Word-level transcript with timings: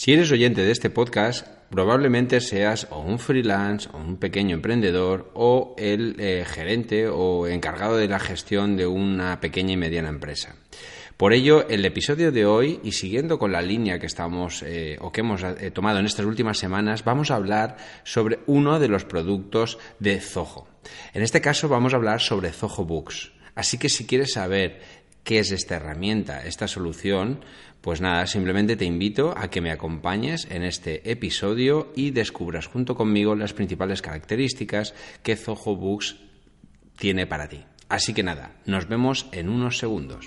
Si 0.00 0.12
eres 0.12 0.30
oyente 0.30 0.62
de 0.62 0.70
este 0.70 0.90
podcast, 0.90 1.44
probablemente 1.70 2.40
seas 2.40 2.86
o 2.92 3.00
un 3.00 3.18
freelance 3.18 3.88
o 3.92 3.98
un 3.98 4.16
pequeño 4.16 4.54
emprendedor 4.54 5.32
o 5.34 5.74
el 5.76 6.14
eh, 6.20 6.44
gerente 6.46 7.08
o 7.08 7.48
encargado 7.48 7.96
de 7.96 8.06
la 8.06 8.20
gestión 8.20 8.76
de 8.76 8.86
una 8.86 9.40
pequeña 9.40 9.72
y 9.72 9.76
mediana 9.76 10.08
empresa. 10.08 10.54
Por 11.16 11.32
ello, 11.32 11.66
el 11.68 11.84
episodio 11.84 12.30
de 12.30 12.46
hoy, 12.46 12.78
y 12.84 12.92
siguiendo 12.92 13.40
con 13.40 13.50
la 13.50 13.60
línea 13.60 13.98
que 13.98 14.06
estamos 14.06 14.62
eh, 14.62 14.98
o 15.00 15.10
que 15.10 15.22
hemos 15.22 15.42
eh, 15.42 15.72
tomado 15.72 15.98
en 15.98 16.06
estas 16.06 16.26
últimas 16.26 16.58
semanas, 16.58 17.02
vamos 17.02 17.32
a 17.32 17.34
hablar 17.34 17.76
sobre 18.04 18.38
uno 18.46 18.78
de 18.78 18.86
los 18.86 19.04
productos 19.04 19.80
de 19.98 20.20
Zoho. 20.20 20.68
En 21.12 21.22
este 21.22 21.40
caso 21.40 21.68
vamos 21.68 21.92
a 21.92 21.96
hablar 21.96 22.20
sobre 22.20 22.52
Zoho 22.52 22.84
Books. 22.84 23.32
Así 23.56 23.78
que 23.78 23.88
si 23.88 24.06
quieres 24.06 24.34
saber 24.34 24.78
qué 25.28 25.40
es 25.40 25.50
esta 25.50 25.76
herramienta, 25.76 26.46
esta 26.46 26.66
solución, 26.66 27.44
pues 27.80 28.00
nada, 28.00 28.26
simplemente 28.26 28.76
te 28.76 28.84
invito 28.84 29.34
a 29.36 29.48
que 29.48 29.60
me 29.60 29.70
acompañes 29.70 30.48
en 30.50 30.62
este 30.62 31.10
episodio 31.10 31.92
y 31.94 32.10
descubras 32.10 32.66
junto 32.66 32.94
conmigo 32.94 33.34
las 33.34 33.52
principales 33.52 34.02
características 34.02 34.94
que 35.22 35.36
Zoho 35.36 35.76
Books 35.76 36.16
tiene 36.98 37.26
para 37.26 37.48
ti. 37.48 37.64
Así 37.88 38.12
que 38.12 38.22
nada, 38.22 38.56
nos 38.66 38.88
vemos 38.88 39.26
en 39.32 39.48
unos 39.48 39.78
segundos. 39.78 40.26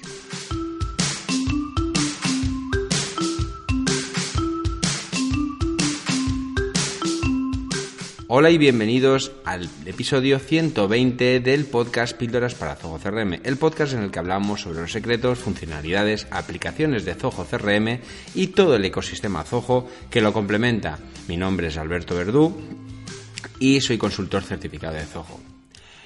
Hola 8.34 8.50
y 8.50 8.58
bienvenidos 8.58 9.34
al 9.44 9.68
episodio 9.86 10.40
120 10.40 11.42
del 11.42 11.66
podcast 11.66 12.16
Píldoras 12.16 12.56
para 12.56 12.78
Zoho 12.78 12.98
CRM, 12.98 13.42
el 13.44 13.58
podcast 13.58 13.92
en 13.92 14.04
el 14.04 14.10
que 14.10 14.20
hablamos 14.20 14.62
sobre 14.62 14.80
los 14.80 14.94
secretos, 14.94 15.40
funcionalidades, 15.40 16.28
aplicaciones 16.32 17.04
de 17.04 17.16
Zoho 17.16 17.44
CRM 17.44 18.00
y 18.34 18.48
todo 18.48 18.78
el 18.78 18.86
ecosistema 18.86 19.44
Zoho 19.44 19.86
que 20.10 20.22
lo 20.22 20.32
complementa. 20.32 20.98
Mi 21.28 21.36
nombre 21.36 21.68
es 21.68 21.76
Alberto 21.76 22.16
Verdú 22.16 22.56
y 23.60 23.82
soy 23.82 23.98
consultor 23.98 24.44
certificado 24.44 24.94
de 24.94 25.04
Zoho. 25.04 25.42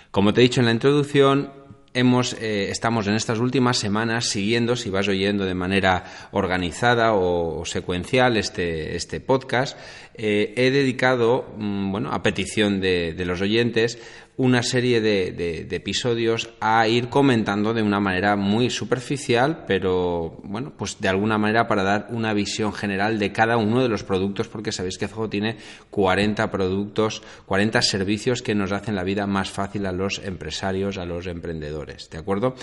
Como 0.09 0.33
te 0.33 0.41
he 0.41 0.45
dicho 0.45 0.61
en 0.61 0.65
la 0.65 0.71
introducción, 0.71 1.51
hemos, 1.95 2.33
eh, 2.33 2.69
estamos 2.69 3.07
en 3.07 3.15
estas 3.15 3.39
últimas 3.39 3.77
semanas 3.77 4.25
siguiendo, 4.25 4.75
si 4.75 4.89
vas 4.89 5.07
oyendo 5.07 5.45
de 5.45 5.55
manera 5.55 6.03
organizada 6.31 7.13
o, 7.13 7.65
secuencial 7.65 8.37
este, 8.37 8.95
este 8.95 9.19
podcast, 9.21 9.77
eh, 10.13 10.53
he 10.57 10.69
dedicado, 10.69 11.47
mm, 11.57 11.91
bueno, 11.91 12.11
a 12.11 12.21
petición 12.21 12.81
de, 12.81 13.13
de 13.13 13.25
los 13.25 13.41
oyentes, 13.41 13.97
una 14.37 14.63
serie 14.63 14.99
de, 15.01 15.67
episodios 15.71 16.49
a 16.59 16.87
ir 16.87 17.09
comentando 17.09 17.73
de 17.73 17.81
una 17.81 17.99
manera 17.99 18.35
muy 18.35 18.69
superficial, 18.69 19.63
pero 19.65 20.39
bueno, 20.43 20.73
pues 20.77 20.99
de 20.99 21.07
alguna 21.07 21.37
manera 21.37 21.67
para 21.67 21.83
dar 21.83 22.07
una 22.09 22.33
visión 22.33 22.73
general 22.73 23.17
de 23.17 23.31
cada 23.31 23.57
uno 23.57 23.81
de 23.81 23.89
los 23.89 24.03
productos, 24.03 24.47
porque 24.47 24.71
sabéis 24.71 24.97
que 24.97 25.07
Zoho 25.07 25.29
tiene 25.29 25.57
40 25.89 26.51
productos, 26.51 27.21
40 27.45 27.81
servicios 27.81 28.41
que 28.41 28.55
nos 28.55 28.71
hacen 28.71 28.95
la 28.95 29.03
vida 29.03 29.25
más 29.25 29.49
fácil 29.49 29.85
a 29.85 29.91
los 29.91 30.19
empresarios, 30.23 30.97
a 30.97 31.05
los 31.05 31.27
emprendedores, 31.27 32.09
¿de 32.09 32.17
acuerdo? 32.17 32.55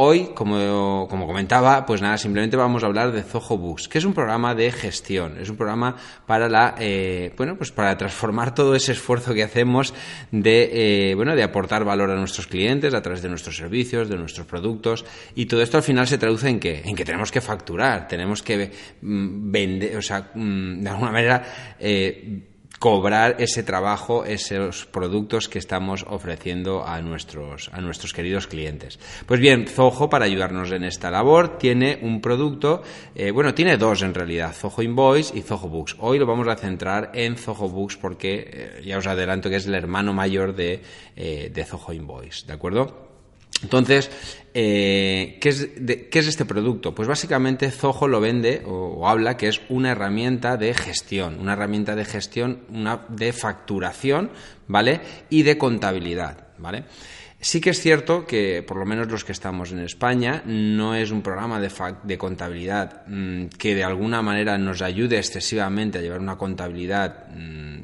Hoy, 0.00 0.30
como, 0.32 1.08
comentaba, 1.08 1.84
pues 1.84 2.00
nada, 2.00 2.18
simplemente 2.18 2.56
vamos 2.56 2.84
a 2.84 2.86
hablar 2.86 3.10
de 3.10 3.24
Zoho 3.24 3.58
Books, 3.58 3.88
que 3.88 3.98
es 3.98 4.04
un 4.04 4.14
programa 4.14 4.54
de 4.54 4.70
gestión, 4.70 5.36
es 5.40 5.50
un 5.50 5.56
programa 5.56 5.96
para 6.24 6.48
la, 6.48 6.76
eh, 6.78 7.34
bueno, 7.36 7.56
pues 7.56 7.72
para 7.72 7.98
transformar 7.98 8.54
todo 8.54 8.76
ese 8.76 8.92
esfuerzo 8.92 9.34
que 9.34 9.42
hacemos 9.42 9.92
de, 10.30 11.10
eh, 11.10 11.14
bueno, 11.16 11.34
de 11.34 11.42
aportar 11.42 11.82
valor 11.82 12.12
a 12.12 12.14
nuestros 12.14 12.46
clientes 12.46 12.94
a 12.94 13.02
través 13.02 13.22
de 13.22 13.28
nuestros 13.28 13.56
servicios, 13.56 14.08
de 14.08 14.16
nuestros 14.16 14.46
productos, 14.46 15.04
y 15.34 15.46
todo 15.46 15.62
esto 15.62 15.78
al 15.78 15.82
final 15.82 16.06
se 16.06 16.16
traduce 16.16 16.48
en 16.48 16.60
que, 16.60 16.80
en 16.84 16.94
que 16.94 17.04
tenemos 17.04 17.32
que 17.32 17.40
facturar, 17.40 18.06
tenemos 18.06 18.40
que 18.40 18.70
mm, 19.02 19.50
vender, 19.50 19.96
o 19.96 20.02
sea, 20.02 20.30
mm, 20.32 20.80
de 20.80 20.90
alguna 20.90 21.10
manera, 21.10 21.42
eh, 21.80 22.44
cobrar 22.78 23.36
ese 23.38 23.62
trabajo, 23.62 24.24
esos 24.24 24.86
productos 24.86 25.48
que 25.48 25.58
estamos 25.58 26.04
ofreciendo 26.08 26.86
a 26.86 27.00
nuestros, 27.00 27.70
a 27.72 27.80
nuestros 27.80 28.12
queridos 28.12 28.46
clientes. 28.46 28.98
Pues 29.26 29.40
bien, 29.40 29.66
Zoho, 29.66 30.08
para 30.08 30.26
ayudarnos 30.26 30.70
en 30.70 30.84
esta 30.84 31.10
labor, 31.10 31.58
tiene 31.58 31.98
un 32.02 32.20
producto, 32.20 32.82
eh, 33.14 33.30
bueno, 33.30 33.54
tiene 33.54 33.76
dos 33.76 34.02
en 34.02 34.14
realidad, 34.14 34.52
Zoho 34.52 34.82
Invoice 34.82 35.36
y 35.36 35.42
Zoho 35.42 35.68
Books. 35.68 35.96
Hoy 35.98 36.18
lo 36.18 36.26
vamos 36.26 36.46
a 36.48 36.56
centrar 36.56 37.10
en 37.14 37.36
Zoho 37.36 37.68
Books 37.68 37.96
porque 37.96 38.50
eh, 38.52 38.82
ya 38.84 38.98
os 38.98 39.06
adelanto 39.06 39.50
que 39.50 39.56
es 39.56 39.66
el 39.66 39.74
hermano 39.74 40.12
mayor 40.12 40.54
de, 40.54 40.82
eh, 41.16 41.50
de 41.52 41.64
Zoho 41.64 41.92
Invoice, 41.92 42.46
¿de 42.46 42.52
acuerdo? 42.52 43.07
Entonces, 43.62 44.10
eh, 44.54 45.38
¿qué, 45.40 45.48
es 45.48 46.26
este 46.26 46.44
producto? 46.44 46.94
Pues 46.94 47.08
básicamente 47.08 47.70
Zoho 47.70 48.06
lo 48.08 48.20
vende 48.20 48.62
o, 48.66 49.08
habla 49.08 49.36
que 49.36 49.48
es 49.48 49.60
una 49.68 49.90
herramienta 49.90 50.56
de 50.56 50.74
gestión, 50.74 51.38
una 51.40 51.54
herramienta 51.54 51.96
de 51.96 52.04
gestión, 52.04 52.62
una 52.70 53.06
de 53.08 53.32
facturación, 53.32 54.30
¿vale? 54.68 55.00
Y 55.30 55.42
de 55.42 55.58
contabilidad, 55.58 56.48
¿vale? 56.58 56.84
Sí 57.40 57.60
que 57.60 57.70
es 57.70 57.80
cierto 57.80 58.26
que, 58.26 58.64
por 58.66 58.78
lo 58.78 58.84
menos 58.84 59.08
los 59.08 59.24
que 59.24 59.32
estamos 59.32 59.70
en 59.70 59.78
España, 59.80 60.42
no 60.44 60.96
es 60.96 61.12
un 61.12 61.22
programa 61.22 61.60
de, 61.60 61.70
de 62.02 62.18
contabilidad 62.18 63.06
mm, 63.06 63.46
que 63.58 63.76
de 63.76 63.84
alguna 63.84 64.22
manera 64.22 64.58
nos 64.58 64.82
ayude 64.82 65.18
excesivamente 65.18 65.98
a 65.98 66.00
llevar 66.00 66.20
una 66.20 66.36
contabilidad 66.36 67.28
mm, 67.28 67.78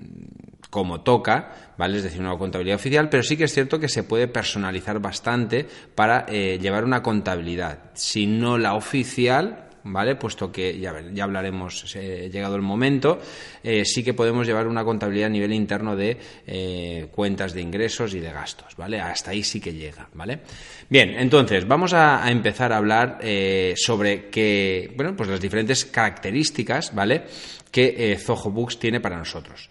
como 0.75 1.03
toca, 1.03 1.53
¿vale? 1.79 1.99
Es 1.99 2.03
decir, 2.03 2.21
una 2.21 2.37
contabilidad 2.37 2.75
oficial, 2.75 3.09
pero 3.09 3.23
sí 3.23 3.37
que 3.37 3.45
es 3.45 3.55
cierto 3.55 3.79
que 3.79 3.89
se 3.89 4.03
puede 4.03 4.27
personalizar 4.27 4.99
bastante 4.99 5.65
para 5.95 6.27
eh, 6.29 6.59
llevar 6.61 6.85
una 6.85 7.01
contabilidad. 7.01 7.93
Si 7.93 8.27
no 8.27 8.59
la 8.59 8.75
oficial, 8.75 9.69
¿vale? 9.85 10.17
Puesto 10.17 10.51
que 10.51 10.77
ya, 10.81 10.93
ya 11.13 11.23
hablaremos, 11.23 11.95
eh, 11.95 12.29
llegado 12.29 12.57
el 12.57 12.63
momento, 12.63 13.21
eh, 13.63 13.85
sí 13.85 14.03
que 14.03 14.15
podemos 14.15 14.49
llevar 14.49 14.67
una 14.67 14.83
contabilidad 14.83 15.29
a 15.29 15.31
nivel 15.31 15.53
interno 15.53 15.95
de 15.95 17.09
cuentas 17.13 17.55
de 17.55 17.61
ingresos 17.61 18.13
y 18.13 18.19
de 18.19 18.33
gastos, 18.33 18.75
¿vale? 18.77 19.01
Hasta 19.01 19.31
ahí 19.31 19.45
sí 19.45 19.61
que 19.61 19.73
llega, 19.73 20.09
¿vale? 20.15 20.41
Bien, 20.91 21.11
entonces 21.11 21.69
vamos 21.69 21.93
a, 21.95 22.29
empezar 22.29 22.73
a 22.73 22.79
hablar 22.79 23.21
sobre 23.77 24.29
que, 24.29 24.93
bueno, 24.97 25.15
pues 25.15 25.29
las 25.29 25.41
diferentes 25.41 25.85
características, 25.85 26.93
¿vale? 26.93 27.27
Que 27.71 28.19
Zoho 28.21 28.51
Books 28.51 28.81
tiene 28.81 28.99
para 28.99 29.17
nosotros. 29.17 29.69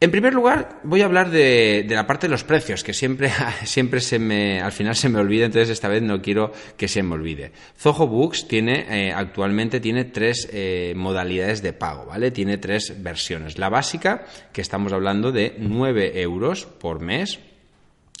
En 0.00 0.10
primer 0.10 0.34
lugar, 0.34 0.80
voy 0.82 1.00
a 1.00 1.06
hablar 1.06 1.30
de, 1.30 1.86
la 1.88 2.06
parte 2.06 2.26
de 2.26 2.30
los 2.30 2.44
precios, 2.44 2.84
que 2.84 2.92
siempre, 2.92 3.30
siempre 3.64 4.00
se 4.00 4.18
me, 4.18 4.60
al 4.60 4.72
final 4.72 4.96
se 4.96 5.08
me 5.08 5.18
olvida, 5.18 5.46
entonces 5.46 5.70
esta 5.70 5.88
vez 5.88 6.02
no 6.02 6.20
quiero 6.20 6.52
que 6.76 6.88
se 6.88 7.02
me 7.02 7.14
olvide. 7.14 7.52
Zoho 7.78 8.06
Books 8.06 8.48
tiene, 8.48 8.86
eh, 8.90 9.12
actualmente 9.12 9.80
tiene 9.80 10.04
tres 10.04 10.48
eh, 10.52 10.92
modalidades 10.96 11.62
de 11.62 11.72
pago, 11.72 12.06
¿vale? 12.06 12.30
Tiene 12.32 12.58
tres 12.58 13.02
versiones. 13.02 13.58
La 13.58 13.70
básica, 13.70 14.26
que 14.52 14.60
estamos 14.60 14.92
hablando 14.92 15.32
de 15.32 15.54
9 15.58 16.20
euros 16.20 16.66
por 16.66 17.00
mes, 17.00 17.38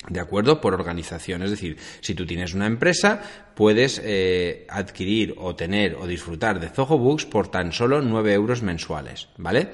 ¿De 0.08 0.20
acuerdo? 0.20 0.60
Por 0.60 0.74
organización. 0.74 1.42
Es 1.42 1.50
decir, 1.50 1.78
si 2.00 2.14
tú 2.14 2.26
tienes 2.26 2.52
una 2.52 2.66
empresa, 2.66 3.22
puedes 3.54 4.02
eh, 4.04 4.66
adquirir 4.68 5.34
o 5.38 5.56
tener 5.56 5.94
o 5.94 6.06
disfrutar 6.06 6.60
de 6.60 6.68
Zoho 6.68 6.98
Books 6.98 7.24
por 7.24 7.48
tan 7.48 7.72
solo 7.72 8.02
9 8.02 8.34
euros 8.34 8.62
mensuales, 8.62 9.28
¿vale? 9.38 9.70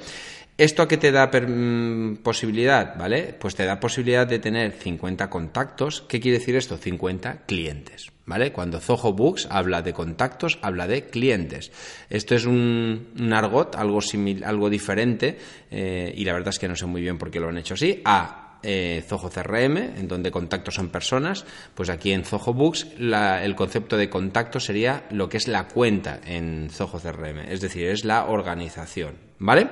¿Esto 0.61 0.83
a 0.83 0.89
qué 0.89 0.99
te 0.99 1.11
da 1.11 1.31
mm, 1.33 2.17
posibilidad? 2.17 2.95
¿Vale? 2.95 3.35
Pues 3.41 3.55
te 3.55 3.65
da 3.65 3.81
posibilidad 3.81 4.27
de 4.27 4.39
tener 4.39 4.73
50 4.73 5.31
contactos. 5.31 6.03
¿Qué 6.03 6.21
quiere 6.21 6.39
decir 6.39 6.55
esto? 6.55 6.77
50 6.77 7.47
clientes. 7.47 8.13
¿Vale? 8.27 8.53
Cuando 8.53 8.79
Zoho 8.79 9.15
Books 9.15 9.49
habla 9.51 9.81
de 9.81 9.95
contactos, 9.95 10.59
habla 10.61 10.87
de 10.87 11.07
clientes. 11.07 11.73
Esto 12.11 12.35
es 12.35 12.45
un, 12.45 13.33
argot, 13.33 13.75
algo, 13.75 14.01
algo 14.45 14.69
diferente, 14.69 15.39
eh, 15.71 16.13
y 16.15 16.27
la 16.27 16.35
verdad 16.35 16.51
es 16.51 16.59
que 16.59 16.69
no 16.69 16.77
sé 16.77 16.85
muy 16.85 17.01
bien 17.01 17.17
por 17.17 17.31
qué 17.31 17.41
lo 17.41 17.49
han 17.49 17.57
hecho 17.57 17.73
así, 17.73 18.03
a 18.05 18.59
eh, 18.63 19.03
Zoho 19.09 19.31
CRM, 19.31 19.79
en 19.79 20.09
donde 20.09 20.31
contactos 20.31 20.75
son 20.75 20.91
personas, 20.91 21.47
pues 21.75 21.89
aquí 21.89 22.13
en 22.13 22.23
Zoho 22.23 22.53
Books 22.53 22.87
el 22.99 23.55
concepto 23.57 23.97
de 23.97 24.11
contacto 24.11 24.61
sería 24.61 25.05
lo 25.11 25.31
que 25.31 25.39
es 25.39 25.49
la 25.49 25.69
cuenta 25.69 26.21
en 26.23 26.69
Zoho 26.71 27.01
CRM, 27.01 27.49
es 27.49 27.63
decir, 27.63 27.87
es 27.87 28.05
la 28.05 28.27
organización. 28.27 29.30
¿Vale? 29.43 29.69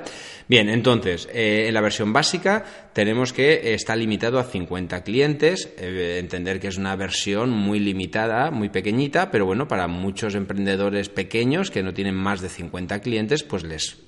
Bien, 0.48 0.70
entonces, 0.70 1.28
eh, 1.30 1.66
en 1.68 1.74
la 1.74 1.82
versión 1.82 2.10
básica 2.10 2.64
tenemos 2.94 3.34
que 3.34 3.74
está 3.74 3.94
limitado 3.94 4.38
a 4.38 4.44
50 4.44 5.04
clientes, 5.04 5.68
eh, 5.76 6.16
entender 6.18 6.58
que 6.58 6.68
es 6.68 6.78
una 6.78 6.96
versión 6.96 7.50
muy 7.50 7.78
limitada, 7.78 8.50
muy 8.50 8.70
pequeñita, 8.70 9.30
pero 9.30 9.44
bueno, 9.44 9.68
para 9.68 9.86
muchos 9.86 10.34
emprendedores 10.34 11.10
pequeños 11.10 11.70
que 11.70 11.82
no 11.82 11.92
tienen 11.92 12.14
más 12.14 12.40
de 12.40 12.48
50 12.48 13.00
clientes, 13.00 13.42
pues 13.42 13.62
les 13.62 13.98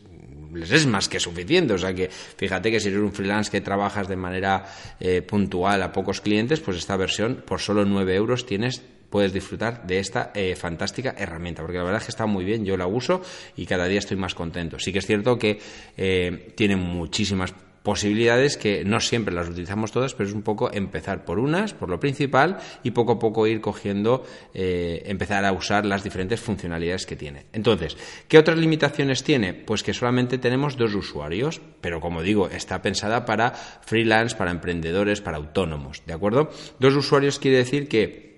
es 0.54 0.86
más 0.86 1.10
que 1.10 1.20
suficiente. 1.20 1.74
O 1.74 1.78
sea 1.78 1.94
que 1.94 2.08
fíjate 2.08 2.70
que 2.70 2.80
si 2.80 2.88
eres 2.88 3.00
un 3.00 3.12
freelance 3.12 3.50
que 3.50 3.60
trabajas 3.60 4.08
de 4.08 4.16
manera 4.16 4.64
eh, 4.98 5.20
puntual 5.20 5.82
a 5.82 5.92
pocos 5.92 6.22
clientes, 6.22 6.60
pues 6.60 6.78
esta 6.78 6.96
versión 6.96 7.42
por 7.46 7.60
solo 7.60 7.84
9 7.84 8.14
euros 8.14 8.46
tienes 8.46 8.82
puedes 9.10 9.32
disfrutar 9.32 9.86
de 9.86 9.98
esta 9.98 10.30
eh, 10.34 10.56
fantástica 10.56 11.14
herramienta, 11.18 11.62
porque 11.62 11.78
la 11.78 11.84
verdad 11.84 12.00
es 12.00 12.06
que 12.06 12.12
está 12.12 12.26
muy 12.26 12.44
bien, 12.44 12.64
yo 12.64 12.76
la 12.76 12.86
uso 12.86 13.20
y 13.56 13.66
cada 13.66 13.86
día 13.86 13.98
estoy 13.98 14.16
más 14.16 14.34
contento. 14.34 14.78
Sí 14.78 14.92
que 14.92 15.00
es 15.00 15.06
cierto 15.06 15.38
que 15.38 15.58
eh, 15.96 16.52
tiene 16.56 16.76
muchísimas 16.76 17.52
posibilidades 17.82 18.56
que 18.56 18.84
no 18.84 19.00
siempre 19.00 19.34
las 19.34 19.48
utilizamos 19.48 19.92
todas, 19.92 20.14
pero 20.14 20.28
es 20.28 20.34
un 20.34 20.42
poco 20.42 20.70
empezar 20.72 21.24
por 21.24 21.38
unas, 21.38 21.72
por 21.72 21.88
lo 21.88 21.98
principal, 21.98 22.58
y 22.82 22.90
poco 22.90 23.12
a 23.12 23.18
poco 23.18 23.46
ir 23.46 23.60
cogiendo, 23.60 24.24
eh, 24.54 25.02
empezar 25.06 25.44
a 25.44 25.52
usar 25.52 25.86
las 25.86 26.04
diferentes 26.04 26.40
funcionalidades 26.40 27.06
que 27.06 27.16
tiene. 27.16 27.46
Entonces, 27.52 27.96
¿qué 28.28 28.38
otras 28.38 28.58
limitaciones 28.58 29.24
tiene? 29.24 29.54
Pues 29.54 29.82
que 29.82 29.94
solamente 29.94 30.38
tenemos 30.38 30.76
dos 30.76 30.94
usuarios, 30.94 31.60
pero 31.80 32.00
como 32.00 32.22
digo, 32.22 32.48
está 32.48 32.82
pensada 32.82 33.24
para 33.24 33.52
freelance, 33.52 34.36
para 34.36 34.50
emprendedores, 34.50 35.20
para 35.20 35.38
autónomos, 35.38 36.02
¿de 36.06 36.12
acuerdo? 36.12 36.50
Dos 36.78 36.94
usuarios 36.94 37.38
quiere 37.38 37.58
decir 37.58 37.88
que 37.88 38.29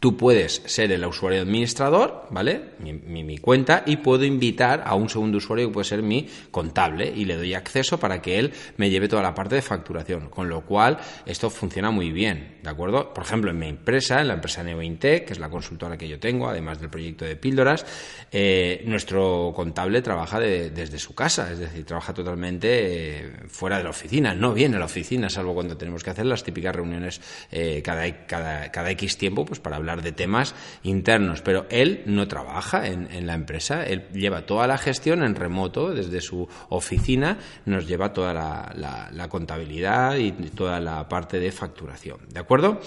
Tú 0.00 0.16
puedes 0.16 0.62
ser 0.66 0.92
el 0.92 1.04
usuario 1.04 1.42
administrador, 1.42 2.26
¿vale? 2.30 2.72
Mi, 2.78 3.38
cuenta, 3.38 3.84
y 3.86 3.98
puedo 3.98 4.24
invitar 4.24 4.82
a 4.84 4.94
un 4.94 5.08
segundo 5.08 5.38
usuario 5.38 5.68
que 5.68 5.72
puede 5.74 5.84
ser 5.84 6.02
mi 6.02 6.28
contable 6.50 7.12
y 7.14 7.24
le 7.24 7.36
doy 7.36 7.54
acceso 7.54 7.98
para 7.98 8.20
que 8.20 8.38
él 8.38 8.52
me 8.76 8.90
lleve 8.90 9.08
toda 9.08 9.22
la 9.22 9.34
parte 9.34 9.54
de 9.54 9.62
facturación. 9.62 10.28
Con 10.28 10.48
lo 10.48 10.62
cual, 10.62 10.98
esto 11.26 11.50
funciona 11.50 11.90
muy 11.90 12.12
bien, 12.12 12.58
¿de 12.62 12.70
acuerdo? 12.70 13.12
Por 13.12 13.24
ejemplo, 13.24 13.50
en 13.50 13.58
mi 13.58 13.68
empresa, 13.68 14.20
en 14.20 14.28
la 14.28 14.34
empresa 14.34 14.62
Neointec, 14.62 15.26
que 15.26 15.32
es 15.34 15.38
la 15.38 15.48
consultora 15.48 15.96
que 15.96 16.08
yo 16.08 16.18
tengo, 16.18 16.48
además 16.48 16.80
del 16.80 16.90
proyecto 16.90 17.24
de 17.24 17.36
píldoras, 17.36 17.86
eh, 18.32 18.82
nuestro 18.86 19.52
contable 19.54 20.02
trabaja 20.02 20.40
desde 20.40 20.98
su 20.98 21.14
casa, 21.14 21.50
es 21.52 21.58
decir, 21.58 21.84
trabaja 21.84 22.12
totalmente 22.12 22.68
eh, 23.20 23.32
fuera 23.48 23.78
de 23.78 23.84
la 23.84 23.90
oficina. 23.90 24.34
No 24.34 24.52
viene 24.54 24.76
a 24.76 24.80
la 24.80 24.86
oficina, 24.86 25.28
salvo 25.28 25.54
cuando 25.54 25.76
tenemos 25.76 26.02
que 26.02 26.10
hacer 26.10 26.26
las 26.26 26.42
típicas 26.42 26.74
reuniones 26.74 27.20
eh, 27.50 27.80
cada, 27.82 28.26
cada 28.26 28.90
X 28.90 29.16
tiempo, 29.16 29.44
pues 29.44 29.60
para 29.60 29.73
hablar 29.76 30.02
de 30.02 30.12
temas 30.12 30.54
internos, 30.82 31.42
pero 31.42 31.66
él 31.70 32.02
no 32.06 32.28
trabaja 32.28 32.86
en, 32.86 33.26
la 33.26 33.34
empresa, 33.34 33.84
él 33.84 34.08
lleva 34.12 34.46
toda 34.46 34.66
la 34.66 34.78
gestión 34.78 35.22
en 35.22 35.34
remoto, 35.34 35.92
desde 35.92 36.20
su 36.20 36.48
oficina, 36.68 37.38
nos 37.66 37.86
lleva 37.86 38.12
toda 38.12 38.32
la, 38.34 39.28
contabilidad 39.28 40.16
y 40.16 40.32
toda 40.32 40.80
la 40.80 41.08
parte 41.08 41.38
de 41.38 41.50
facturación, 41.50 42.18
¿de 42.28 42.40
acuerdo? 42.40 42.80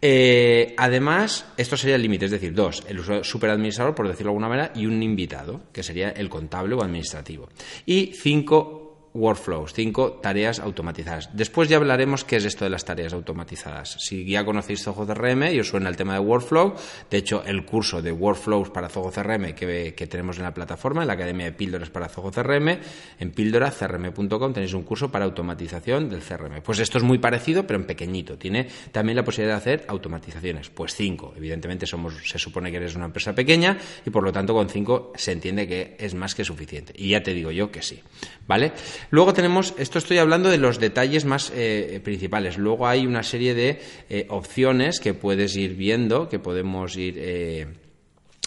Eh, 0.00 0.74
además, 0.76 1.46
esto 1.56 1.76
sería 1.76 1.96
el 1.96 2.02
límite, 2.02 2.26
es 2.26 2.30
decir, 2.30 2.54
dos, 2.54 2.84
el 2.88 3.24
superadministrador, 3.24 3.94
por 3.94 4.06
decirlo 4.06 4.30
de 4.30 4.36
alguna 4.36 4.48
manera, 4.48 4.72
y 4.74 4.86
un 4.86 5.02
invitado, 5.02 5.62
que 5.72 5.82
sería 5.82 6.10
el 6.10 6.28
contable 6.28 6.74
o 6.74 6.82
administrativo. 6.82 7.48
Y 7.84 8.12
cinco, 8.14 8.87
workflows, 9.14 9.72
cinco 9.72 10.12
tareas 10.12 10.58
automatizadas. 10.60 11.30
Después 11.32 11.68
ya 11.68 11.76
hablaremos 11.76 12.24
qué 12.24 12.36
es 12.36 12.44
esto 12.44 12.64
de 12.64 12.70
las 12.70 12.84
tareas 12.84 13.12
automatizadas. 13.12 13.96
Si 14.00 14.24
ya 14.24 14.44
conocéis 14.44 14.82
Zoho 14.82 15.06
CRM 15.06 15.52
y 15.52 15.60
os 15.60 15.68
suena 15.68 15.88
el 15.88 15.96
tema 15.96 16.14
de 16.14 16.20
workflow, 16.20 16.74
de 17.10 17.16
hecho 17.16 17.42
el 17.44 17.64
curso 17.64 18.02
de 18.02 18.12
workflows 18.12 18.70
para 18.70 18.88
Zoho 18.88 19.10
CRM 19.10 19.54
que, 19.54 19.94
que 19.96 20.06
tenemos 20.06 20.38
en 20.38 20.44
la 20.44 20.54
plataforma, 20.54 21.02
en 21.02 21.08
la 21.08 21.14
Academia 21.14 21.46
de 21.46 21.52
Píldoras 21.52 21.90
para 21.90 22.08
Zoho 22.08 22.30
CRM, 22.30 22.78
en 23.18 23.30
píldoracrm.com 23.32 24.52
tenéis 24.52 24.74
un 24.74 24.82
curso 24.82 25.10
para 25.10 25.24
automatización 25.24 26.08
del 26.08 26.20
CRM. 26.20 26.62
Pues 26.62 26.78
esto 26.78 26.98
es 26.98 27.04
muy 27.04 27.18
parecido, 27.18 27.66
pero 27.66 27.78
en 27.78 27.86
pequeñito. 27.86 28.38
Tiene 28.38 28.68
también 28.92 29.16
la 29.16 29.24
posibilidad 29.24 29.56
de 29.56 29.60
hacer 29.60 29.84
automatizaciones. 29.88 30.70
Pues 30.70 30.94
cinco. 30.94 31.34
Evidentemente 31.36 31.86
somos, 31.86 32.14
se 32.28 32.38
supone 32.38 32.70
que 32.70 32.76
eres 32.76 32.94
una 32.94 33.06
empresa 33.06 33.34
pequeña 33.34 33.78
y 34.04 34.10
por 34.10 34.22
lo 34.22 34.32
tanto 34.32 34.54
con 34.54 34.68
cinco 34.68 35.12
se 35.16 35.32
entiende 35.32 35.66
que 35.66 35.96
es 35.98 36.14
más 36.14 36.34
que 36.34 36.44
suficiente. 36.44 36.92
Y 36.96 37.10
ya 37.10 37.22
te 37.22 37.34
digo 37.34 37.50
yo 37.50 37.70
que 37.70 37.82
sí. 37.82 38.00
¿Vale? 38.46 38.72
Luego 39.10 39.32
tenemos, 39.32 39.74
esto 39.78 39.98
estoy 39.98 40.18
hablando 40.18 40.48
de 40.48 40.58
los 40.58 40.78
detalles 40.78 41.24
más 41.24 41.52
eh, 41.54 42.00
principales. 42.02 42.58
Luego 42.58 42.86
hay 42.86 43.06
una 43.06 43.22
serie 43.22 43.54
de 43.54 43.80
eh, 44.08 44.26
opciones 44.28 45.00
que 45.00 45.14
puedes 45.14 45.56
ir 45.56 45.74
viendo, 45.74 46.28
que 46.28 46.38
podemos 46.38 46.96
ir. 46.96 47.14
Eh, 47.18 47.66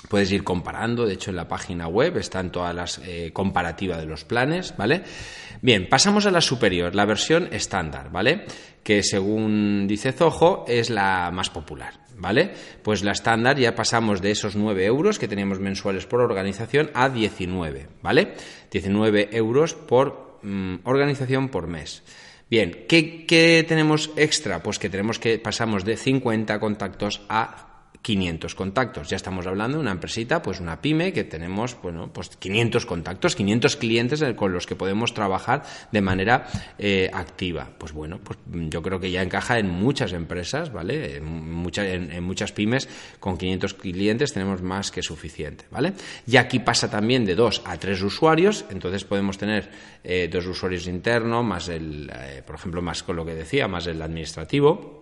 puedes 0.09 0.31
ir 0.31 0.43
comparando, 0.43 1.05
de 1.05 1.13
hecho 1.13 1.29
en 1.29 1.37
la 1.37 1.47
página 1.47 1.87
web 1.87 2.17
están 2.17 2.51
todas 2.51 2.73
las 2.73 2.99
comparativas 3.33 3.99
de 3.99 4.07
los 4.07 4.25
planes, 4.25 4.73
¿vale? 4.75 5.03
Bien, 5.61 5.87
pasamos 5.87 6.25
a 6.25 6.31
la 6.31 6.41
superior, 6.41 6.95
la 6.95 7.05
versión 7.05 7.47
estándar, 7.51 8.11
¿vale? 8.11 8.45
Que 8.83 9.03
según 9.03 9.85
dice 9.87 10.11
Zoho 10.11 10.65
es 10.67 10.89
la 10.89 11.29
más 11.31 11.51
popular, 11.51 11.99
¿vale? 12.17 12.51
Pues 12.81 13.03
la 13.03 13.11
estándar 13.11 13.59
ya 13.59 13.75
pasamos 13.75 14.21
de 14.21 14.31
esos 14.31 14.55
9 14.55 14.83
euros 14.85 15.19
que 15.19 15.27
teníamos 15.27 15.59
mensuales 15.59 16.07
por 16.07 16.21
organización 16.21 16.89
a 16.95 17.09
19, 17.09 17.87
¿vale? 18.01 18.33
19 18.71 19.29
euros 19.33 19.75
por 19.75 20.30
Mm, 20.43 20.75
organización 20.83 21.49
por 21.49 21.67
mes. 21.67 22.03
Bien, 22.49 22.85
¿qué, 22.89 23.25
¿qué, 23.25 23.63
tenemos 23.67 24.11
extra? 24.17 24.61
Pues 24.61 24.77
que 24.77 24.89
tenemos 24.89 25.19
que 25.19 25.39
pasamos 25.39 25.85
de 25.85 25.95
50 25.95 26.59
contactos 26.59 27.21
a 27.29 27.70
500 28.01 28.55
contactos. 28.55 29.09
Ya 29.09 29.15
estamos 29.15 29.45
hablando 29.45 29.77
de 29.77 29.81
una 29.81 29.91
empresita, 29.91 30.41
pues 30.41 30.59
una 30.59 30.81
pyme, 30.81 31.13
que 31.13 31.23
tenemos, 31.23 31.77
bueno, 31.81 32.11
pues 32.11 32.29
500 32.29 32.85
contactos, 32.85 33.35
500 33.35 33.75
clientes 33.75 34.23
con 34.35 34.53
los 34.53 34.65
que 34.65 34.75
podemos 34.75 35.13
trabajar 35.13 35.63
de 35.91 36.01
manera 36.01 36.47
eh, 36.79 37.09
activa. 37.13 37.69
Pues 37.77 37.91
bueno, 37.93 38.19
pues 38.23 38.39
yo 38.45 38.81
creo 38.81 38.99
que 38.99 39.11
ya 39.11 39.21
encaja 39.21 39.59
en 39.59 39.69
muchas 39.69 40.13
empresas, 40.13 40.71
¿vale? 40.71 41.17
En, 41.17 41.69
en, 41.77 42.23
muchas 42.23 42.51
pymes 42.51 42.89
con 43.19 43.37
500 43.37 43.73
clientes 43.75 44.33
tenemos 44.33 44.61
más 44.61 44.91
que 44.91 45.03
suficiente, 45.03 45.65
¿vale? 45.69 45.93
Y 46.25 46.37
aquí 46.37 46.59
pasa 46.59 46.89
también 46.89 47.25
de 47.25 47.35
2 47.35 47.63
a 47.65 47.77
3 47.77 48.01
usuarios, 48.01 48.65
entonces 48.69 49.03
podemos 49.03 49.37
tener 49.37 49.69
eh, 50.03 50.27
dos 50.31 50.47
usuarios 50.47 50.87
internos, 50.87 51.45
más 51.45 51.69
el, 51.69 52.11
eh, 52.13 52.41
por 52.45 52.55
ejemplo, 52.55 52.81
más 52.81 53.03
con 53.03 53.15
lo 53.15 53.25
que 53.25 53.35
decía, 53.35 53.67
más 53.67 53.85
el 53.87 54.01
administrativo 54.01 55.00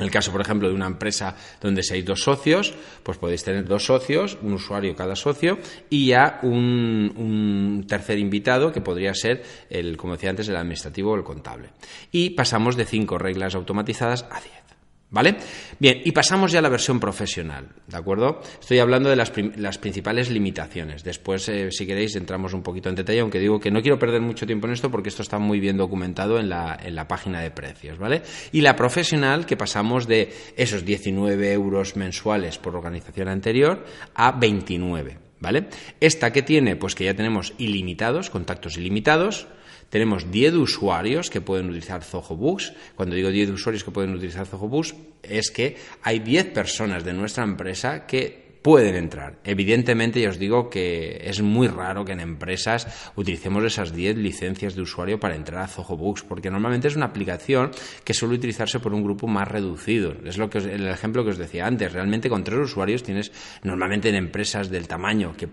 en 0.00 0.04
el 0.04 0.10
caso, 0.10 0.32
por 0.32 0.40
ejemplo, 0.40 0.68
de 0.68 0.74
una 0.74 0.86
empresa 0.86 1.36
donde 1.60 1.82
seáis 1.82 2.04
dos 2.06 2.22
socios, 2.22 2.74
pues 3.02 3.18
podéis 3.18 3.44
tener 3.44 3.66
dos 3.66 3.84
socios, 3.84 4.38
un 4.40 4.54
usuario 4.54 4.96
cada 4.96 5.14
socio, 5.14 5.58
y 5.90 6.06
ya 6.06 6.40
un, 6.42 7.84
tercer 7.86 8.18
invitado 8.18 8.72
que 8.72 8.80
podría 8.80 9.14
ser, 9.14 9.42
el, 9.68 9.96
como 9.96 10.14
decía 10.14 10.30
antes, 10.30 10.48
el 10.48 10.56
administrativo 10.56 11.12
o 11.12 11.16
el 11.16 11.22
contable. 11.22 11.68
Y 12.10 12.30
pasamos 12.30 12.76
de 12.76 12.86
cinco 12.86 13.18
reglas 13.18 13.54
automatizadas 13.54 14.24
a 14.30 14.40
diez. 14.40 14.79
¿Vale? 15.12 15.36
Bien, 15.80 16.02
y 16.04 16.12
pasamos 16.12 16.52
ya 16.52 16.60
a 16.60 16.62
la 16.62 16.68
versión 16.68 17.00
profesional, 17.00 17.66
¿de 17.88 17.96
acuerdo? 17.96 18.40
Estoy 18.60 18.78
hablando 18.78 19.10
de 19.10 19.16
las, 19.16 19.30
principales 19.78 20.30
limitaciones. 20.30 21.02
Después, 21.02 21.48
eh, 21.48 21.72
si 21.72 21.84
queréis, 21.84 22.14
entramos 22.14 22.54
un 22.54 22.62
poquito 22.62 22.88
en 22.88 22.94
detalle, 22.94 23.18
aunque 23.18 23.40
digo 23.40 23.58
que 23.58 23.72
no 23.72 23.82
quiero 23.82 23.98
perder 23.98 24.20
mucho 24.20 24.46
tiempo 24.46 24.68
en 24.68 24.74
esto 24.74 24.88
porque 24.88 25.08
esto 25.08 25.22
está 25.22 25.40
muy 25.40 25.58
bien 25.58 25.76
documentado 25.76 26.38
en 26.38 26.48
la, 26.48 26.78
en 26.80 26.94
la 26.94 27.08
página 27.08 27.40
de 27.40 27.50
precios, 27.50 27.98
¿vale? 27.98 28.22
Y 28.52 28.60
la 28.60 28.76
profesional, 28.76 29.46
que 29.46 29.56
pasamos 29.56 30.06
de 30.06 30.32
esos 30.56 30.84
19 30.84 31.52
euros 31.52 31.96
mensuales 31.96 32.58
por 32.58 32.76
organización 32.76 33.26
anterior 33.26 33.84
a 34.14 34.30
29, 34.30 35.18
¿vale? 35.40 35.66
Esta 35.98 36.32
que 36.32 36.42
tiene, 36.42 36.76
pues 36.76 36.94
que 36.94 37.04
ya 37.04 37.14
tenemos 37.14 37.52
ilimitados, 37.58 38.30
contactos 38.30 38.76
ilimitados, 38.76 39.48
tenemos 39.90 40.30
10 40.30 40.54
usuarios 40.54 41.28
que 41.28 41.40
pueden 41.40 41.66
utilizar 41.66 42.02
Zoho 42.02 42.36
Books. 42.36 42.72
Cuando 42.94 43.16
digo 43.16 43.30
10 43.30 43.50
usuarios 43.50 43.84
que 43.84 43.90
pueden 43.90 44.14
utilizar 44.14 44.46
Zoho 44.46 44.68
Books, 44.68 44.94
es 45.22 45.50
que 45.50 45.76
hay 46.02 46.20
10 46.20 46.52
personas 46.52 47.04
de 47.04 47.12
nuestra 47.12 47.44
empresa 47.44 48.06
que 48.06 48.50
pueden 48.62 48.94
entrar. 48.94 49.38
Evidentemente, 49.44 50.20
ya 50.20 50.28
os 50.28 50.38
digo 50.38 50.68
que 50.68 51.22
es 51.24 51.40
muy 51.40 51.68
raro 51.68 52.04
que 52.04 52.12
en 52.12 52.20
empresas 52.20 53.10
utilicemos 53.16 53.64
esas 53.64 53.92
10 53.92 54.18
licencias 54.18 54.74
de 54.74 54.82
usuario 54.82 55.18
para 55.18 55.34
entrar 55.34 55.62
a 55.62 55.68
Zoho 55.68 55.96
Books, 55.96 56.22
porque 56.22 56.50
normalmente 56.50 56.88
es 56.88 56.96
una 56.96 57.06
aplicación 57.06 57.70
que 58.04 58.14
suele 58.14 58.34
utilizarse 58.34 58.78
por 58.78 58.92
un 58.92 59.02
grupo 59.02 59.26
más 59.26 59.48
reducido. 59.48 60.14
Es 60.24 60.38
lo 60.38 60.50
que 60.50 60.58
el 60.58 60.86
ejemplo 60.88 61.24
que 61.24 61.30
os 61.30 61.38
decía 61.38 61.66
antes. 61.66 61.92
Realmente 61.92 62.28
con 62.28 62.44
tres 62.44 62.60
usuarios 62.60 63.02
tienes 63.02 63.32
normalmente 63.62 64.08
en 64.08 64.16
empresas 64.16 64.70
del 64.70 64.86
tamaño 64.86 65.34
que, 65.36 65.48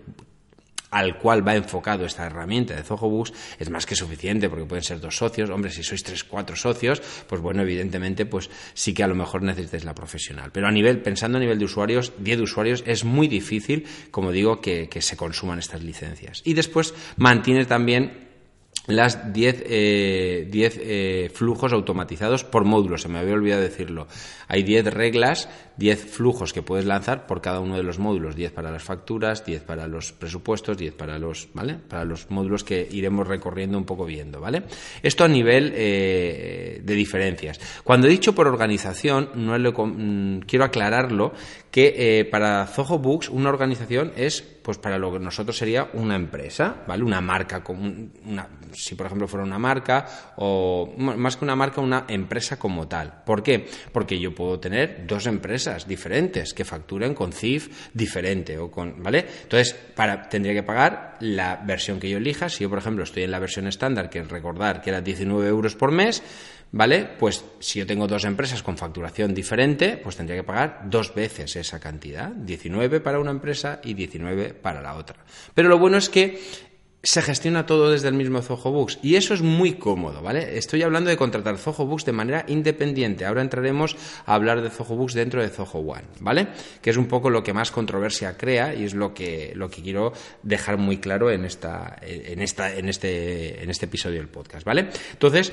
al 0.90 1.18
cual 1.18 1.46
va 1.46 1.54
enfocado 1.54 2.04
esta 2.04 2.26
herramienta 2.26 2.74
de 2.74 2.82
Books 2.82 3.32
es 3.58 3.70
más 3.70 3.86
que 3.86 3.94
suficiente 3.94 4.48
porque 4.48 4.64
pueden 4.64 4.84
ser 4.84 5.00
dos 5.00 5.16
socios. 5.16 5.50
Hombre, 5.50 5.70
si 5.70 5.82
sois 5.82 6.02
tres, 6.02 6.24
cuatro 6.24 6.56
socios, 6.56 7.02
pues 7.28 7.40
bueno, 7.40 7.62
evidentemente, 7.62 8.26
pues 8.26 8.50
sí 8.74 8.94
que 8.94 9.02
a 9.02 9.06
lo 9.06 9.14
mejor 9.14 9.42
necesitáis 9.42 9.84
la 9.84 9.94
profesional. 9.94 10.50
Pero 10.52 10.66
a 10.66 10.72
nivel, 10.72 11.00
pensando 11.00 11.38
a 11.38 11.40
nivel 11.40 11.58
de 11.58 11.64
usuarios, 11.64 12.12
10 12.18 12.40
usuarios, 12.40 12.82
es 12.86 13.04
muy 13.04 13.28
difícil, 13.28 13.86
como 14.10 14.32
digo, 14.32 14.60
que, 14.60 14.88
que 14.88 15.02
se 15.02 15.16
consuman 15.16 15.58
estas 15.58 15.82
licencias. 15.82 16.42
Y 16.44 16.54
después 16.54 16.94
mantiene 17.16 17.64
también 17.64 18.28
las 18.88 19.32
10 19.32 19.64
eh, 19.66 20.50
eh, 20.50 21.30
flujos 21.32 21.72
automatizados 21.72 22.44
por 22.44 22.64
módulo, 22.64 22.96
se 22.96 23.08
me 23.08 23.18
había 23.18 23.34
olvidado 23.34 23.62
decirlo. 23.62 24.08
Hay 24.48 24.62
10 24.62 24.86
reglas, 24.86 25.48
10 25.78 26.10
flujos 26.10 26.52
que 26.52 26.62
puedes 26.62 26.84
lanzar 26.84 27.26
por 27.26 27.40
cada 27.40 27.60
uno 27.60 27.76
de 27.76 27.84
los 27.84 27.98
módulos, 27.98 28.34
10 28.34 28.52
para 28.52 28.70
las 28.70 28.82
facturas, 28.82 29.44
10 29.44 29.62
para 29.62 29.86
los 29.86 30.12
presupuestos, 30.12 30.76
10 30.76 30.94
para 30.94 31.18
los, 31.18 31.48
¿vale? 31.54 31.76
Para 31.76 32.04
los 32.04 32.30
módulos 32.30 32.64
que 32.64 32.86
iremos 32.90 33.26
recorriendo 33.28 33.78
un 33.78 33.84
poco 33.84 34.04
viendo, 34.04 34.40
¿vale? 34.40 34.64
Esto 35.02 35.24
a 35.24 35.28
nivel 35.28 35.72
eh, 35.76 36.80
de 36.82 36.94
diferencias. 36.94 37.60
Cuando 37.84 38.08
he 38.08 38.10
dicho 38.10 38.34
por 38.34 38.48
organización, 38.48 39.30
no 39.34 39.56
mm, 39.56 40.40
quiero 40.40 40.64
aclararlo 40.64 41.32
que 41.70 42.26
para 42.30 42.66
Zoho 42.66 42.98
Books 42.98 43.28
una 43.28 43.50
organización 43.50 44.12
es 44.16 44.42
pues 44.68 44.78
para 44.78 44.98
lo 44.98 45.12
que 45.12 45.18
nosotros 45.18 45.56
sería 45.56 45.88
una 45.94 46.14
empresa, 46.14 46.82
¿vale? 46.86 47.02
Una 47.02 47.20
marca, 47.20 47.62
una, 47.68 48.48
si 48.72 48.94
por 48.94 49.06
ejemplo 49.06 49.26
fuera 49.26 49.46
una 49.46 49.58
marca, 49.58 50.04
o 50.36 50.92
más 50.98 51.36
que 51.36 51.44
una 51.44 51.56
marca, 51.56 51.80
una 51.80 52.04
empresa 52.08 52.58
como 52.58 52.86
tal. 52.86 53.22
¿Por 53.24 53.42
qué? 53.42 53.66
Porque 53.92 54.18
yo 54.18 54.34
puedo 54.34 54.60
tener 54.60 55.06
dos 55.06 55.26
empresas 55.26 55.67
diferentes 55.86 56.54
que 56.54 56.64
facturen 56.64 57.14
con 57.14 57.32
CIF 57.32 57.90
diferente, 57.92 58.58
o 58.58 58.70
con, 58.70 59.02
¿vale? 59.02 59.26
Entonces, 59.42 59.74
para, 59.74 60.28
tendría 60.28 60.54
que 60.54 60.62
pagar 60.62 61.16
la 61.20 61.56
versión 61.56 62.00
que 62.00 62.08
yo 62.08 62.18
elija. 62.18 62.48
Si 62.48 62.64
yo, 62.64 62.70
por 62.70 62.78
ejemplo, 62.78 63.04
estoy 63.04 63.24
en 63.24 63.30
la 63.30 63.38
versión 63.38 63.66
estándar, 63.66 64.10
que 64.10 64.22
recordar 64.22 64.80
que 64.80 64.90
era 64.90 65.00
19 65.00 65.48
euros 65.48 65.74
por 65.76 65.92
mes, 65.92 66.22
¿vale? 66.72 67.08
Pues 67.18 67.44
si 67.60 67.78
yo 67.78 67.86
tengo 67.86 68.06
dos 68.06 68.24
empresas 68.24 68.62
con 68.62 68.76
facturación 68.76 69.34
diferente, 69.34 69.96
pues 70.02 70.16
tendría 70.16 70.38
que 70.38 70.44
pagar 70.44 70.82
dos 70.84 71.14
veces 71.14 71.56
esa 71.56 71.80
cantidad, 71.80 72.28
19 72.30 73.00
para 73.00 73.20
una 73.20 73.30
empresa 73.30 73.80
y 73.82 73.94
19 73.94 74.54
para 74.54 74.82
la 74.82 74.94
otra. 74.94 75.16
Pero 75.54 75.68
lo 75.68 75.78
bueno 75.78 75.96
es 75.96 76.08
que 76.08 76.40
se 77.08 77.22
gestiona 77.22 77.64
todo 77.64 77.90
desde 77.90 78.08
el 78.08 78.12
mismo 78.12 78.42
Zoho 78.42 78.86
y 79.02 79.14
eso 79.16 79.32
es 79.32 79.40
muy 79.40 79.76
cómodo, 79.76 80.20
¿vale? 80.20 80.58
Estoy 80.58 80.82
hablando 80.82 81.08
de 81.08 81.16
contratar 81.16 81.56
Zoho 81.56 81.96
de 82.04 82.12
manera 82.12 82.44
independiente. 82.48 83.24
Ahora 83.24 83.40
entraremos 83.40 83.96
a 84.26 84.34
hablar 84.34 84.60
de 84.60 84.68
Zoho 84.68 85.06
dentro 85.14 85.40
de 85.40 85.48
Zoho 85.48 85.78
One, 85.78 86.04
¿vale? 86.20 86.48
Que 86.82 86.90
es 86.90 86.98
un 86.98 87.06
poco 87.06 87.30
lo 87.30 87.42
que 87.42 87.54
más 87.54 87.70
controversia 87.70 88.36
crea 88.36 88.74
y 88.74 88.84
es 88.84 88.92
lo 88.92 89.14
que, 89.14 89.52
lo 89.54 89.70
que 89.70 89.80
quiero 89.80 90.12
dejar 90.42 90.76
muy 90.76 90.98
claro 90.98 91.30
en 91.30 91.46
esta, 91.46 91.96
en 92.02 92.42
esta, 92.42 92.76
en 92.76 92.90
este, 92.90 93.62
en 93.62 93.70
este 93.70 93.86
episodio 93.86 94.18
del 94.18 94.28
podcast, 94.28 94.66
¿vale? 94.66 94.88
Entonces, 95.12 95.50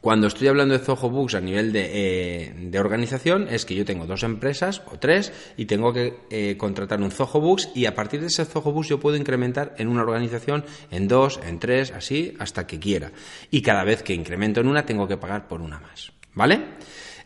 cuando 0.00 0.26
estoy 0.26 0.48
hablando 0.48 0.76
de 0.76 0.84
Zoho 0.84 1.26
a 1.34 1.40
nivel 1.40 1.72
eh, 1.74 2.52
de, 2.56 2.78
organización, 2.78 3.48
es 3.48 3.64
que 3.64 3.74
yo 3.74 3.84
tengo 3.84 4.06
dos 4.06 4.22
empresas 4.22 4.82
o 4.92 4.98
tres 4.98 5.32
y 5.56 5.66
tengo 5.66 5.92
que 5.92 6.20
eh, 6.30 6.56
contratar 6.56 7.00
un 7.00 7.10
Zoho 7.10 7.40
Books 7.40 7.70
y 7.74 7.86
a 7.86 7.94
partir 7.94 8.20
de 8.20 8.26
ese 8.26 8.44
Zoho 8.44 8.72
Books 8.72 8.88
yo 8.88 9.00
puedo 9.00 9.16
incrementar 9.16 9.74
en 9.78 9.88
una 9.88 10.02
organización 10.02 10.64
en 10.90 11.08
dos, 11.08 11.40
en 11.46 11.58
tres, 11.58 11.92
así, 11.92 12.34
hasta 12.38 12.66
que 12.66 12.78
quiera. 12.78 13.12
Y 13.50 13.62
cada 13.62 13.84
vez 13.84 14.02
que 14.02 14.14
incremento 14.14 14.60
en 14.60 14.68
una, 14.68 14.84
tengo 14.84 15.08
que 15.08 15.16
pagar 15.16 15.48
por 15.48 15.60
una 15.60 15.78
más. 15.78 16.12
¿Vale? 16.34 16.76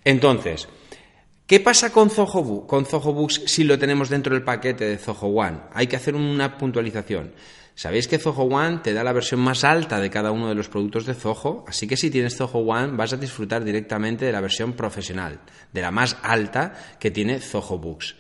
Entonces, 0.05 0.69
¿Qué 1.51 1.59
pasa 1.59 1.91
con 1.91 2.11
Zoho, 2.11 2.65
con 2.65 2.87
si 3.27 3.65
lo 3.65 3.77
tenemos 3.77 4.09
dentro 4.09 4.33
del 4.33 4.45
paquete 4.45 4.85
de 4.85 4.99
Zoho 4.99 5.27
One? 5.27 5.59
Hay 5.73 5.89
que 5.89 5.97
hacer 5.97 6.15
una 6.15 6.57
puntualización. 6.57 7.33
Sabéis 7.75 8.07
que 8.07 8.21
Zoho 8.21 8.45
One 8.45 8.79
te 8.85 8.93
da 8.93 9.03
la 9.03 9.13
versión 9.13 9.41
más 9.41 9.65
alta 9.65 9.99
de 9.99 10.11
cada 10.11 10.31
uno 10.31 10.49
de 10.49 10.55
los 10.55 10.69
productos 10.69 11.07
de 11.07 11.15
Zoho, 11.15 11.65
así 11.67 11.89
que 11.89 11.97
si 11.97 12.09
tienes 12.09 12.37
Zoho 12.37 12.61
One 12.61 12.97
vas 12.97 13.15
a 13.15 13.17
disfrutar 13.17 13.65
directamente 13.65 14.25
de 14.25 14.31
la 14.31 14.41
versión 14.41 14.75
profesional, 14.75 15.41
de 15.73 15.81
la 15.81 15.91
más 15.91 16.19
alta 16.23 16.73
que 17.01 17.11
tiene 17.11 17.41
Zoho 17.41 17.79
Books. 17.79 18.15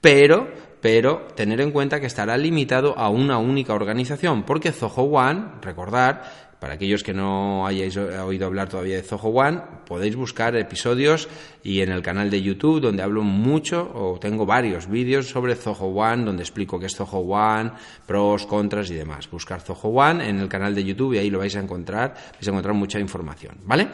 Pero, 0.00 0.48
pero 0.80 1.26
tener 1.34 1.60
en 1.62 1.72
cuenta 1.72 1.98
que 1.98 2.06
estará 2.06 2.36
limitado 2.36 2.96
a 2.96 3.08
una 3.08 3.38
única 3.38 3.74
organización, 3.74 4.44
porque 4.44 4.70
Zoho 4.70 5.02
One, 5.02 5.54
recordar, 5.60 6.45
para 6.60 6.74
aquellos 6.74 7.02
que 7.02 7.12
no 7.12 7.66
hayáis 7.66 7.96
oído 7.96 8.46
hablar 8.46 8.68
todavía 8.68 8.96
de 8.96 9.02
Zoho 9.02 9.28
One, 9.28 9.60
podéis 9.86 10.16
buscar 10.16 10.56
episodios 10.56 11.28
y 11.62 11.80
en 11.80 11.90
el 11.90 12.02
canal 12.02 12.30
de 12.30 12.42
YouTube 12.42 12.80
donde 12.80 13.02
hablo 13.02 13.22
mucho 13.22 13.90
o 13.94 14.18
tengo 14.18 14.46
varios 14.46 14.88
vídeos 14.88 15.28
sobre 15.28 15.54
Zoho 15.54 15.86
One 15.86 16.24
donde 16.24 16.42
explico 16.42 16.78
qué 16.78 16.86
es 16.86 16.96
Zoho 16.96 17.18
One, 17.18 17.72
pros, 18.06 18.46
contras 18.46 18.90
y 18.90 18.94
demás. 18.94 19.28
Buscar 19.30 19.60
Zoho 19.60 19.88
One 19.88 20.28
en 20.28 20.38
el 20.38 20.48
canal 20.48 20.74
de 20.74 20.84
YouTube 20.84 21.14
y 21.14 21.18
ahí 21.18 21.30
lo 21.30 21.38
vais 21.38 21.54
a 21.56 21.60
encontrar, 21.60 22.14
vais 22.32 22.46
a 22.46 22.50
encontrar 22.50 22.74
mucha 22.74 22.98
información, 22.98 23.56
¿vale? 23.64 23.88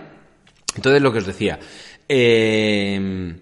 Entonces 0.75 1.03
lo 1.03 1.13
que 1.13 1.19
os 1.19 1.27
decía, 1.27 1.59
eh, 2.09 3.35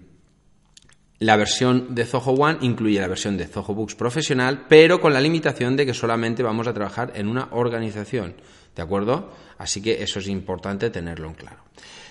la 1.21 1.37
versión 1.37 1.95
de 1.95 2.07
Zoho 2.07 2.33
One 2.33 2.61
incluye 2.63 2.99
la 2.99 3.07
versión 3.07 3.37
de 3.37 3.47
Zoho 3.47 3.75
Books 3.75 3.95
profesional, 3.95 4.65
pero 4.71 5.03
con 5.03 5.13
la 5.13 5.21
limitación 5.21 5.77
de 5.77 5.85
que 5.85 5.93
solamente 5.93 6.43
vamos 6.43 6.67
a 6.67 6.73
trabajar 6.73 7.13
en 7.15 7.29
una 7.29 7.49
organización. 7.51 8.35
¿De 8.75 8.83
acuerdo? 8.83 9.31
Así 9.59 9.83
que 9.83 10.03
eso 10.03 10.19
es 10.19 10.29
importante 10.29 10.91
tenerlo 10.91 11.29
en 11.29 11.35
claro. 11.35 11.59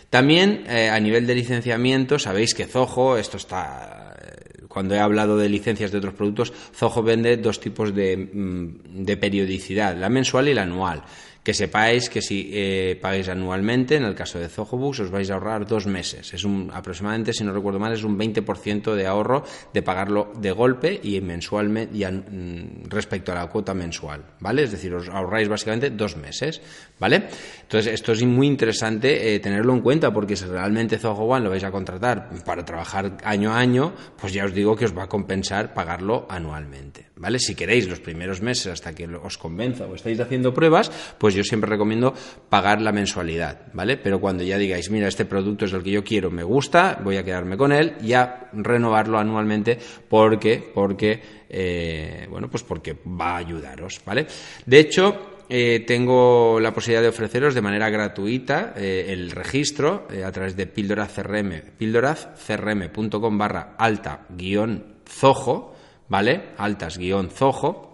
También 0.10 0.64
eh, 0.68 0.90
a 0.90 1.00
nivel 1.00 1.28
de 1.28 1.36
licenciamiento, 1.36 2.18
sabéis 2.18 2.54
que 2.54 2.66
Zoho, 2.66 3.18
esto 3.18 3.38
está. 3.38 4.16
Eh, 4.20 4.66
cuando 4.68 4.96
he 4.96 5.00
hablado 5.00 5.38
de 5.38 5.50
licencias 5.50 5.92
de 5.92 6.00
otros 6.00 6.16
productos, 6.16 6.54
Zoho 6.76 7.04
vende 7.04 7.38
dos 7.38 7.60
tipos 7.60 7.94
de, 7.94 8.18
mm, 8.18 9.04
de 9.06 9.18
periodicidad, 9.18 9.96
la 9.96 10.10
mensual 10.10 10.48
y 10.48 10.54
la 10.54 10.64
anual 10.64 11.04
que 11.50 11.56
sepáis 11.56 12.14
que 12.14 12.22
si 12.22 12.52
eh, 12.54 12.94
pagáis 13.02 13.26
anualmente, 13.28 13.96
en 13.96 14.04
el 14.04 14.14
caso 14.14 14.38
de 14.38 14.50
Zoho 14.50 14.78
Books, 14.78 15.00
os 15.00 15.10
vais 15.10 15.32
a 15.32 15.34
ahorrar 15.34 15.66
dos 15.66 15.90
meses. 15.90 16.30
Es 16.32 16.46
un, 16.46 16.70
aproximadamente, 16.72 17.34
si 17.34 17.44
no 17.44 17.52
recuerdo 17.52 17.80
mal, 17.80 17.92
es 17.92 18.04
un 18.04 18.20
20% 18.20 18.94
de 18.94 19.08
ahorro 19.08 19.42
de 19.74 19.82
pagarlo 19.82 20.32
de 20.38 20.52
golpe 20.52 21.00
y 21.02 21.20
mensualmente 21.22 21.98
mm, 22.06 22.86
respecto 22.88 23.32
a 23.32 23.36
la 23.42 23.48
cuota 23.48 23.74
mensual, 23.74 24.38
¿vale? 24.40 24.62
Es 24.62 24.72
decir, 24.74 24.94
os 24.94 25.10
ahorráis 25.10 25.50
básicamente 25.50 25.90
dos 25.90 26.18
meses, 26.18 26.62
¿vale? 27.00 27.26
Entonces, 27.64 27.96
esto 27.96 28.12
es 28.12 28.24
muy 28.24 28.46
interesante 28.46 29.34
eh, 29.34 29.40
tenerlo 29.40 29.74
en 29.74 29.82
cuenta 29.82 30.14
porque 30.14 30.36
si 30.36 30.46
realmente 30.46 31.00
Zoho 31.00 31.40
lo 31.40 31.50
vais 31.50 31.64
a 31.64 31.72
contratar 31.72 32.30
para 32.46 32.64
trabajar 32.64 33.18
año 33.24 33.54
a 33.54 33.58
año, 33.58 33.96
pues 34.22 34.34
ya 34.34 34.46
os 34.46 34.54
digo 34.54 34.76
que 34.76 34.86
os 34.86 34.96
va 34.96 35.06
a 35.06 35.10
compensar 35.10 35.74
pagarlo 35.74 36.28
anualmente, 36.30 37.08
¿vale? 37.16 37.40
Si 37.40 37.56
queréis 37.56 37.90
los 37.90 38.02
primeros 38.02 38.40
meses 38.44 38.68
hasta 38.68 38.94
que 38.94 39.08
os 39.08 39.40
convenza 39.40 39.88
o 39.88 39.96
estáis 39.96 40.20
haciendo 40.20 40.54
pruebas, 40.54 40.92
pues 41.18 41.39
yo 41.40 41.44
siempre 41.44 41.70
recomiendo 41.70 42.14
pagar 42.50 42.82
la 42.82 42.92
mensualidad, 42.92 43.68
¿vale? 43.74 43.98
Pero 43.98 44.20
cuando 44.20 44.44
ya 44.44 44.58
digáis, 44.58 44.90
mira, 44.90 45.08
este 45.08 45.26
producto 45.26 45.66
es 45.66 45.74
el 45.74 45.84
que 45.84 45.92
yo 45.92 46.04
quiero, 46.04 46.30
me 46.30 46.44
gusta, 46.44 47.00
voy 47.04 47.18
a 47.18 47.24
quedarme 47.24 47.58
con 47.58 47.72
él, 47.72 47.96
ya 48.02 48.50
renovarlo 48.54 49.18
anualmente 49.18 49.80
porque, 50.10 50.72
porque, 50.74 51.22
eh, 51.50 52.28
bueno, 52.30 52.50
pues 52.50 52.64
porque 52.64 52.98
va 53.06 53.36
a 53.36 53.38
ayudaros, 53.38 54.02
¿vale? 54.06 54.28
De 54.66 54.80
hecho, 54.80 55.38
eh, 55.50 55.84
tengo 55.88 56.60
la 56.60 56.74
posibilidad 56.74 57.02
de 57.02 57.08
ofreceros 57.08 57.56
de 57.56 57.62
manera 57.62 57.90
gratuita 57.90 58.74
eh, 58.76 59.06
el 59.10 59.32
registro 59.32 60.08
a 60.24 60.32
través 60.32 60.56
de 60.56 60.68
Píldoraz 60.68 61.14
CRM, 61.16 61.72
píldorazcrm.com 61.78 63.38
barra 63.38 63.76
alta 63.78 64.28
guion 64.30 65.00
zojo, 65.08 65.74
¿vale? 66.08 66.50
Altas 66.58 66.98
guion 66.98 67.30
zojo 67.30 67.89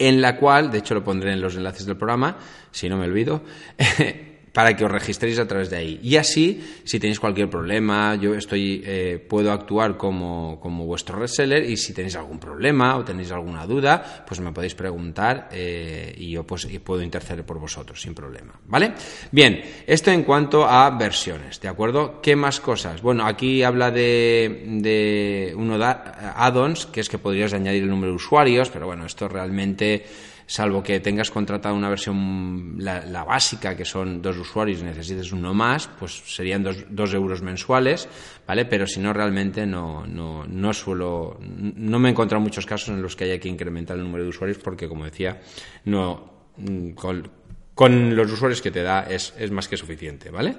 en 0.00 0.22
la 0.22 0.36
cual, 0.36 0.70
de 0.72 0.78
hecho 0.78 0.94
lo 0.94 1.04
pondré 1.04 1.32
en 1.32 1.42
los 1.42 1.54
enlaces 1.54 1.84
del 1.86 1.96
programa, 1.96 2.38
si 2.72 2.88
no 2.88 2.96
me 2.96 3.04
olvido, 3.04 3.42
para 4.52 4.74
que 4.76 4.84
os 4.84 4.90
registréis 4.90 5.38
a 5.38 5.46
través 5.46 5.70
de 5.70 5.76
ahí. 5.76 6.00
Y 6.02 6.16
así, 6.16 6.60
si 6.84 6.98
tenéis 6.98 7.20
cualquier 7.20 7.48
problema, 7.48 8.16
yo 8.16 8.34
estoy, 8.34 8.82
eh, 8.84 9.24
puedo 9.28 9.52
actuar 9.52 9.96
como, 9.96 10.58
como, 10.60 10.86
vuestro 10.86 11.18
reseller 11.18 11.64
y 11.64 11.76
si 11.76 11.92
tenéis 11.92 12.16
algún 12.16 12.38
problema 12.38 12.96
o 12.96 13.04
tenéis 13.04 13.30
alguna 13.30 13.66
duda, 13.66 14.24
pues 14.26 14.40
me 14.40 14.52
podéis 14.52 14.74
preguntar 14.74 15.48
eh, 15.52 16.14
y 16.16 16.30
yo 16.30 16.44
pues 16.44 16.66
puedo 16.82 17.02
interceder 17.02 17.44
por 17.44 17.58
vosotros 17.58 18.00
sin 18.00 18.14
problema. 18.14 18.54
¿Vale? 18.66 18.92
Bien, 19.30 19.62
esto 19.86 20.10
en 20.10 20.24
cuanto 20.24 20.66
a 20.66 20.90
versiones, 20.90 21.60
¿de 21.60 21.68
acuerdo? 21.68 22.20
¿Qué 22.20 22.34
más 22.34 22.60
cosas? 22.60 23.02
Bueno, 23.02 23.26
aquí 23.26 23.62
habla 23.62 23.90
de, 23.90 24.64
de 24.80 25.54
uno 25.56 25.78
de 25.78 25.84
add-ons, 25.84 26.86
que 26.86 27.00
es 27.00 27.08
que 27.08 27.18
podrías 27.18 27.52
añadir 27.52 27.84
el 27.84 27.90
número 27.90 28.12
de 28.12 28.16
usuarios, 28.16 28.68
pero 28.70 28.86
bueno, 28.86 29.06
esto 29.06 29.28
realmente 29.28 30.04
salvo 30.50 30.82
que 30.82 30.98
tengas 30.98 31.30
contratado 31.30 31.76
una 31.76 31.88
versión, 31.88 32.74
la, 32.78 33.22
básica, 33.22 33.76
que 33.76 33.84
son 33.84 34.20
dos 34.20 34.36
usuarios 34.36 34.80
y 34.80 34.82
necesites 34.82 35.30
uno 35.30 35.54
más, 35.54 35.86
pues 35.86 36.22
serían 36.26 36.64
dos, 36.64 37.14
euros 37.14 37.40
mensuales, 37.40 38.08
¿vale? 38.48 38.64
Pero 38.64 38.84
si 38.84 38.98
no, 38.98 39.12
realmente 39.12 39.64
no, 39.64 40.04
no, 40.08 40.44
no 40.44 40.72
suelo, 40.72 41.38
no 41.40 42.00
me 42.00 42.08
he 42.08 42.10
encontrado 42.10 42.42
muchos 42.42 42.66
casos 42.66 42.88
en 42.88 43.00
los 43.00 43.14
que 43.14 43.24
haya 43.24 43.38
que 43.38 43.48
incrementar 43.48 43.96
el 43.96 44.02
número 44.02 44.24
de 44.24 44.30
usuarios 44.30 44.58
porque, 44.58 44.88
como 44.88 45.04
decía, 45.04 45.40
no, 45.84 46.48
mm, 46.56 46.90
con, 46.94 47.30
con 47.72 48.16
los 48.16 48.32
usuarios 48.32 48.60
que 48.60 48.72
te 48.72 48.82
da 48.82 49.02
es, 49.02 49.32
es 49.38 49.52
más 49.52 49.68
que 49.68 49.76
suficiente, 49.76 50.30
¿vale? 50.30 50.56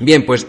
Bien, 0.00 0.26
pues 0.26 0.44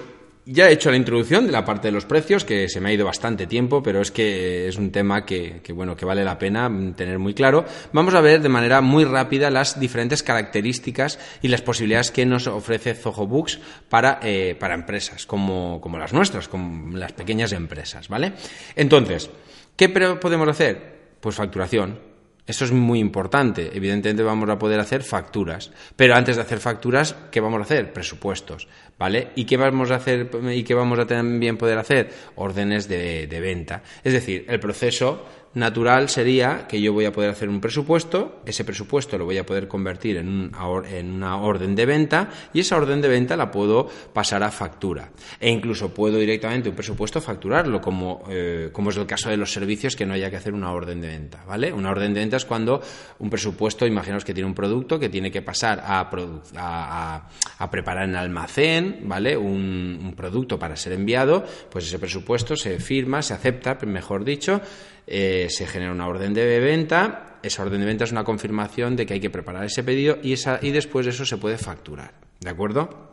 ya 0.46 0.68
he 0.70 0.74
hecho 0.74 0.90
la 0.90 0.98
introducción 0.98 1.46
de 1.46 1.52
la 1.52 1.64
parte 1.64 1.90
de 1.90 1.92
los 1.92 2.06
precios, 2.06 2.44
que 2.44 2.68
se 2.70 2.82
me 2.82 2.90
ha 2.90 2.94
ido 2.94 3.06
bastante 3.06 3.46
tiempo, 3.46 3.84
pero 3.84 4.02
es 4.02 4.10
que 4.10 4.68
es 4.68 4.78
un 4.78 4.92
tema 4.92 5.26
que, 5.26 5.62
bueno, 5.74 5.96
que 5.96 6.06
vale 6.06 6.24
la 6.24 6.40
pena 6.40 6.72
tener 6.96 7.20
muy 7.20 7.34
claro. 7.34 7.66
Vamos 7.94 8.16
a 8.16 8.22
ver 8.22 8.42
de 8.42 8.50
manera 8.50 8.82
muy 8.82 9.06
rápida 9.06 9.52
las 9.52 9.80
diferentes 9.80 10.24
características 10.24 11.20
y 11.42 11.50
las 11.50 11.62
posibilidades 11.62 12.10
que 12.10 12.26
nos 12.26 12.48
ofrece 12.48 12.96
Zoho 12.96 13.28
Books 13.28 13.60
para, 13.90 14.20
eh, 14.24 14.56
para 14.60 14.74
empresas 14.74 15.26
como, 15.26 15.80
como 15.82 16.00
las 16.00 16.14
nuestras, 16.14 16.48
como 16.48 16.98
las 16.98 17.12
pequeñas 17.12 17.52
empresas, 17.52 18.08
¿vale? 18.08 18.34
Entonces, 18.76 19.30
¿qué 19.76 19.90
podemos 19.90 20.48
hacer? 20.48 21.00
Pues 21.20 21.36
facturación, 21.36 22.00
Esto 22.50 22.66
es 22.66 22.72
muy 22.72 22.98
importante. 22.98 23.70
Evidentemente 23.74 24.24
vamos 24.24 24.50
a 24.50 24.58
poder 24.58 24.80
hacer 24.80 25.04
facturas. 25.04 25.70
Pero 25.96 26.16
antes 26.16 26.36
de 26.36 26.42
hacer 26.42 26.58
facturas, 26.58 27.16
¿qué 27.30 27.42
vamos 27.42 27.60
a 27.60 27.64
hacer? 27.64 27.94
Presupuestos. 27.94 28.68
¿Vale? 29.00 29.30
¿Y 29.36 29.46
qué 29.46 29.56
vamos 29.56 29.92
a 29.92 29.96
hacer 29.96 30.30
y 30.52 30.64
qué 30.64 30.74
vamos 30.74 31.00
a 31.00 31.08
también 31.08 31.56
poder 31.56 31.78
hacer? 31.78 32.12
Órdenes 32.36 32.90
de, 32.90 33.28
de 33.28 33.40
venta. 33.40 33.82
Es 34.04 34.12
decir, 34.12 34.46
el 34.50 34.60
proceso 34.60 35.26
natural 35.54 36.10
sería 36.10 36.68
que 36.68 36.80
yo 36.80 36.94
voy 36.94 37.06
a 37.06 37.12
poder 37.12 37.32
hacer 37.32 37.50
un 37.50 37.60
presupuesto, 37.60 38.42
ese 38.46 38.64
presupuesto 38.64 39.18
lo 39.18 39.26
voy 39.26 39.38
a 39.38 39.46
poder 39.46 39.68
convertir 39.68 40.18
en, 40.18 40.28
una 40.30 41.38
orden 41.38 41.76
de 41.76 41.86
venta 41.86 42.30
y 42.54 42.60
esa 42.60 42.78
orden 42.78 43.02
de 43.02 43.08
venta 43.08 43.36
la 43.36 43.50
puedo 43.50 43.88
pasar 44.14 44.44
a 44.44 44.52
factura. 44.52 45.10
E 45.40 45.50
incluso 45.50 45.94
puedo 45.94 46.18
directamente 46.18 46.70
un 46.70 46.76
presupuesto 46.76 47.20
facturarlo, 47.20 47.82
como, 47.82 48.24
eh, 48.30 48.70
como 48.72 48.92
es 48.92 48.98
el 48.98 49.08
caso 49.08 49.30
de 49.30 49.38
los 49.38 49.52
servicios 49.52 49.96
que 49.96 50.06
no 50.06 50.14
haya 50.14 50.30
que 50.30 50.38
hacer 50.38 50.54
una 50.54 50.72
orden 50.72 51.02
de 51.02 51.08
venta. 51.08 51.44
¿vale? 51.48 51.74
Una 51.74 51.90
orden 51.90 52.14
de 52.14 52.20
venta 52.20 52.38
es 52.38 52.46
cuando 52.46 52.82
un 53.18 53.30
presupuesto, 53.30 53.88
imaginaos 53.88 54.24
que 54.24 54.34
tiene 54.34 54.48
un 54.48 54.56
producto 54.56 55.00
que 55.00 55.10
tiene 55.10 55.32
que 55.32 55.42
pasar 55.42 55.82
a, 55.84 56.10
a, 57.60 57.72
preparar 57.72 58.08
en 58.08 58.16
almacén, 58.16 58.89
¿vale? 59.02 59.38
Un, 59.38 60.14
producto 60.16 60.60
para 60.60 60.76
ser 60.76 60.94
enviado, 60.94 61.46
pues 61.70 61.86
ese 61.86 62.00
presupuesto 62.00 62.56
se 62.56 62.80
firma, 62.80 63.22
se 63.22 63.34
acepta, 63.34 63.78
mejor 63.86 64.26
dicho, 64.26 64.60
eh, 65.08 65.48
se 65.50 65.66
genera 65.66 65.92
una 65.92 66.08
orden 66.08 66.34
de 66.34 66.60
venta, 66.60 67.38
esa 67.42 67.64
orden 67.64 67.80
de 67.80 67.86
venta 67.86 68.04
es 68.04 68.12
una 68.12 68.24
confirmación 68.24 68.96
de 68.96 69.06
que 69.06 69.14
hay 69.14 69.20
que 69.20 69.30
preparar 69.30 69.64
ese 69.64 69.84
pedido 69.84 70.18
y, 70.22 70.34
esa, 70.34 70.60
y 70.62 70.72
después 70.72 71.08
eso 71.08 71.26
se 71.26 71.38
puede 71.38 71.58
facturar. 71.58 72.14
¿De 72.40 72.50
acuerdo? 72.50 73.10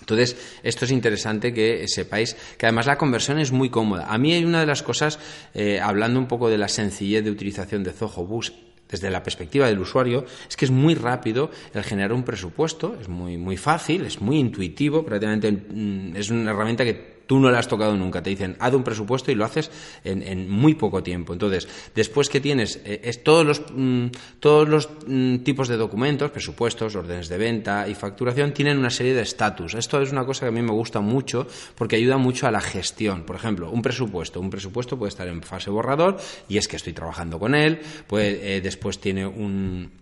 Entonces, 0.00 0.36
esto 0.62 0.84
es 0.84 0.90
interesante 0.90 1.54
que 1.54 1.86
sepáis 1.86 2.36
que 2.58 2.66
además 2.66 2.86
la 2.86 2.98
conversión 2.98 3.38
es 3.38 3.52
muy 3.52 3.70
cómoda. 3.70 4.06
A 4.08 4.18
mí 4.18 4.32
hay 4.32 4.44
una 4.44 4.60
de 4.60 4.66
las 4.66 4.82
cosas, 4.82 5.18
eh, 5.54 5.80
hablando 5.80 6.18
un 6.18 6.26
poco 6.26 6.50
de 6.50 6.58
la 6.58 6.68
sencillez 6.68 7.24
de 7.24 7.30
utilización 7.30 7.84
de 7.84 7.92
Zoho 7.92 8.26
Bus 8.26 8.52
desde 8.92 9.10
la 9.10 9.22
perspectiva 9.22 9.66
del 9.66 9.80
usuario, 9.80 10.24
es 10.48 10.56
que 10.56 10.66
es 10.66 10.70
muy 10.70 10.94
rápido 10.94 11.50
el 11.74 11.82
generar 11.82 12.12
un 12.12 12.22
presupuesto, 12.22 12.96
es 13.00 13.08
muy, 13.08 13.36
muy 13.38 13.56
fácil, 13.56 14.04
es 14.04 14.20
muy 14.20 14.38
intuitivo, 14.38 15.04
prácticamente 15.04 15.50
mm, 15.50 16.14
es 16.14 16.30
una 16.30 16.52
herramienta 16.52 16.84
que 16.84 17.11
tú 17.26 17.38
no 17.38 17.50
la 17.50 17.58
has 17.58 17.68
tocado 17.68 17.96
nunca. 17.96 18.22
Te 18.22 18.30
dicen, 18.30 18.56
haz 18.58 18.74
un 18.74 18.84
presupuesto 18.84 19.30
y 19.30 19.34
lo 19.34 19.44
haces 19.44 19.70
en, 20.04 20.50
muy 20.50 20.74
poco 20.74 21.02
tiempo. 21.02 21.32
Entonces, 21.32 21.68
después 21.94 22.28
que 22.28 22.40
tienes 22.40 22.80
eh, 22.84 23.00
es 23.04 23.22
todos 23.22 23.46
los, 23.46 23.62
mm, 23.74 24.06
todos 24.40 24.68
los 24.68 24.88
mm, 25.06 25.38
tipos 25.38 25.68
de 25.68 25.76
documentos, 25.76 26.30
presupuestos, 26.30 26.94
órdenes 26.96 27.28
de 27.28 27.38
venta 27.38 27.88
y 27.88 27.94
facturación, 27.94 28.52
tienen 28.52 28.78
una 28.78 28.90
serie 28.90 29.14
de 29.14 29.22
estatus. 29.22 29.74
Esto 29.74 30.00
es 30.00 30.12
una 30.12 30.24
cosa 30.24 30.46
que 30.46 30.48
a 30.48 30.52
mí 30.52 30.62
me 30.62 30.72
gusta 30.72 31.00
mucho 31.00 31.46
porque 31.74 31.96
ayuda 31.96 32.16
mucho 32.16 32.46
a 32.46 32.50
la 32.50 32.60
gestión. 32.60 33.22
Por 33.22 33.36
ejemplo, 33.36 33.70
un 33.70 33.82
presupuesto. 33.82 34.40
Un 34.40 34.50
presupuesto 34.50 34.98
puede 34.98 35.10
estar 35.10 35.28
en 35.28 35.42
fase 35.42 35.70
borrador 35.70 36.18
y 36.48 36.58
es 36.58 36.68
que 36.68 36.76
estoy 36.76 36.92
trabajando 36.92 37.38
con 37.38 37.54
él. 37.54 37.80
Puede, 38.06 38.56
eh, 38.56 38.60
después 38.60 38.98
tiene 38.98 39.26
un 39.26 40.01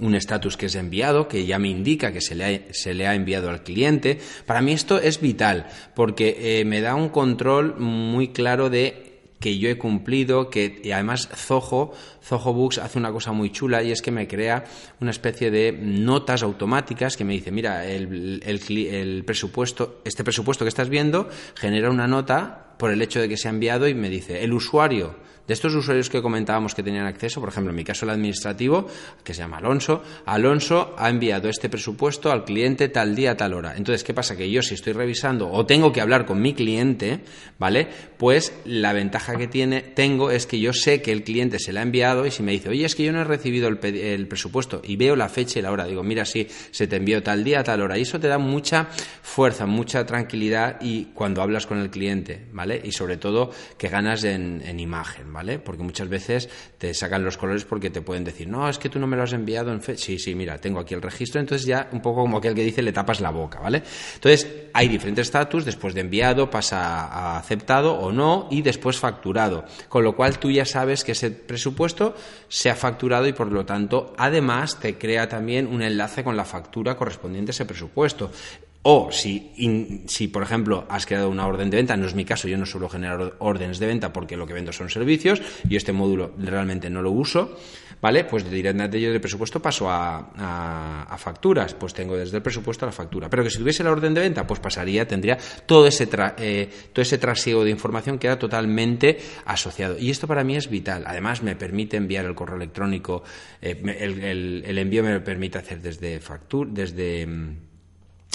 un 0.00 0.14
estatus 0.14 0.56
que 0.56 0.66
es 0.66 0.74
enviado, 0.74 1.28
que 1.28 1.46
ya 1.46 1.58
me 1.58 1.68
indica 1.68 2.12
que 2.12 2.20
se 2.20 2.34
le, 2.34 2.44
ha, 2.44 2.60
se 2.72 2.94
le 2.94 3.06
ha 3.06 3.14
enviado 3.14 3.50
al 3.50 3.62
cliente. 3.62 4.18
Para 4.46 4.60
mí 4.60 4.72
esto 4.72 4.98
es 4.98 5.20
vital 5.20 5.66
porque 5.94 6.60
eh, 6.60 6.64
me 6.64 6.80
da 6.80 6.94
un 6.94 7.08
control 7.08 7.76
muy 7.78 8.28
claro 8.28 8.70
de 8.70 9.04
que 9.44 9.58
yo 9.58 9.68
he 9.68 9.76
cumplido, 9.76 10.48
que 10.48 10.80
además 10.94 11.28
Zoho, 11.34 11.92
Zoho 12.22 12.54
Books 12.54 12.78
hace 12.78 12.98
una 12.98 13.12
cosa 13.12 13.32
muy 13.32 13.50
chula 13.50 13.82
y 13.82 13.92
es 13.92 14.00
que 14.00 14.10
me 14.10 14.26
crea 14.26 14.64
una 15.02 15.10
especie 15.10 15.50
de 15.50 15.70
notas 15.70 16.42
automáticas 16.42 17.18
que 17.18 17.24
me 17.24 17.34
dice, 17.34 17.50
mira, 17.50 17.84
el, 17.84 18.40
el 18.42 19.24
presupuesto, 19.26 20.00
este 20.06 20.24
presupuesto 20.24 20.64
que 20.64 20.70
estás 20.70 20.88
viendo 20.88 21.28
genera 21.56 21.90
una 21.90 22.06
nota 22.08 22.74
por 22.78 22.90
el 22.90 23.02
hecho 23.02 23.20
de 23.20 23.28
que 23.28 23.36
se 23.36 23.48
ha 23.48 23.50
enviado 23.50 23.86
y 23.86 23.92
me 23.92 24.08
dice, 24.08 24.42
el 24.44 24.54
usuario 24.54 25.14
de 25.46 25.54
estos 25.54 25.74
usuarios 25.74 26.08
que 26.08 26.22
comentábamos 26.22 26.74
que 26.74 26.82
tenían 26.82 27.06
acceso, 27.06 27.40
por 27.40 27.50
ejemplo, 27.50 27.70
en 27.70 27.76
mi 27.76 27.84
caso 27.84 28.06
el 28.06 28.10
administrativo, 28.10 28.86
que 29.22 29.34
se 29.34 29.42
llama 29.42 29.58
Alonso, 29.58 30.02
Alonso 30.26 30.94
ha 30.96 31.10
enviado 31.10 31.48
este 31.48 31.68
presupuesto 31.68 32.30
al 32.30 32.44
cliente 32.44 32.88
tal 32.88 33.14
día, 33.14 33.36
tal 33.36 33.54
hora. 33.54 33.76
Entonces, 33.76 34.04
¿qué 34.04 34.14
pasa? 34.14 34.36
Que 34.36 34.50
yo 34.50 34.62
si 34.62 34.74
estoy 34.74 34.92
revisando 34.92 35.50
o 35.50 35.66
tengo 35.66 35.92
que 35.92 36.00
hablar 36.00 36.24
con 36.24 36.40
mi 36.40 36.54
cliente, 36.54 37.20
¿vale? 37.58 37.88
Pues 38.16 38.54
la 38.64 38.92
ventaja 38.92 39.36
que 39.36 39.46
tiene, 39.46 39.82
tengo 39.82 40.30
es 40.30 40.46
que 40.46 40.60
yo 40.60 40.72
sé 40.72 41.02
que 41.02 41.12
el 41.12 41.24
cliente 41.24 41.58
se 41.58 41.72
la 41.72 41.80
ha 41.80 41.82
enviado 41.82 42.26
y 42.26 42.30
si 42.30 42.42
me 42.42 42.52
dice, 42.52 42.68
oye, 42.70 42.84
es 42.84 42.94
que 42.94 43.04
yo 43.04 43.12
no 43.12 43.20
he 43.20 43.24
recibido 43.24 43.68
el, 43.68 43.78
el 43.84 44.26
presupuesto 44.26 44.80
y 44.84 44.96
veo 44.96 45.16
la 45.16 45.28
fecha 45.28 45.58
y 45.58 45.62
la 45.62 45.72
hora, 45.72 45.84
digo, 45.84 46.02
mira, 46.02 46.24
sí, 46.24 46.48
se 46.70 46.86
te 46.86 46.96
envió 46.96 47.22
tal 47.22 47.44
día, 47.44 47.62
tal 47.62 47.82
hora. 47.82 47.98
Y 47.98 48.02
eso 48.02 48.18
te 48.18 48.28
da 48.28 48.38
mucha 48.38 48.88
fuerza, 49.22 49.66
mucha 49.66 50.06
tranquilidad 50.06 50.78
y 50.80 51.06
cuando 51.14 51.42
hablas 51.42 51.66
con 51.66 51.78
el 51.78 51.90
cliente, 51.90 52.46
¿vale? 52.52 52.80
Y 52.82 52.92
sobre 52.92 53.16
todo 53.16 53.50
que 53.76 53.88
ganas 53.88 54.24
en, 54.24 54.62
en 54.64 54.80
imagen, 54.80 55.33
¿vale? 55.34 55.58
Porque 55.58 55.82
muchas 55.82 56.08
veces 56.08 56.48
te 56.78 56.94
sacan 56.94 57.24
los 57.24 57.36
colores 57.36 57.64
porque 57.64 57.90
te 57.90 58.00
pueden 58.00 58.22
decir, 58.24 58.48
no, 58.48 58.68
es 58.68 58.78
que 58.78 58.88
tú 58.88 59.00
no 59.00 59.06
me 59.08 59.16
lo 59.16 59.24
has 59.24 59.32
enviado 59.32 59.72
en 59.72 59.82
fe. 59.82 59.96
Sí, 59.98 60.18
sí, 60.18 60.34
mira, 60.34 60.58
tengo 60.58 60.78
aquí 60.78 60.94
el 60.94 61.02
registro, 61.02 61.40
entonces 61.40 61.66
ya 61.66 61.88
un 61.92 62.00
poco 62.00 62.22
como 62.22 62.38
aquel 62.38 62.54
que 62.54 62.62
dice, 62.62 62.80
le 62.80 62.92
tapas 62.92 63.20
la 63.20 63.30
boca, 63.30 63.58
¿vale? 63.58 63.82
Entonces, 64.14 64.48
hay 64.72 64.88
diferentes 64.88 65.26
estatus, 65.26 65.64
después 65.64 65.92
de 65.92 66.02
enviado 66.02 66.48
pasa 66.48 67.04
a 67.06 67.36
aceptado 67.36 67.94
o 67.94 68.12
no 68.12 68.46
y 68.50 68.62
después 68.62 68.96
facturado. 68.96 69.64
Con 69.88 70.04
lo 70.04 70.14
cual 70.14 70.38
tú 70.38 70.50
ya 70.50 70.64
sabes 70.64 71.02
que 71.02 71.12
ese 71.12 71.32
presupuesto 71.32 72.14
se 72.48 72.70
ha 72.70 72.76
facturado 72.76 73.26
y 73.26 73.32
por 73.32 73.50
lo 73.50 73.66
tanto, 73.66 74.14
además, 74.16 74.78
te 74.78 74.96
crea 74.96 75.28
también 75.28 75.66
un 75.66 75.82
enlace 75.82 76.22
con 76.22 76.36
la 76.36 76.44
factura 76.44 76.96
correspondiente 76.96 77.50
a 77.50 77.54
ese 77.54 77.66
presupuesto. 77.66 78.30
O 78.86 79.10
si, 79.10 80.04
si, 80.06 80.28
por 80.28 80.42
ejemplo, 80.42 80.84
has 80.90 81.06
creado 81.06 81.30
una 81.30 81.46
orden 81.46 81.70
de 81.70 81.78
venta, 81.78 81.96
no 81.96 82.04
es 82.04 82.14
mi 82.14 82.26
caso, 82.26 82.48
yo 82.48 82.58
no 82.58 82.66
suelo 82.66 82.90
generar 82.90 83.32
órdenes 83.38 83.78
de 83.78 83.86
venta 83.86 84.12
porque 84.12 84.36
lo 84.36 84.46
que 84.46 84.52
vendo 84.52 84.72
son 84.72 84.90
servicios 84.90 85.40
y 85.66 85.76
este 85.76 85.94
módulo 85.94 86.32
realmente 86.36 86.90
no 86.90 87.00
lo 87.00 87.10
uso, 87.10 87.56
¿vale? 88.02 88.24
Pues 88.24 88.44
directamente 88.50 89.00
yo 89.00 89.10
de 89.10 89.20
presupuesto 89.20 89.62
paso 89.62 89.88
a, 89.88 91.06
a, 91.08 91.16
facturas, 91.16 91.72
pues 91.72 91.94
tengo 91.94 92.14
desde 92.14 92.36
el 92.36 92.42
presupuesto 92.42 92.84
a 92.84 92.88
la 92.88 92.92
factura. 92.92 93.30
Pero 93.30 93.42
que 93.42 93.48
si 93.48 93.56
tuviese 93.56 93.82
la 93.82 93.90
orden 93.90 94.12
de 94.12 94.20
venta, 94.20 94.46
pues 94.46 94.60
pasaría, 94.60 95.08
tendría 95.08 95.38
todo 95.64 95.86
ese, 95.86 96.06
eh, 96.36 96.68
todo 96.92 97.00
ese 97.02 97.16
trasiego 97.16 97.64
de 97.64 97.70
información 97.70 98.18
que 98.18 98.26
era 98.26 98.38
totalmente 98.38 99.16
asociado. 99.46 99.96
Y 99.98 100.10
esto 100.10 100.26
para 100.26 100.44
mí 100.44 100.56
es 100.56 100.68
vital. 100.68 101.04
Además, 101.06 101.42
me 101.42 101.56
permite 101.56 101.96
enviar 101.96 102.26
el 102.26 102.34
correo 102.34 102.56
electrónico, 102.56 103.22
eh, 103.62 103.80
el, 103.98 104.22
el, 104.22 104.62
el, 104.66 104.78
envío 104.78 105.02
me 105.02 105.20
permite 105.20 105.56
hacer 105.56 105.80
desde 105.80 106.20
factura, 106.20 106.70
desde 106.70 107.26
mm, 107.26 107.56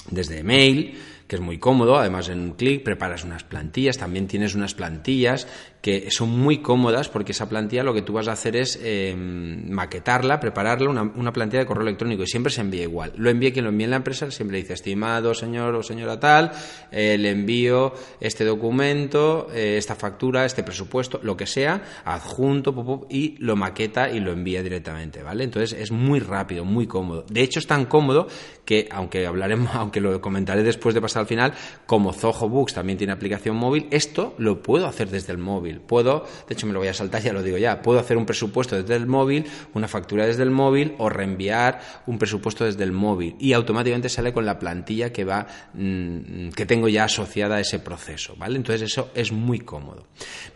desde 0.10 0.40
email, 0.40 0.98
que 1.28 1.36
es 1.36 1.42
muy 1.42 1.60
cómodo, 1.60 1.98
además 1.98 2.30
en 2.30 2.40
un 2.40 2.52
clic 2.54 2.84
preparas 2.84 3.24
unas 3.24 3.44
plantillas, 3.44 3.98
también 3.98 4.28
tienes 4.28 4.56
unas 4.56 4.74
plantillas 4.74 5.48
que 5.82 6.12
son 6.12 6.30
muy 6.30 6.58
cómodas 6.58 7.08
porque 7.10 7.32
esa 7.32 7.48
plantilla 7.48 7.84
lo 7.84 7.94
que 7.94 8.02
tú 8.02 8.14
vas 8.14 8.28
a 8.28 8.34
hacer 8.34 8.56
es 8.56 8.80
eh, 8.82 9.16
maquetarla, 9.16 10.40
prepararla, 10.40 10.90
una, 10.90 11.32
plantilla 11.32 11.62
de 11.62 11.66
correo 11.66 11.84
electrónico 11.84 12.24
y 12.24 12.28
siempre 12.28 12.52
se 12.52 12.62
envía 12.62 12.84
igual. 12.84 13.14
Lo 13.16 13.30
envía 13.30 13.54
quien 13.54 13.66
lo 13.66 13.72
envía 13.72 13.86
en 13.86 13.92
la 13.92 13.98
empresa, 13.98 14.30
siempre 14.32 14.58
dice, 14.58 14.74
estimado 14.74 15.34
señor 15.34 15.76
o 15.76 15.84
señora 15.84 16.20
tal, 16.20 16.52
eh, 16.92 17.18
le 17.18 17.30
envío 17.30 17.94
este 18.20 18.44
documento, 18.44 19.48
eh, 19.54 19.78
esta 19.78 19.96
factura, 19.96 20.46
este 20.46 20.64
presupuesto, 20.64 21.20
lo 21.24 21.38
que 21.38 21.46
sea, 21.46 21.82
adjunto 22.04 23.08
y 23.10 23.38
lo 23.40 23.56
maqueta 23.56 24.10
y 24.10 24.20
lo 24.20 24.32
envía 24.32 24.62
directamente, 24.62 25.24
¿vale? 25.24 25.46
Entonces 25.46 25.80
es 25.80 25.92
muy 25.92 26.20
rápido, 26.20 26.66
muy 26.66 26.88
cómodo. 26.88 27.26
De 27.30 27.42
hecho 27.42 27.60
es 27.60 27.68
tan 27.68 27.86
cómodo 27.86 28.28
que, 28.66 28.90
aunque 28.92 29.26
hablaremos, 29.26 29.70
aunque 29.76 30.02
lo 30.02 30.20
comentaré 30.20 30.64
después 30.64 30.94
de 30.94 31.02
pasar 31.02 31.22
al 31.22 31.28
final, 31.28 31.54
como 31.86 32.12
Zoho 32.12 32.50
Books 32.50 32.74
también 32.74 32.98
tiene 32.98 33.14
aplicación 33.14 33.56
móvil, 33.56 33.88
esto 33.92 34.36
lo 34.38 34.62
puedo 34.62 34.86
hacer 34.86 35.10
desde 35.10 35.32
el 35.32 35.38
móvil. 35.38 35.69
Puedo, 35.78 36.26
de 36.48 36.54
hecho 36.54 36.68
me 36.68 36.74
lo 36.74 36.80
voy 36.80 36.88
a 36.88 36.94
saltar, 36.94 37.22
ya 37.22 37.34
lo 37.34 37.44
digo 37.44 37.58
ya, 37.58 37.82
puedo 37.82 38.00
hacer 38.00 38.18
un 38.18 38.26
presupuesto 38.26 38.76
desde 38.82 38.96
el 38.96 39.06
móvil, 39.06 39.46
una 39.74 39.88
factura 39.88 40.26
desde 40.26 40.44
el 40.44 40.52
móvil 40.52 40.96
o 40.98 41.10
reenviar 41.10 41.80
un 42.08 42.18
presupuesto 42.18 42.66
desde 42.66 42.84
el 42.84 42.92
móvil 42.92 43.36
y 43.40 43.54
automáticamente 43.54 44.10
sale 44.10 44.34
con 44.34 44.46
la 44.46 44.60
plantilla 44.60 45.12
que 45.12 45.24
va 45.24 45.48
mm, 45.74 46.50
que 46.50 46.66
tengo 46.66 46.88
ya 46.88 47.06
asociada 47.06 47.58
a 47.58 47.60
ese 47.60 47.80
proceso, 47.80 48.36
¿vale? 48.38 48.58
Entonces 48.58 48.92
eso 48.92 49.12
es 49.14 49.32
muy 49.32 49.60
cómodo. 49.60 50.08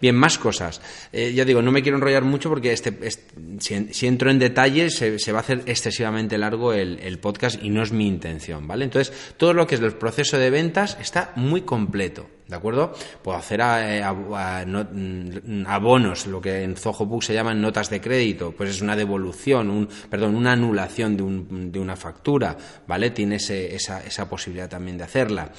Bien, 0.01 0.15
más 0.15 0.37
cosas. 0.37 0.81
Eh, 1.11 1.33
ya 1.33 1.45
digo, 1.45 1.61
no 1.61 1.71
me 1.71 1.81
quiero 1.81 1.97
enrollar 1.97 2.23
mucho 2.23 2.49
porque 2.49 2.73
este, 2.73 2.97
si, 3.59 4.07
entro 4.07 4.31
en 4.31 4.39
detalle 4.39 4.89
se, 4.89 5.31
va 5.31 5.39
a 5.39 5.41
hacer 5.41 5.63
excesivamente 5.65 6.37
largo 6.37 6.73
el, 6.73 6.99
el 6.99 7.19
podcast 7.19 7.61
y 7.63 7.69
no 7.69 7.83
es 7.83 7.91
mi 7.91 8.07
intención, 8.07 8.67
¿vale? 8.67 8.85
Entonces 8.85 9.13
todo 9.37 9.53
lo 9.53 9.67
que 9.67 9.75
es 9.75 9.81
el 9.81 9.93
proceso 9.93 10.37
de 10.37 10.49
ventas 10.49 10.97
está 10.99 11.31
muy 11.35 11.61
completo. 11.61 12.27
¿De 12.47 12.55
acuerdo? 12.55 12.93
Puedo 13.21 13.37
hacer 13.37 13.61
eh, 13.63 14.03
mm, 14.05 15.65
abonos, 15.65 16.27
lo 16.27 16.41
que 16.41 16.63
en 16.63 16.75
Zoho 16.75 17.05
Book 17.05 17.23
se 17.23 17.33
llaman 17.33 17.61
notas 17.61 17.89
de 17.89 18.01
crédito, 18.01 18.51
pues 18.51 18.69
es 18.69 18.81
una 18.81 18.95
devolución, 18.95 19.69
un, 19.69 19.87
perdón, 20.09 20.35
una 20.35 20.51
anulación 20.51 21.15
de, 21.15 21.23
un, 21.23 21.71
de 21.71 21.79
una 21.79 21.95
factura, 21.95 22.57
¿vale? 22.85 23.11
Tiene 23.11 23.35
esa, 23.37 23.55
esa 24.01 24.29
posibilidad 24.29 24.69
también 24.69 24.97
de 24.97 25.05
hacerla. 25.05 25.51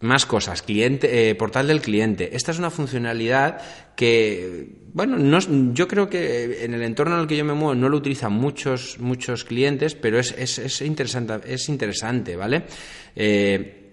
Más 0.00 0.26
cosas, 0.26 0.62
cliente, 0.62 1.30
eh, 1.30 1.34
portal 1.34 1.66
del 1.66 1.80
cliente. 1.80 2.36
Esta 2.36 2.52
es 2.52 2.58
una 2.58 2.70
funcionalidad 2.70 3.58
que, 3.96 4.68
bueno, 4.92 5.16
no, 5.18 5.38
yo 5.72 5.88
creo 5.88 6.08
que 6.08 6.64
en 6.64 6.74
el 6.74 6.82
entorno 6.82 7.16
en 7.16 7.22
el 7.22 7.26
que 7.26 7.36
yo 7.36 7.44
me 7.46 7.54
muevo 7.54 7.74
no 7.74 7.88
lo 7.88 7.96
utilizan 7.96 8.32
muchos, 8.32 8.98
muchos 9.00 9.44
clientes, 9.44 9.94
pero 9.94 10.20
es, 10.20 10.32
es, 10.38 10.58
es 10.58 10.82
interesante, 10.82 11.52
es 11.52 11.68
interesante, 11.68 12.36
¿vale? 12.36 12.64
Eh, 13.16 13.85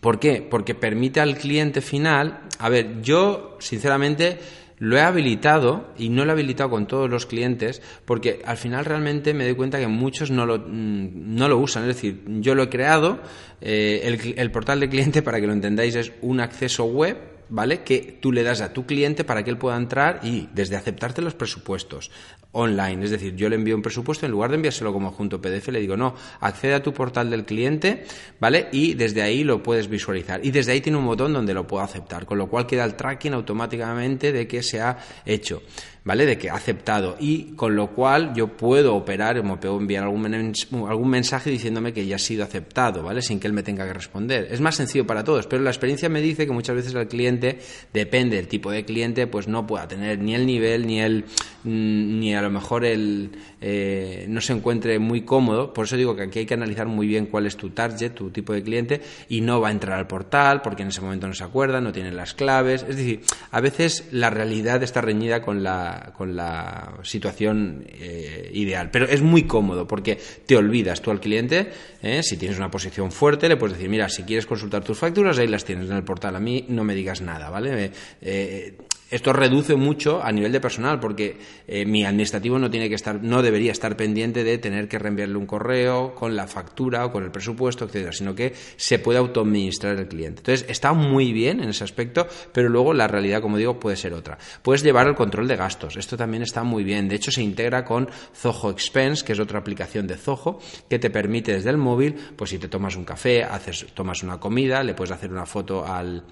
¿Por 0.00 0.18
qué? 0.18 0.46
Porque 0.48 0.74
permite 0.74 1.20
al 1.20 1.36
cliente 1.36 1.80
final, 1.80 2.40
a 2.58 2.68
ver, 2.68 3.02
yo 3.02 3.56
sinceramente 3.58 4.38
lo 4.78 4.96
he 4.96 5.00
habilitado 5.00 5.88
y 5.98 6.08
no 6.08 6.24
lo 6.24 6.30
he 6.30 6.34
habilitado 6.34 6.70
con 6.70 6.86
todos 6.86 7.10
los 7.10 7.26
clientes 7.26 7.82
porque 8.04 8.40
al 8.44 8.56
final 8.56 8.84
realmente 8.84 9.34
me 9.34 9.44
doy 9.44 9.54
cuenta 9.54 9.78
que 9.80 9.88
muchos 9.88 10.30
no 10.30 10.46
lo, 10.46 10.58
mm, 10.58 11.34
no 11.34 11.48
lo 11.48 11.58
usan. 11.58 11.82
Es 11.82 11.96
decir, 11.96 12.22
yo 12.40 12.54
lo 12.54 12.64
he 12.64 12.68
creado, 12.68 13.20
eh, 13.60 14.02
el, 14.04 14.38
el 14.38 14.50
portal 14.50 14.80
de 14.80 14.88
cliente, 14.88 15.22
para 15.24 15.40
que 15.40 15.46
lo 15.46 15.52
entendáis, 15.52 15.94
es 15.96 16.12
un 16.22 16.40
acceso 16.40 16.84
web 16.84 17.37
¿vale? 17.48 17.82
Que 17.82 18.18
tú 18.20 18.32
le 18.32 18.42
das 18.42 18.60
a 18.60 18.72
tu 18.72 18.86
cliente 18.86 19.24
para 19.24 19.42
que 19.42 19.50
él 19.50 19.58
pueda 19.58 19.76
entrar 19.76 20.20
y 20.22 20.48
desde 20.54 20.76
aceptarte 20.76 21.22
los 21.22 21.34
presupuestos 21.34 22.10
online. 22.52 23.04
Es 23.04 23.10
decir, 23.10 23.34
yo 23.36 23.48
le 23.48 23.56
envío 23.56 23.76
un 23.76 23.82
presupuesto, 23.82 24.26
en 24.26 24.32
lugar 24.32 24.50
de 24.50 24.56
enviárselo 24.56 24.92
como 24.92 25.10
junto 25.10 25.40
PDF, 25.40 25.68
le 25.68 25.80
digo, 25.80 25.96
no, 25.96 26.14
accede 26.40 26.74
a 26.74 26.82
tu 26.82 26.92
portal 26.92 27.30
del 27.30 27.44
cliente, 27.44 28.04
¿vale? 28.40 28.68
Y 28.72 28.94
desde 28.94 29.22
ahí 29.22 29.44
lo 29.44 29.62
puedes 29.62 29.88
visualizar. 29.88 30.44
Y 30.44 30.50
desde 30.50 30.72
ahí 30.72 30.80
tiene 30.80 30.98
un 30.98 31.06
botón 31.06 31.32
donde 31.32 31.54
lo 31.54 31.66
puedo 31.66 31.82
aceptar, 31.82 32.26
con 32.26 32.38
lo 32.38 32.48
cual 32.48 32.66
queda 32.66 32.84
el 32.84 32.94
tracking 32.94 33.34
automáticamente 33.34 34.32
de 34.32 34.46
que 34.46 34.62
se 34.62 34.80
ha 34.80 34.98
hecho. 35.24 35.62
¿Vale? 36.08 36.24
De 36.24 36.38
que 36.38 36.48
ha 36.48 36.54
aceptado 36.54 37.18
y 37.20 37.52
con 37.54 37.76
lo 37.76 37.88
cual 37.88 38.32
yo 38.34 38.48
puedo 38.48 38.96
operar, 38.96 39.44
me 39.44 39.58
puedo 39.58 39.78
enviar 39.78 40.04
algún, 40.04 40.54
algún 40.88 41.10
mensaje 41.10 41.50
diciéndome 41.50 41.92
que 41.92 42.06
ya 42.06 42.16
ha 42.16 42.18
sido 42.18 42.44
aceptado, 42.44 43.02
¿vale? 43.02 43.20
Sin 43.20 43.38
que 43.38 43.46
él 43.46 43.52
me 43.52 43.62
tenga 43.62 43.86
que 43.86 43.92
responder. 43.92 44.48
Es 44.50 44.62
más 44.62 44.74
sencillo 44.74 45.06
para 45.06 45.22
todos, 45.22 45.46
pero 45.46 45.62
la 45.62 45.68
experiencia 45.68 46.08
me 46.08 46.22
dice 46.22 46.46
que 46.46 46.52
muchas 46.52 46.76
veces 46.76 46.94
el 46.94 47.08
cliente, 47.08 47.58
depende 47.92 48.36
del 48.36 48.48
tipo 48.48 48.70
de 48.70 48.86
cliente, 48.86 49.26
pues 49.26 49.48
no 49.48 49.66
pueda 49.66 49.86
tener 49.86 50.18
ni 50.18 50.34
el 50.34 50.46
nivel, 50.46 50.86
ni 50.86 50.98
el, 50.98 51.26
mm, 51.64 52.20
ni 52.20 52.34
a 52.34 52.40
lo 52.40 52.48
mejor 52.48 52.86
el, 52.86 53.32
eh, 53.60 54.24
no 54.30 54.40
se 54.40 54.54
encuentre 54.54 54.98
muy 54.98 55.26
cómodo. 55.26 55.74
Por 55.74 55.84
eso 55.84 55.98
digo 55.98 56.16
que 56.16 56.22
aquí 56.22 56.38
hay 56.38 56.46
que 56.46 56.54
analizar 56.54 56.86
muy 56.86 57.06
bien 57.06 57.26
cuál 57.26 57.44
es 57.44 57.58
tu 57.58 57.68
target, 57.68 58.12
tu 58.12 58.30
tipo 58.30 58.54
de 58.54 58.62
cliente, 58.62 59.02
y 59.28 59.42
no 59.42 59.60
va 59.60 59.68
a 59.68 59.72
entrar 59.72 59.98
al 59.98 60.06
portal 60.06 60.62
porque 60.62 60.84
en 60.84 60.88
ese 60.88 61.02
momento 61.02 61.26
no 61.28 61.34
se 61.34 61.44
acuerda, 61.44 61.82
no 61.82 61.92
tiene 61.92 62.12
las 62.12 62.32
claves. 62.32 62.86
Es 62.88 62.96
decir, 62.96 63.20
a 63.50 63.60
veces 63.60 64.08
la 64.10 64.30
realidad 64.30 64.82
está 64.82 65.02
reñida 65.02 65.42
con 65.42 65.62
la 65.62 65.97
con 66.16 66.36
la 66.36 66.98
situación 67.02 67.84
eh, 67.86 68.50
ideal. 68.52 68.90
Pero 68.90 69.06
es 69.06 69.22
muy 69.22 69.44
cómodo 69.44 69.86
porque 69.86 70.18
te 70.46 70.56
olvidas 70.56 71.00
tú 71.02 71.10
al 71.10 71.20
cliente, 71.20 71.70
eh, 72.02 72.22
si 72.22 72.36
tienes 72.36 72.58
una 72.58 72.70
posición 72.70 73.12
fuerte, 73.12 73.48
le 73.48 73.56
puedes 73.56 73.76
decir, 73.76 73.90
mira, 73.90 74.08
si 74.08 74.22
quieres 74.22 74.46
consultar 74.46 74.84
tus 74.84 74.98
facturas, 74.98 75.38
ahí 75.38 75.48
las 75.48 75.64
tienes 75.64 75.90
en 75.90 75.96
el 75.96 76.04
portal. 76.04 76.36
A 76.36 76.40
mí 76.40 76.64
no 76.68 76.84
me 76.84 76.94
digas 76.94 77.20
nada, 77.20 77.50
¿vale? 77.50 77.92
Eh, 78.20 78.76
esto 79.10 79.32
reduce 79.32 79.74
mucho 79.74 80.22
a 80.22 80.30
nivel 80.32 80.52
de 80.52 80.60
personal 80.60 81.00
porque 81.00 81.38
eh, 81.66 81.86
mi 81.86 82.04
administrativo 82.04 82.58
no 82.58 82.70
tiene 82.70 82.88
que 82.88 82.94
estar, 82.94 83.22
no 83.22 83.42
debería 83.42 83.72
estar 83.72 83.96
pendiente 83.96 84.44
de 84.44 84.58
tener 84.58 84.88
que 84.88 84.98
reenviarle 84.98 85.36
un 85.36 85.46
correo 85.46 86.14
con 86.14 86.36
la 86.36 86.46
factura 86.46 87.06
o 87.06 87.12
con 87.12 87.24
el 87.24 87.30
presupuesto, 87.30 87.86
etcétera, 87.86 88.12
sino 88.12 88.34
que 88.34 88.52
se 88.76 88.98
puede 88.98 89.18
autoadministrar 89.18 89.96
el 89.96 90.08
cliente. 90.08 90.40
Entonces 90.40 90.66
está 90.68 90.92
muy 90.92 91.32
bien 91.32 91.62
en 91.62 91.70
ese 91.70 91.84
aspecto, 91.84 92.26
pero 92.52 92.68
luego 92.68 92.92
la 92.92 93.08
realidad, 93.08 93.40
como 93.40 93.56
digo, 93.56 93.80
puede 93.80 93.96
ser 93.96 94.12
otra. 94.12 94.36
Puedes 94.62 94.82
llevar 94.82 95.06
el 95.06 95.14
control 95.14 95.48
de 95.48 95.56
gastos. 95.56 95.96
Esto 95.96 96.16
también 96.16 96.42
está 96.42 96.62
muy 96.62 96.84
bien. 96.84 97.08
De 97.08 97.16
hecho, 97.16 97.30
se 97.30 97.42
integra 97.42 97.84
con 97.84 98.08
Zoho 98.34 98.70
Expense, 98.70 99.24
que 99.24 99.32
es 99.32 99.40
otra 99.40 99.58
aplicación 99.58 100.06
de 100.06 100.16
Zoho 100.16 100.58
que 100.88 100.98
te 100.98 101.10
permite 101.10 101.52
desde 101.52 101.70
el 101.70 101.78
móvil, 101.78 102.14
pues 102.36 102.50
si 102.50 102.58
te 102.58 102.68
tomas 102.68 102.96
un 102.96 103.04
café, 103.04 103.42
haces, 103.42 103.86
tomas 103.94 104.22
una 104.22 104.38
comida, 104.38 104.82
le 104.82 104.94
puedes 104.94 105.12
hacer 105.12 105.30
una 105.30 105.46
foto 105.46 105.86
al 105.86 106.24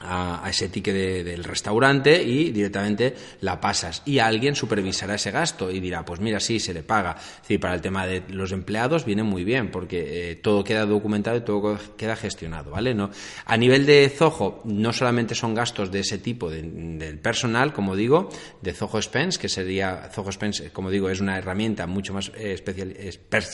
a, 0.00 0.46
ese 0.48 0.68
ticket 0.68 1.24
del 1.24 1.44
restaurante 1.44 2.22
y 2.22 2.50
directamente 2.50 3.14
la 3.40 3.60
pasas. 3.60 4.02
Y 4.04 4.18
alguien 4.18 4.54
supervisará 4.54 5.14
ese 5.14 5.30
gasto 5.30 5.70
y 5.70 5.80
dirá 5.80 6.04
pues 6.04 6.20
mira 6.20 6.40
sí 6.40 6.60
se 6.60 6.74
le 6.74 6.82
paga 6.82 7.16
es 7.18 7.42
decir 7.42 7.60
para 7.60 7.74
el 7.74 7.80
tema 7.80 8.06
de 8.06 8.22
los 8.28 8.52
empleados 8.52 9.04
viene 9.04 9.22
muy 9.22 9.44
bien 9.44 9.70
porque 9.70 10.30
eh, 10.30 10.36
todo 10.36 10.64
queda 10.64 10.86
documentado 10.86 11.36
y 11.36 11.40
todo 11.42 11.78
queda 11.96 12.16
gestionado 12.16 12.70
vale 12.70 12.94
no 12.94 13.10
a 13.44 13.56
nivel 13.56 13.86
de 13.86 14.08
Zoho 14.08 14.60
no 14.64 14.92
solamente 14.92 15.34
son 15.34 15.54
gastos 15.54 15.90
de 15.90 16.00
ese 16.00 16.18
tipo 16.18 16.50
del 16.50 17.18
personal 17.18 17.72
como 17.72 17.96
digo 17.96 18.28
de 18.60 18.72
Zoho 18.72 18.98
Expense 18.98 19.38
que 19.38 19.48
sería 19.48 20.10
Zoho 20.12 20.28
Expense 20.28 20.70
como 20.70 20.90
digo 20.90 21.10
es 21.10 21.20
una 21.20 21.38
herramienta 21.38 21.86
mucho 21.86 22.12
más 22.12 22.30
eh, 22.36 22.52
especial 22.52 22.94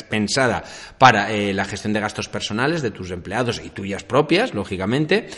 pensada 0.09 0.65
para 0.99 1.33
eh, 1.33 1.53
la 1.53 1.65
gestión 1.65 1.93
de 1.93 2.01
gastos 2.01 2.29
personales 2.29 2.83
de 2.83 2.91
tus 2.91 3.11
empleados 3.11 3.61
y 3.65 3.71
tuyas 3.71 4.05
propias 4.05 4.55
lógicamente 4.55 5.29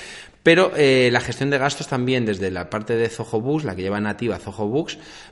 pero 0.42 0.72
eh, 0.76 1.10
la 1.12 1.20
gestión 1.20 1.50
de 1.50 1.58
gastos 1.58 1.88
también 1.88 2.24
desde 2.24 2.50
la 2.50 2.70
parte 2.70 2.96
de 2.96 3.08
Zoho 3.08 3.60
la 3.64 3.74
que 3.74 3.82
lleva 3.82 4.00
nativa 4.00 4.38
Zoho 4.38 4.86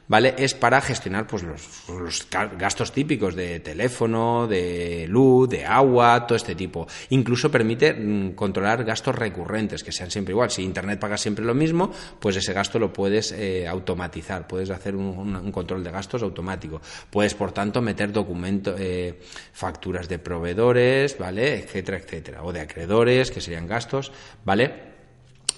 ¿vale? 0.09 0.35
Es 0.39 0.55
para 0.55 0.81
gestionar 0.81 1.27
pues 1.27 1.43
los, 1.43 2.29
gastos 2.59 2.93
típicos 2.93 3.35
de 3.35 3.61
teléfono, 3.61 4.47
de 4.47 5.07
luz, 5.09 5.49
de 5.49 5.65
agua, 5.65 6.27
todo 6.27 6.37
este 6.37 6.55
tipo. 6.55 6.87
Incluso 7.11 7.51
permite 7.51 7.93
mm, 7.93 8.33
controlar 8.33 8.85
gastos 8.85 9.15
recurrentes, 9.15 9.83
que 9.83 9.93
sean 9.93 10.11
siempre 10.11 10.33
igual. 10.33 10.51
Si 10.51 10.63
Internet 10.63 10.99
paga 10.99 11.17
siempre 11.17 11.45
lo 11.45 11.55
mismo, 11.55 11.91
pues 12.21 12.37
ese 12.37 12.53
gasto 12.53 12.79
lo 12.79 12.93
puedes 12.93 13.33
eh, 13.33 13.67
automatizar, 13.67 14.47
puedes 14.47 14.71
hacer 14.71 14.97
un, 14.97 15.51
control 15.53 15.83
de 15.83 15.91
gastos 15.91 16.23
automático. 16.23 16.81
Puedes, 17.11 17.35
por 17.35 17.53
tanto, 17.53 17.81
meter 17.81 18.13
documentos, 18.13 18.77
eh, 18.79 19.21
facturas 19.53 20.09
de 20.09 20.19
proveedores, 20.19 21.17
¿vale? 21.19 21.59
Etcétera, 21.59 21.99
etcétera. 21.99 22.43
O 22.43 22.53
de 22.53 22.61
acreedores, 22.61 23.31
que 23.31 23.41
serían 23.41 23.67
gastos, 23.67 24.13
¿vale? 24.45 24.97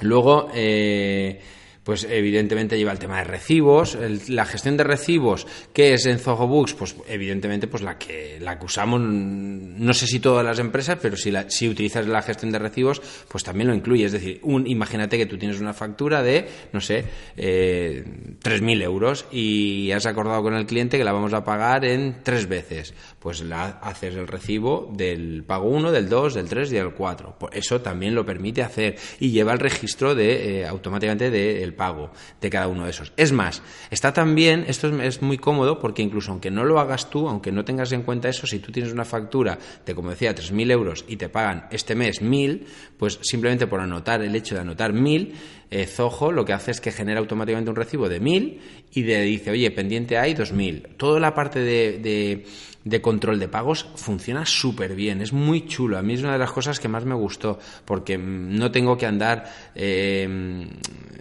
Luego, 0.00 0.50
eh, 0.54 1.40
pues 1.88 2.04
evidentemente 2.04 2.76
lleva 2.76 2.92
el 2.92 2.98
tema 2.98 3.16
de 3.16 3.24
recibos, 3.24 3.96
la 4.28 4.44
gestión 4.44 4.76
de 4.76 4.84
recibos, 4.84 5.46
que 5.72 5.94
es 5.94 6.04
en 6.04 6.18
Zoho 6.18 6.46
Books, 6.46 6.74
pues 6.74 6.94
evidentemente 7.08 7.66
pues 7.66 7.82
la 7.82 7.96
que 7.96 8.38
la 8.42 8.58
que 8.58 8.66
usamos, 8.66 9.00
no 9.00 9.94
sé 9.94 10.06
si 10.06 10.20
todas 10.20 10.44
las 10.44 10.58
empresas, 10.58 10.98
pero 11.00 11.16
si, 11.16 11.32
si 11.48 11.66
utilizas 11.66 12.06
la 12.06 12.20
gestión 12.20 12.52
de 12.52 12.58
recibos, 12.58 13.00
pues 13.28 13.42
también 13.42 13.68
lo 13.68 13.74
incluye. 13.74 14.04
Es 14.04 14.12
decir, 14.12 14.38
un, 14.42 14.66
imagínate 14.66 15.16
que 15.16 15.24
tú 15.24 15.38
tienes 15.38 15.60
una 15.60 15.72
factura 15.72 16.22
de, 16.22 16.46
no 16.74 16.82
sé, 16.82 17.06
eh, 17.38 18.04
3.000 18.42 18.82
euros 18.82 19.24
y 19.32 19.90
has 19.92 20.04
acordado 20.04 20.42
con 20.42 20.52
el 20.52 20.66
cliente 20.66 20.98
que 20.98 21.04
la 21.04 21.12
vamos 21.12 21.32
a 21.32 21.42
pagar 21.42 21.86
en 21.86 22.16
tres 22.22 22.46
veces. 22.46 22.92
Pues 23.18 23.40
la, 23.40 23.80
haces 23.82 24.14
el 24.14 24.28
recibo 24.28 24.92
del 24.94 25.42
pago 25.44 25.68
1, 25.68 25.90
del 25.90 26.08
2, 26.08 26.34
del 26.34 26.48
3 26.48 26.72
y 26.72 26.74
del 26.76 26.92
4. 26.92 27.36
Pues 27.38 27.56
eso 27.56 27.80
también 27.80 28.14
lo 28.14 28.24
permite 28.24 28.62
hacer 28.62 28.96
y 29.18 29.30
lleva 29.30 29.52
el 29.52 29.58
registro 29.58 30.14
de, 30.14 30.60
eh, 30.60 30.66
automáticamente 30.66 31.30
del 31.30 31.74
pago 31.74 32.10
de 32.40 32.50
cada 32.50 32.68
uno 32.68 32.84
de 32.84 32.90
esos. 32.90 33.12
Es 33.16 33.32
más, 33.32 33.62
está 33.90 34.12
también, 34.12 34.64
esto 34.68 34.88
es, 35.02 35.20
muy 35.22 35.38
cómodo 35.38 35.80
porque 35.80 36.02
incluso 36.02 36.30
aunque 36.30 36.50
no 36.50 36.64
lo 36.64 36.78
hagas 36.78 37.10
tú, 37.10 37.28
aunque 37.28 37.50
no 37.50 37.64
tengas 37.64 37.92
en 37.92 38.02
cuenta 38.02 38.28
eso, 38.28 38.46
si 38.46 38.60
tú 38.60 38.70
tienes 38.70 38.92
una 38.92 39.04
factura 39.04 39.58
de, 39.84 39.94
como 39.94 40.10
decía, 40.10 40.34
3.000 40.34 40.70
euros 40.70 41.04
y 41.08 41.16
te 41.16 41.28
pagan 41.28 41.66
este 41.70 41.94
mes 41.94 42.22
1.000, 42.22 42.62
pues 42.96 43.18
simplemente 43.22 43.66
por 43.66 43.80
anotar 43.80 44.22
el 44.22 44.34
hecho 44.34 44.54
de 44.54 44.60
anotar 44.60 44.92
1.000, 44.92 45.32
eh, 45.70 45.86
Zoho 45.86 46.32
lo 46.32 46.44
que 46.44 46.52
hace 46.52 46.70
es 46.70 46.80
que 46.80 46.92
genera 46.92 47.20
automáticamente 47.20 47.70
un 47.70 47.76
recibo 47.76 48.08
de 48.08 48.20
1.000 48.20 48.58
y 48.92 49.02
le 49.02 49.22
dice, 49.22 49.50
oye, 49.50 49.70
pendiente 49.70 50.16
hay 50.16 50.34
2.000. 50.34 50.96
Toda 50.96 51.20
la 51.20 51.34
parte 51.34 51.60
de 51.60 53.02
control 53.02 53.38
de 53.38 53.48
pagos 53.48 53.86
funciona 53.96 54.46
súper 54.46 54.94
bien, 54.94 55.20
es 55.20 55.32
muy 55.32 55.66
chulo. 55.66 55.98
A 55.98 56.02
mí 56.02 56.14
es 56.14 56.22
una 56.22 56.32
de 56.32 56.38
las 56.38 56.52
cosas 56.52 56.80
que 56.80 56.88
más 56.88 57.04
me 57.04 57.14
gustó, 57.14 57.58
porque 57.84 58.16
mm, 58.16 58.56
no 58.56 58.70
tengo 58.70 58.96
que 58.96 59.06
andar, 59.06 59.44
eh, 59.74 60.26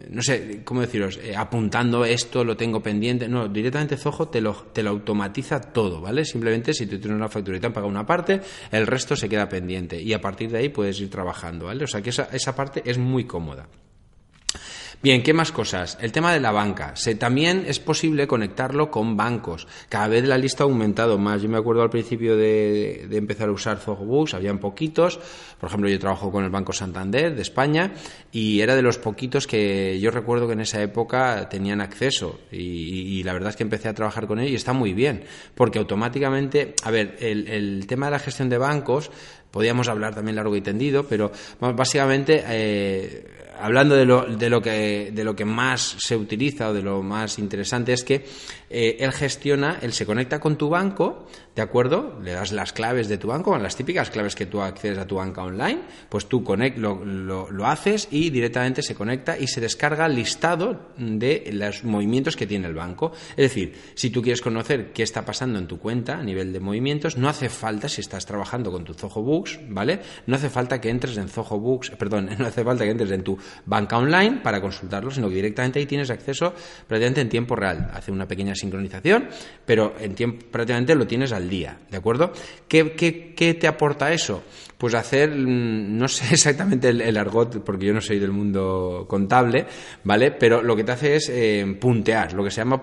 no 0.10 0.22
sé, 0.22 0.62
¿cómo 0.64 0.82
deciros?, 0.82 1.20
eh, 1.22 1.36
apuntando 1.36 2.06
esto, 2.06 2.44
lo 2.44 2.56
tengo 2.56 2.82
pendiente. 2.82 3.28
No, 3.28 3.50
directamente 3.50 3.98
Zoho 3.98 4.30
te 4.30 4.40
lo, 4.40 4.54
te 4.54 4.82
lo 4.82 4.92
automatiza 4.92 5.60
todo, 5.60 6.00
¿vale? 6.00 6.24
Simplemente 6.24 6.74
si 6.74 6.86
tú 6.86 6.98
tienes 7.00 7.18
una 7.18 7.28
factura 7.28 7.58
y 7.58 7.60
te 7.60 7.68
han 7.68 7.74
pagado 7.74 7.92
una 7.92 8.06
parte, 8.06 8.40
el 8.72 8.88
resto 8.88 9.16
se 9.16 9.28
queda 9.28 9.50
pendiente 9.50 10.02
y 10.02 10.14
a 10.14 10.22
partir 10.22 10.50
de 10.50 10.60
ahí 10.60 10.70
puedes 10.70 11.00
ir 11.02 11.10
trabajando, 11.10 11.66
¿vale? 11.66 11.84
O 11.84 11.88
sea 11.88 12.02
que 12.02 12.10
esa 12.12 12.56
parte 12.56 12.82
es 12.86 12.98
muy 12.98 13.26
cómoda. 13.26 13.68
Bien, 15.00 15.22
¿qué 15.22 15.32
más 15.32 15.52
cosas? 15.52 15.96
El 16.02 16.12
tema 16.12 16.34
de 16.34 16.40
la 16.40 16.52
banca. 16.52 16.96
Se, 16.96 17.14
también 17.14 17.66
es 17.68 17.80
posible 17.80 18.26
conectarlo 18.26 18.90
con 18.90 19.16
bancos. 19.16 19.68
Cada 19.90 20.08
vez 20.08 20.26
la 20.26 20.40
lista 20.40 20.64
ha 20.64 20.66
aumentado 20.66 21.20
más. 21.20 21.40
Yo 21.40 21.50
me 21.50 21.58
acuerdo 21.60 21.84
al 21.84 21.92
principio 21.92 22.36
de, 22.36 23.08
empezar 23.12 23.50
a 23.50 23.52
usar 23.52 23.78
Zogobooks, 23.78 24.34
habían 24.34 24.58
poquitos. 24.58 25.20
Por 25.60 25.70
ejemplo, 25.70 25.88
yo 25.88 26.00
trabajo 26.00 26.32
con 26.32 26.44
el 26.44 26.50
Banco 26.50 26.74
Santander 26.74 27.36
de 27.36 27.44
España 27.44 27.94
y 28.32 28.60
era 28.62 28.76
de 28.76 28.82
los 28.82 28.98
poquitos 28.98 29.46
que 29.46 30.00
yo 30.00 30.10
recuerdo 30.10 30.48
que 30.48 30.54
en 30.54 30.62
esa 30.62 30.82
época 30.82 31.48
tenían 31.48 31.80
acceso. 31.80 32.40
Y, 32.52 33.22
la 33.22 33.34
verdad 33.34 33.52
es 33.52 33.56
que 33.56 33.64
empecé 33.64 33.90
a 33.90 33.94
trabajar 33.94 34.26
con 34.26 34.40
él 34.40 34.50
y 34.50 34.56
está 34.56 34.74
muy 34.74 34.94
bien. 34.94 35.26
Porque 35.54 35.78
automáticamente, 35.78 36.74
a 36.84 36.90
ver, 36.90 37.18
el, 37.20 37.86
tema 37.86 38.08
de 38.08 38.14
la 38.14 38.20
gestión 38.20 38.50
de 38.50 38.58
bancos, 38.58 39.12
podíamos 39.52 39.90
hablar 39.90 40.16
también 40.16 40.38
largo 40.38 40.56
y 40.56 40.62
tendido, 40.62 41.04
pero 41.08 41.32
básicamente... 41.60 42.44
Eh, 42.48 43.37
hablando 43.60 43.96
de 43.96 44.06
lo, 44.06 44.26
de, 44.26 44.50
lo 44.50 44.62
que, 44.62 45.12
de 45.14 45.24
lo 45.24 45.36
que 45.36 45.46
más 45.46 45.96
se 46.00 46.16
utiliza 46.16 46.70
o 46.70 46.74
de 46.74 46.82
lo 46.82 47.02
más 47.04 47.40
interesante 47.40 47.94
es 47.94 48.04
que 48.04 48.26
eh, 48.70 48.98
él 49.00 49.12
gestiona, 49.12 49.80
él 49.82 49.94
se 49.94 50.06
conecta 50.06 50.40
con 50.40 50.58
tu 50.58 50.70
banco, 50.70 51.26
¿de 51.56 51.62
acuerdo? 51.62 52.20
Le 52.22 52.34
das 52.34 52.52
las 52.52 52.74
claves 52.74 53.08
de 53.08 53.18
tu 53.18 53.28
banco, 53.28 53.58
las 53.58 53.76
típicas 53.76 54.10
claves 54.10 54.36
que 54.36 54.46
tú 54.46 54.62
accedes 54.62 54.98
a 54.98 55.08
tu 55.08 55.16
banca 55.16 55.44
online, 55.44 55.82
pues 56.10 56.28
tú 56.28 56.44
conect, 56.44 56.78
lo, 56.78 57.04
lo, 57.04 57.66
haces 57.66 58.08
y 58.12 58.30
directamente 58.30 58.82
se 58.82 58.96
conecta 58.96 59.38
y 59.38 59.48
se 59.48 59.62
descarga 59.62 60.06
el 60.06 60.16
listado 60.16 60.92
de 60.98 61.50
los 61.54 61.84
movimientos 61.84 62.36
que 62.36 62.46
tiene 62.46 62.68
el 62.68 62.74
banco. 62.74 63.12
Es 63.32 63.38
decir, 63.54 63.74
si 63.96 64.10
tú 64.10 64.22
quieres 64.22 64.42
conocer 64.42 64.92
qué 64.92 65.04
está 65.04 65.26
pasando 65.26 65.60
en 65.60 65.68
tu 65.68 65.80
cuenta 65.80 66.18
a 66.18 66.24
nivel 66.24 66.52
de 66.54 66.60
movimientos, 66.60 67.18
no 67.18 67.30
hace 67.30 67.50
falta, 67.50 67.90
si 67.90 68.02
estás 68.02 68.26
trabajando 68.26 68.72
con 68.72 68.84
tu 68.84 68.94
Zoho 68.94 69.22
Books, 69.22 69.60
¿vale? 69.70 70.00
No 70.28 70.36
hace 70.36 70.50
falta 70.50 70.80
que 70.82 70.90
entres 70.90 71.18
en 71.18 71.30
Zoho 71.30 71.60
Books, 71.60 71.92
perdón, 71.92 72.30
no 72.38 72.46
hace 72.46 72.64
falta 72.64 72.84
que 72.84 72.92
entres 72.92 73.12
en 73.12 73.24
tu 73.24 73.38
banca 73.66 73.98
online 73.98 74.42
para 74.44 74.62
consultarlo, 74.62 75.10
sino 75.12 75.30
que 75.30 75.36
directamente 75.36 75.80
ahí 75.80 75.86
tienes 75.86 76.10
acceso 76.10 76.54
prácticamente 76.88 77.22
en 77.22 77.30
tiempo 77.30 77.56
real. 77.56 77.90
Hace 77.94 78.12
una 78.12 78.28
pequeña 78.28 78.56
sincronización, 78.58 79.30
pero 79.66 79.96
en 80.00 80.16
tiempo, 80.16 80.46
prácticamente 80.52 80.96
lo 80.96 81.08
tienes 81.08 81.32
al 81.32 81.50
día, 81.50 81.78
¿de 81.90 81.98
acuerdo? 81.98 82.34
¿Qué, 82.68 82.92
qué, 82.94 83.34
qué 83.36 83.54
te 83.54 83.68
aporta 83.68 84.12
eso? 84.12 84.44
Pues 84.78 84.94
hacer, 84.94 85.32
mm, 85.32 85.98
no 85.98 86.08
sé 86.08 86.26
exactamente 86.34 86.90
el, 86.90 87.18
argot, 87.18 87.64
porque 87.64 87.88
yo 87.88 87.94
no 87.94 88.02
soy 88.02 88.20
del 88.20 88.32
mundo 88.32 89.06
contable, 89.08 89.66
¿vale? 90.04 90.32
Pero 90.32 90.62
lo 90.62 90.76
que 90.76 90.84
te 90.84 90.92
hace 90.92 91.16
es 91.16 91.30
eh, 91.30 91.78
puntear, 91.80 92.34
lo 92.34 92.44
que 92.44 92.52
se 92.52 92.58
llama 92.58 92.82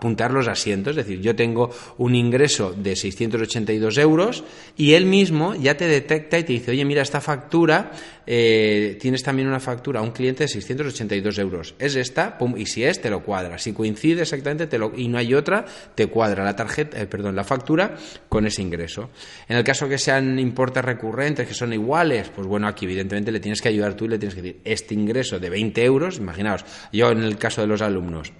puntear 0.00 0.32
los 0.32 0.48
asientos, 0.48 0.90
es 0.90 1.06
decir, 1.06 1.20
yo 1.20 1.36
tengo 1.36 1.70
un 1.98 2.14
ingreso 2.14 2.72
de 2.72 2.96
682 2.96 3.98
euros 3.98 4.44
y 4.76 4.94
él 4.94 5.06
mismo 5.06 5.54
ya 5.54 5.76
te 5.76 5.86
detecta 5.86 6.38
y 6.38 6.44
te 6.44 6.52
dice, 6.54 6.72
oye, 6.72 6.84
mira, 6.84 7.02
esta 7.02 7.20
factura, 7.20 7.92
eh, 8.26 8.98
tienes 9.00 9.22
también 9.22 9.48
una 9.48 9.58
factura 9.58 10.00
a 10.00 10.02
un 10.02 10.10
cliente 10.10 10.44
de 10.44 10.48
682 10.48 11.38
euros. 11.38 11.74
Es 11.78 11.96
esta, 11.96 12.36
pum, 12.36 12.56
y 12.58 12.66
si 12.66 12.84
es, 12.84 13.00
te 13.00 13.08
lo 13.08 13.22
cuadra. 13.22 13.56
Si 13.56 13.72
coincide 13.72 14.22
exactamente 14.22 14.68
y 14.96 15.08
no 15.08 15.16
hay 15.16 15.34
otra, 15.34 15.64
te 15.94 16.08
cuadra 16.08 16.44
la 16.44 16.54
tarjeta, 16.54 17.00
eh, 17.00 17.06
perdón, 17.06 17.36
la 17.36 17.44
factura 17.44 17.96
con 18.28 18.46
ese 18.46 18.60
ingreso. 18.60 19.08
En 19.48 19.56
el 19.56 19.64
caso 19.64 19.88
que 19.88 19.96
sean 19.96 20.38
importes 20.38 20.84
recurrentes, 20.84 21.27
que 21.34 21.54
son 21.54 21.72
iguales, 21.72 22.30
pues 22.34 22.46
bueno, 22.46 22.68
aquí 22.68 22.84
evidentemente 22.84 23.32
le 23.32 23.40
tienes 23.40 23.60
que 23.60 23.68
ayudar 23.68 23.94
tú 23.94 24.06
y 24.06 24.08
le 24.08 24.18
tienes 24.18 24.34
que 24.34 24.42
decir, 24.42 24.60
este 24.64 24.94
ingreso 24.94 25.38
de 25.38 25.50
20 25.50 25.84
euros, 25.84 26.18
imaginaos, 26.18 26.64
yo 26.92 27.10
en 27.10 27.22
el 27.22 27.36
caso 27.38 27.60
de 27.60 27.66
los 27.66 27.82
alumnos, 27.82 28.32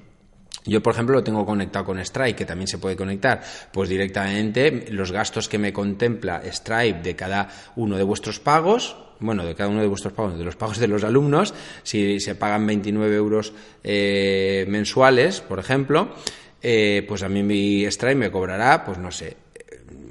yo, 0.64 0.82
por 0.82 0.92
ejemplo, 0.92 1.14
lo 1.14 1.24
tengo 1.24 1.46
conectado 1.46 1.86
con 1.86 2.04
Stripe, 2.04 2.34
que 2.34 2.44
también 2.44 2.68
se 2.68 2.78
puede 2.78 2.94
conectar, 2.94 3.40
pues 3.72 3.88
directamente 3.88 4.86
los 4.90 5.12
gastos 5.12 5.48
que 5.48 5.58
me 5.58 5.72
contempla 5.72 6.42
Stripe 6.44 7.00
de 7.02 7.16
cada 7.16 7.48
uno 7.76 7.96
de 7.96 8.02
vuestros 8.02 8.38
pagos, 8.38 8.96
bueno, 9.20 9.44
de 9.44 9.54
cada 9.54 9.70
uno 9.70 9.80
de 9.80 9.86
vuestros 9.86 10.12
pagos, 10.12 10.38
de 10.38 10.44
los 10.44 10.56
pagos 10.56 10.78
de 10.78 10.88
los 10.88 11.04
alumnos, 11.04 11.54
si 11.82 12.20
se 12.20 12.34
pagan 12.34 12.66
29 12.66 13.16
euros 13.16 13.52
eh, 13.82 14.66
mensuales, 14.68 15.40
por 15.40 15.58
ejemplo, 15.58 16.14
eh, 16.60 17.04
pues 17.08 17.22
a 17.22 17.28
mí 17.28 17.42
mi 17.42 17.90
Stripe 17.90 18.14
me 18.14 18.30
cobrará, 18.30 18.84
pues 18.84 18.98
no 18.98 19.10
sé, 19.10 19.36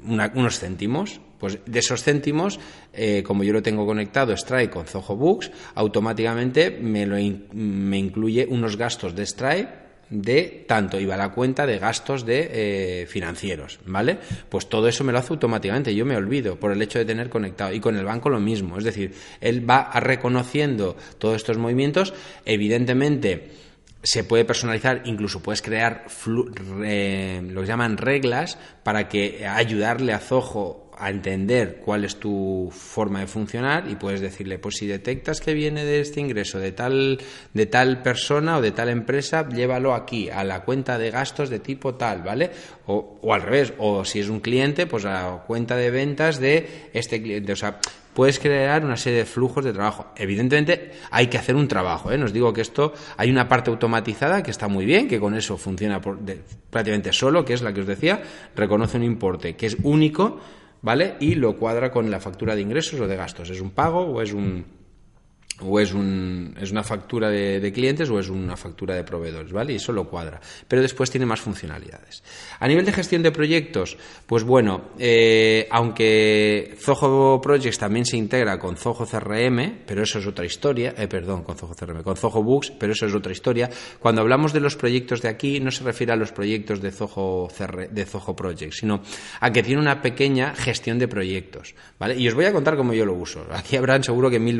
unos 0.04 0.58
céntimos. 0.58 1.20
Pues 1.38 1.58
de 1.64 1.78
esos 1.78 2.02
céntimos, 2.02 2.58
eh, 2.92 3.22
como 3.24 3.44
yo 3.44 3.52
lo 3.52 3.62
tengo 3.62 3.86
conectado 3.86 4.36
Stripe 4.36 4.70
con 4.70 4.86
Zoho 4.86 5.16
Books, 5.16 5.50
automáticamente 5.74 6.70
me, 6.70 7.06
lo 7.06 7.16
me 7.52 7.98
incluye 7.98 8.46
unos 8.48 8.76
gastos 8.76 9.14
de 9.14 9.24
Stripe 9.24 9.88
de 10.10 10.64
tanto 10.66 10.98
iba 10.98 11.14
a 11.14 11.18
la 11.18 11.30
cuenta 11.30 11.66
de 11.66 11.78
gastos 11.78 12.24
de 12.24 12.48
eh, 12.50 13.06
financieros, 13.06 13.78
¿vale? 13.86 14.18
Pues 14.48 14.68
todo 14.68 14.88
eso 14.88 15.04
me 15.04 15.12
lo 15.12 15.18
hace 15.18 15.32
automáticamente, 15.32 15.94
yo 15.94 16.06
me 16.06 16.16
olvido 16.16 16.58
por 16.58 16.72
el 16.72 16.80
hecho 16.80 16.98
de 16.98 17.04
tener 17.04 17.28
conectado 17.28 17.72
y 17.72 17.80
con 17.80 17.96
el 17.96 18.04
banco 18.04 18.30
lo 18.30 18.40
mismo, 18.40 18.78
es 18.78 18.84
decir, 18.84 19.14
él 19.40 19.68
va 19.68 19.90
reconociendo 20.00 20.96
todos 21.18 21.36
estos 21.36 21.58
movimientos, 21.58 22.14
evidentemente 22.44 23.50
se 24.02 24.24
puede 24.24 24.44
personalizar, 24.44 25.02
incluso 25.04 25.42
puedes 25.42 25.60
crear 25.60 26.06
lo 26.26 26.52
que 26.52 27.66
llaman 27.66 27.96
reglas 27.96 28.56
para 28.82 29.08
que 29.08 29.46
ayudarle 29.46 30.12
a 30.12 30.20
Zoho 30.20 30.87
a 30.98 31.10
entender 31.10 31.80
cuál 31.84 32.04
es 32.04 32.16
tu 32.16 32.70
forma 32.72 33.20
de 33.20 33.26
funcionar 33.26 33.88
y 33.88 33.96
puedes 33.96 34.20
decirle, 34.20 34.58
pues 34.58 34.76
si 34.76 34.86
detectas 34.86 35.40
que 35.40 35.54
viene 35.54 35.84
de 35.84 36.00
este 36.00 36.20
ingreso 36.20 36.58
de 36.58 36.72
tal, 36.72 37.18
de 37.54 37.66
tal 37.66 38.02
persona 38.02 38.58
o 38.58 38.60
de 38.60 38.72
tal 38.72 38.88
empresa, 38.88 39.48
llévalo 39.48 39.94
aquí, 39.94 40.28
a 40.28 40.44
la 40.44 40.64
cuenta 40.64 40.98
de 40.98 41.10
gastos 41.10 41.50
de 41.50 41.60
tipo 41.60 41.94
tal, 41.94 42.22
¿vale? 42.22 42.50
O, 42.86 43.18
o 43.22 43.34
al 43.34 43.42
revés, 43.42 43.72
o 43.78 44.04
si 44.04 44.20
es 44.20 44.28
un 44.28 44.40
cliente, 44.40 44.86
pues 44.86 45.04
a 45.04 45.10
la 45.12 45.42
cuenta 45.46 45.76
de 45.76 45.90
ventas 45.90 46.40
de 46.40 46.88
este 46.92 47.22
cliente. 47.22 47.52
O 47.52 47.56
sea, 47.56 47.78
puedes 48.18 48.40
crear 48.40 48.84
una 48.84 48.96
serie 48.96 49.20
de 49.20 49.24
flujos 49.24 49.64
de 49.64 49.72
trabajo. 49.72 50.06
Evidentemente 50.16 50.90
hay 51.12 51.28
que 51.28 51.38
hacer 51.38 51.54
un 51.54 51.68
trabajo. 51.68 52.10
¿eh? 52.10 52.18
Nos 52.18 52.32
digo 52.32 52.52
que 52.52 52.62
esto 52.62 52.92
hay 53.16 53.30
una 53.30 53.48
parte 53.48 53.70
automatizada 53.70 54.42
que 54.42 54.50
está 54.50 54.66
muy 54.66 54.84
bien, 54.84 55.06
que 55.06 55.20
con 55.20 55.36
eso 55.36 55.56
funciona 55.56 56.00
prácticamente 56.00 57.12
solo, 57.12 57.44
que 57.44 57.52
es 57.52 57.62
la 57.62 57.72
que 57.72 57.82
os 57.82 57.86
decía, 57.86 58.20
reconoce 58.56 58.96
un 58.96 59.04
importe 59.04 59.54
que 59.54 59.66
es 59.66 59.76
único 59.84 60.40
¿vale? 60.82 61.16
Y 61.20 61.34
lo 61.34 61.56
cuadra 61.56 61.90
con 61.90 62.10
la 62.10 62.20
factura 62.20 62.54
de 62.54 62.62
ingresos 62.62 63.00
o 63.00 63.06
de 63.06 63.16
gastos. 63.16 63.50
¿Es 63.50 63.60
un 63.60 63.70
pago 63.70 64.00
o 64.00 64.22
es 64.22 64.32
un 64.32 64.77
o 65.60 65.80
es, 65.80 65.92
un, 65.92 66.54
es 66.60 66.70
una 66.70 66.82
factura 66.82 67.30
de, 67.30 67.72
clientes 67.72 68.08
o 68.10 68.18
es 68.18 68.28
una 68.28 68.56
factura 68.56 68.94
de 68.94 69.04
proveedores, 69.04 69.52
¿vale? 69.52 69.72
Y 69.72 69.76
eso 69.76 69.92
lo 69.92 70.08
cuadra. 70.08 70.40
Pero 70.66 70.82
después 70.82 71.10
tiene 71.10 71.26
más 71.26 71.40
funcionalidades. 71.40 72.22
A 72.60 72.68
nivel 72.68 72.84
de 72.84 72.92
gestión 72.92 73.22
de 73.22 73.32
proyectos, 73.32 73.96
pues 74.26 74.44
bueno, 74.44 74.90
eh, 74.98 75.66
aunque 75.70 76.76
Zoho 76.78 77.40
Projects 77.40 77.78
también 77.78 78.04
se 78.04 78.16
integra 78.16 78.58
con 78.58 78.76
Zoho 78.76 79.06
CRM, 79.06 79.80
pero 79.86 80.02
eso 80.02 80.18
es 80.18 80.26
otra 80.26 80.44
historia, 80.44 80.94
eh, 80.96 81.08
perdón, 81.08 81.42
con 81.42 81.56
Zoho 81.56 81.74
CRM, 81.74 82.02
con 82.02 82.16
Zoho 82.16 82.42
Books, 82.42 82.72
pero 82.78 82.92
eso 82.92 83.06
es 83.06 83.14
otra 83.14 83.32
historia. 83.32 83.68
Cuando 83.98 84.20
hablamos 84.20 84.52
de 84.52 84.60
los 84.60 84.76
proyectos 84.76 85.22
de 85.22 85.28
aquí, 85.28 85.60
no 85.60 85.70
se 85.70 85.84
refiere 85.84 86.12
a 86.12 86.16
los 86.16 86.32
proyectos 86.32 86.80
de 86.80 86.90
Zoho, 86.90 87.48
de 87.90 88.04
Zoho 88.04 88.36
Projects, 88.36 88.78
sino 88.78 89.02
a 89.40 89.52
que 89.52 89.62
tiene 89.62 89.80
una 89.80 90.00
pequeña 90.00 90.54
gestión 90.54 90.98
de 90.98 91.08
proyectos, 91.08 91.74
¿vale? 91.98 92.16
Y 92.16 92.28
os 92.28 92.34
voy 92.34 92.44
a 92.44 92.52
contar 92.52 92.76
cómo 92.76 92.92
yo 92.92 93.04
lo 93.04 93.14
uso. 93.14 93.46
Aquí 93.50 93.76
habrán 93.76 94.04
seguro 94.04 94.30
que 94.30 94.38
mil 94.38 94.58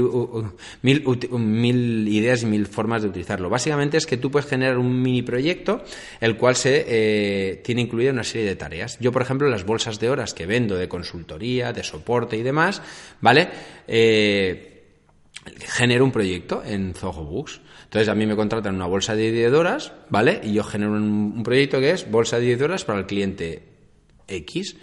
ideas 0.91 2.43
y 2.43 2.47
mil 2.47 2.67
formas 2.67 3.03
de 3.03 3.09
utilizarlo. 3.09 3.51
Básicamente 3.51 3.97
es 3.97 4.07
que 4.07 4.17
tú 4.17 4.31
puedes 4.31 4.49
generar 4.49 4.79
un 4.79 5.03
mini 5.03 5.23
proyecto, 5.23 5.83
el 6.21 6.37
cual 6.37 6.57
se 6.57 6.85
eh, 6.89 7.57
tiene 7.65 7.83
incluida 7.83 8.13
una 8.13 8.25
serie 8.25 8.47
de 8.47 8.57
tareas. 8.57 8.99
Yo, 9.01 9.13
por 9.13 9.23
ejemplo, 9.23 9.49
las 9.49 9.65
bolsas 9.65 9.99
de 9.99 10.11
horas 10.11 10.35
que 10.35 10.47
vendo 10.47 10.77
de 10.77 10.89
consultoría, 10.89 11.73
de 11.73 11.83
soporte 11.83 12.37
y 12.37 12.43
demás, 12.43 12.83
¿vale? 13.21 13.49
Eh, 13.87 14.85
genero 15.61 16.05
un 16.05 16.13
proyecto 16.13 16.63
en 16.65 16.95
Zoho 16.95 17.25
Books. 17.25 17.61
Entonces 17.85 18.09
a 18.09 18.15
mí 18.15 18.27
me 18.27 18.37
contratan 18.37 18.75
una 18.75 18.87
bolsa 18.87 19.17
de 19.17 19.33
10 19.33 19.53
horas, 19.53 19.93
¿vale? 20.11 20.41
Y 20.43 20.53
yo 20.53 20.63
genero 20.63 20.93
un 20.93 21.43
proyecto 21.43 21.81
que 21.81 21.93
es 21.93 22.11
bolsa 22.11 22.39
de 22.39 22.47
10 22.47 22.63
horas 22.63 22.85
para 22.85 22.99
el 22.99 23.07
cliente 23.07 23.63
X. 24.27 24.77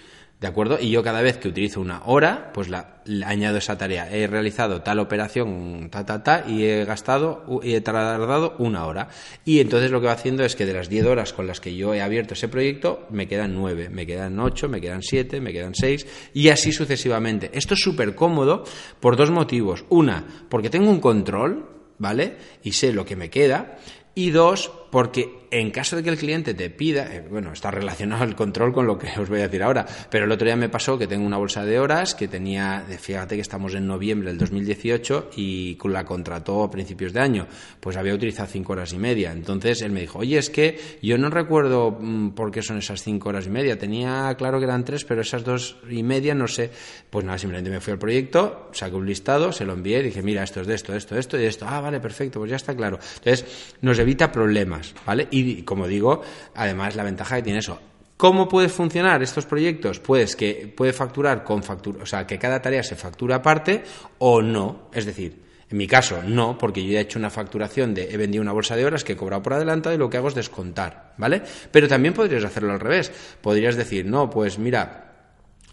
¿De 0.46 0.50
acuerdo? 0.50 0.78
Y 0.80 0.92
yo 0.92 1.02
cada 1.02 1.24
vez 1.24 1.40
que 1.40 1.48
utilizo 1.48 1.82
una 1.82 2.04
hora, 2.06 2.52
pues 2.54 2.70
la, 2.70 3.02
añado 3.26 3.58
esa 3.58 3.80
tarea. 3.80 4.16
He 4.16 4.28
realizado 4.28 4.84
tal 4.84 5.00
operación, 5.00 5.90
ta, 5.90 6.06
ta, 6.06 6.22
ta, 6.22 6.46
y 6.48 6.66
he 6.66 6.86
gastado, 6.86 7.62
y 7.64 7.74
he 7.74 7.82
tardado 7.82 8.54
una 8.60 8.86
hora. 8.86 9.10
Y 9.44 9.60
entonces 9.60 9.90
lo 9.90 10.02
que 10.02 10.06
va 10.06 10.14
haciendo 10.14 10.46
es 10.46 10.56
que 10.56 10.68
de 10.68 10.74
las 10.74 10.88
10 10.88 11.08
horas 11.08 11.34
con 11.34 11.48
las 11.48 11.60
que 11.60 11.76
yo 11.76 11.96
he 11.96 12.02
abierto 12.04 12.36
ese 12.36 12.48
proyecto, 12.48 13.08
me 13.10 13.28
quedan 13.28 13.56
9, 13.56 13.90
me 13.90 14.06
quedan 14.06 14.40
8, 14.40 14.70
me 14.70 14.80
quedan 14.80 15.02
7, 15.02 15.42
me 15.42 15.52
quedan 15.52 15.74
6, 15.74 16.06
y 16.36 16.50
así 16.50 16.72
sucesivamente. 16.72 17.50
Esto 17.52 17.74
es 17.74 17.80
súper 17.80 18.14
cómodo 18.14 18.66
por 19.00 19.18
dos 19.18 19.32
motivos. 19.32 19.84
Una, 19.90 20.46
porque 20.48 20.70
tengo 20.70 20.92
un 20.92 21.00
control, 21.00 21.68
¿vale? 21.98 22.38
Y 22.62 22.74
sé 22.74 22.94
lo 22.94 23.04
que 23.04 23.16
me 23.16 23.32
queda. 23.32 23.80
Y 24.14 24.30
dos, 24.30 24.72
porque 24.96 25.46
en 25.52 25.72
caso 25.72 25.98
de 25.98 26.04
que 26.04 26.10
el 26.10 26.18
cliente 26.18 26.54
te 26.54 26.70
pida, 26.70 27.14
eh, 27.14 27.22
bueno, 27.30 27.52
está 27.52 27.70
relacionado 27.70 28.24
el 28.24 28.34
control 28.34 28.72
con 28.72 28.88
lo 28.88 28.98
que 28.98 29.08
os 29.20 29.28
voy 29.28 29.40
a 29.40 29.44
decir 29.44 29.62
ahora, 29.62 29.86
pero 30.10 30.24
el 30.24 30.32
otro 30.32 30.46
día 30.46 30.56
me 30.56 30.70
pasó 30.70 30.98
que 30.98 31.06
tengo 31.06 31.26
una 31.26 31.36
bolsa 31.36 31.66
de 31.66 31.80
horas 31.80 32.16
que 32.16 32.30
tenía, 32.30 32.86
fíjate 32.98 33.36
que 33.36 33.42
estamos 33.42 33.74
en 33.74 33.88
noviembre 33.88 34.30
del 34.30 34.38
2018 34.38 35.32
y 35.36 35.78
la 35.84 36.06
contrató 36.06 36.64
a 36.64 36.72
principios 36.72 37.12
de 37.12 37.20
año, 37.20 37.46
pues 37.82 37.98
había 37.98 38.14
utilizado 38.14 38.48
cinco 38.50 38.72
horas 38.72 38.94
y 38.94 38.98
media. 38.98 39.34
Entonces 39.34 39.82
él 39.82 39.92
me 39.92 40.00
dijo, 40.00 40.20
oye, 40.20 40.38
es 40.38 40.50
que 40.50 40.80
yo 41.02 41.18
no 41.18 41.30
recuerdo 41.30 41.98
mm, 42.00 42.30
por 42.30 42.52
qué 42.52 42.62
son 42.62 42.78
esas 42.78 43.04
cinco 43.04 43.28
horas 43.28 43.48
y 43.48 43.50
media, 43.50 43.78
tenía 43.78 44.34
claro 44.38 44.60
que 44.60 44.66
eran 44.66 44.86
tres, 44.86 45.04
pero 45.04 45.22
esas 45.22 45.44
dos 45.44 45.76
y 45.90 46.04
media 46.04 46.34
no 46.36 46.48
sé. 46.48 46.72
Pues 47.10 47.26
nada, 47.26 47.38
simplemente 47.38 47.70
me 47.70 47.82
fui 47.82 47.92
al 47.92 48.00
proyecto, 48.00 48.70
saqué 48.72 48.96
un 48.96 49.06
listado, 49.06 49.52
se 49.52 49.66
lo 49.66 49.74
envié 49.74 50.00
y 50.00 50.04
dije, 50.04 50.22
mira, 50.22 50.44
esto 50.44 50.62
es 50.62 50.68
de 50.68 50.76
esto, 50.76 50.96
esto, 50.96 51.18
esto 51.18 51.38
y 51.38 51.44
esto. 51.44 51.66
Ah, 51.68 51.82
vale, 51.82 52.00
perfecto, 52.00 52.40
pues 52.40 52.50
ya 52.50 52.58
está 52.58 52.76
claro. 52.76 52.98
Entonces 53.18 53.76
nos 53.82 54.00
evita 54.00 54.32
problemas, 54.32 54.85
¿vale? 55.06 55.28
Y 55.32 55.64
como 55.64 55.88
digo, 55.88 56.22
además 56.54 56.96
la 56.96 57.04
ventaja 57.04 57.38
que 57.38 57.44
tiene 57.44 57.60
eso. 57.60 57.80
¿Cómo 58.18 58.48
puede 58.48 58.70
funcionar 58.70 59.22
estos 59.22 59.46
proyectos? 59.46 60.00
Pues 60.00 60.36
que 60.36 60.74
puede 60.76 60.94
facturar 60.94 61.44
con 61.44 61.64
factura, 61.64 62.04
o 62.04 62.06
sea, 62.06 62.26
que 62.26 62.40
cada 62.40 62.62
tarea 62.62 62.82
se 62.82 62.96
factura 62.96 63.38
aparte 63.38 63.84
o 64.20 64.42
no. 64.42 64.90
Es 64.94 65.06
decir, 65.06 65.44
en 65.70 65.78
mi 65.78 65.86
caso, 65.86 66.22
no, 66.24 66.58
porque 66.58 66.86
yo 66.86 66.98
he 66.98 67.02
hecho 67.02 67.20
una 67.20 67.30
facturación 67.30 67.94
de 67.94 68.14
he 68.14 68.18
vendido 68.18 68.42
una 68.42 68.54
bolsa 68.54 68.76
de 68.76 68.86
horas 68.86 69.04
que 69.04 69.14
he 69.14 69.18
cobrado 69.18 69.44
por 69.44 69.54
adelantado 69.54 69.96
y 69.96 69.98
lo 69.98 70.10
que 70.10 70.16
hago 70.18 70.30
es 70.30 70.36
descontar, 70.36 71.14
¿vale? 71.18 71.42
Pero 71.72 71.88
también 71.88 72.14
podrías 72.14 72.46
hacerlo 72.46 72.72
al 72.72 72.80
revés. 72.80 73.12
Podrías 73.42 73.76
decir, 73.76 74.06
no, 74.06 74.30
pues 74.30 74.60
mira, 74.60 75.06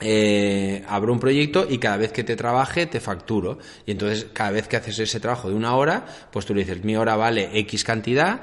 eh, 0.00 0.82
abro 0.88 1.12
un 1.12 1.20
proyecto 1.20 1.66
y 1.68 1.78
cada 1.78 1.96
vez 1.96 2.10
que 2.10 2.24
te 2.24 2.34
trabaje 2.34 2.86
te 2.86 2.98
facturo. 2.98 3.58
Y 3.86 3.92
entonces, 3.92 4.26
cada 4.32 4.50
vez 4.50 4.66
que 4.66 4.76
haces 4.76 4.98
ese 4.98 5.20
trabajo 5.20 5.48
de 5.48 5.54
una 5.54 5.76
hora, 5.76 6.04
pues 6.32 6.44
tú 6.44 6.54
le 6.54 6.64
dices, 6.64 6.82
mi 6.82 6.96
hora 6.96 7.14
vale 7.14 7.50
X 7.52 7.84
cantidad 7.84 8.42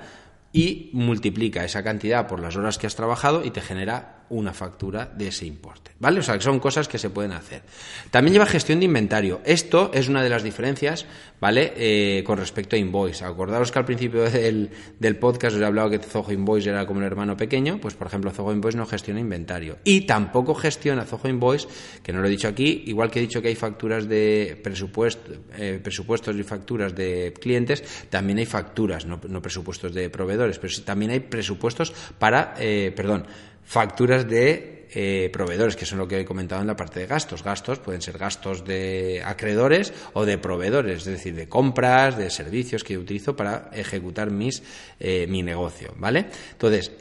y 0.51 0.89
multiplica 0.93 1.63
esa 1.63 1.83
cantidad 1.83 2.27
por 2.27 2.39
las 2.39 2.55
horas 2.55 2.77
que 2.77 2.87
has 2.87 2.95
trabajado 2.95 3.43
y 3.43 3.51
te 3.51 3.61
genera 3.61 4.18
una 4.29 4.53
factura 4.53 5.11
de 5.15 5.27
ese 5.27 5.45
importe. 5.45 5.91
¿Vale? 5.99 6.21
O 6.21 6.23
sea, 6.23 6.35
que 6.35 6.43
son 6.43 6.59
cosas 6.59 6.87
que 6.87 6.97
se 6.97 7.09
pueden 7.09 7.33
hacer. 7.33 7.61
También 8.09 8.33
lleva 8.33 8.45
gestión 8.45 8.79
de 8.79 8.85
inventario. 8.85 9.41
Esto 9.43 9.91
es 9.93 10.07
una 10.07 10.23
de 10.23 10.29
las 10.29 10.43
diferencias, 10.43 11.05
¿vale? 11.41 11.73
Eh, 11.75 12.23
con 12.23 12.37
respecto 12.37 12.77
a 12.77 12.79
Invoice. 12.79 13.25
Acordaros 13.25 13.69
que 13.71 13.79
al 13.79 13.85
principio 13.85 14.21
del, 14.31 14.69
del, 14.97 15.17
podcast 15.17 15.57
os 15.57 15.61
he 15.61 15.65
hablado 15.65 15.89
que 15.89 15.99
Zoho 15.99 16.31
Invoice 16.31 16.69
era 16.69 16.85
como 16.85 16.99
un 16.99 17.05
hermano 17.05 17.35
pequeño. 17.35 17.79
Pues, 17.81 17.95
por 17.95 18.07
ejemplo, 18.07 18.31
Zoho 18.31 18.53
Invoice 18.53 18.77
no 18.77 18.85
gestiona 18.85 19.19
inventario. 19.19 19.77
Y 19.83 20.01
tampoco 20.01 20.55
gestiona 20.55 21.03
Zoho 21.03 21.27
Invoice, 21.27 21.67
que 22.01 22.13
no 22.13 22.21
lo 22.21 22.27
he 22.27 22.31
dicho 22.31 22.47
aquí, 22.47 22.83
igual 22.87 23.11
que 23.11 23.19
he 23.19 23.21
dicho 23.21 23.41
que 23.41 23.49
hay 23.49 23.55
facturas 23.55 24.07
de 24.07 24.59
presupuesto, 24.63 25.33
eh, 25.57 25.79
presupuestos 25.83 26.35
y 26.35 26.43
facturas 26.43 26.95
de 26.95 27.33
clientes, 27.39 27.83
también 28.09 28.39
hay 28.39 28.45
facturas, 28.45 29.05
no, 29.05 29.19
presupuestos 29.41 29.93
de 29.93 30.09
proveedores, 30.09 30.59
pero 30.59 30.73
también 30.83 31.11
hay 31.11 31.19
presupuestos 31.19 31.93
para, 32.17 32.55
eh, 32.57 32.93
perdón, 32.95 33.25
facturas 33.69 34.27
de 34.27 34.87
eh, 34.89 35.29
proveedores, 35.31 35.75
que 35.75 35.85
son 35.85 35.99
lo 35.99 36.07
que 36.07 36.19
he 36.19 36.25
comentado 36.25 36.59
en 36.59 36.65
la 36.65 36.75
parte 36.75 37.01
de 37.01 37.05
gastos. 37.05 37.43
Gastos 37.43 37.77
pueden 37.77 38.01
ser 38.01 38.17
gastos 38.17 38.65
de 38.65 39.21
acreedores 39.23 39.93
o 40.13 40.25
de 40.25 40.39
proveedores, 40.39 41.05
es 41.05 41.05
decir, 41.05 41.35
de 41.35 41.47
compras, 41.47 42.17
de 42.17 42.31
servicios 42.31 42.83
que 42.83 42.95
yo 42.95 42.99
utilizo 42.99 43.35
para 43.35 43.69
ejecutar 43.71 44.31
mis, 44.31 44.63
eh, 44.99 45.27
mi 45.29 45.43
negocio, 45.43 45.93
¿vale? 45.97 46.25
Entonces, 46.53 46.91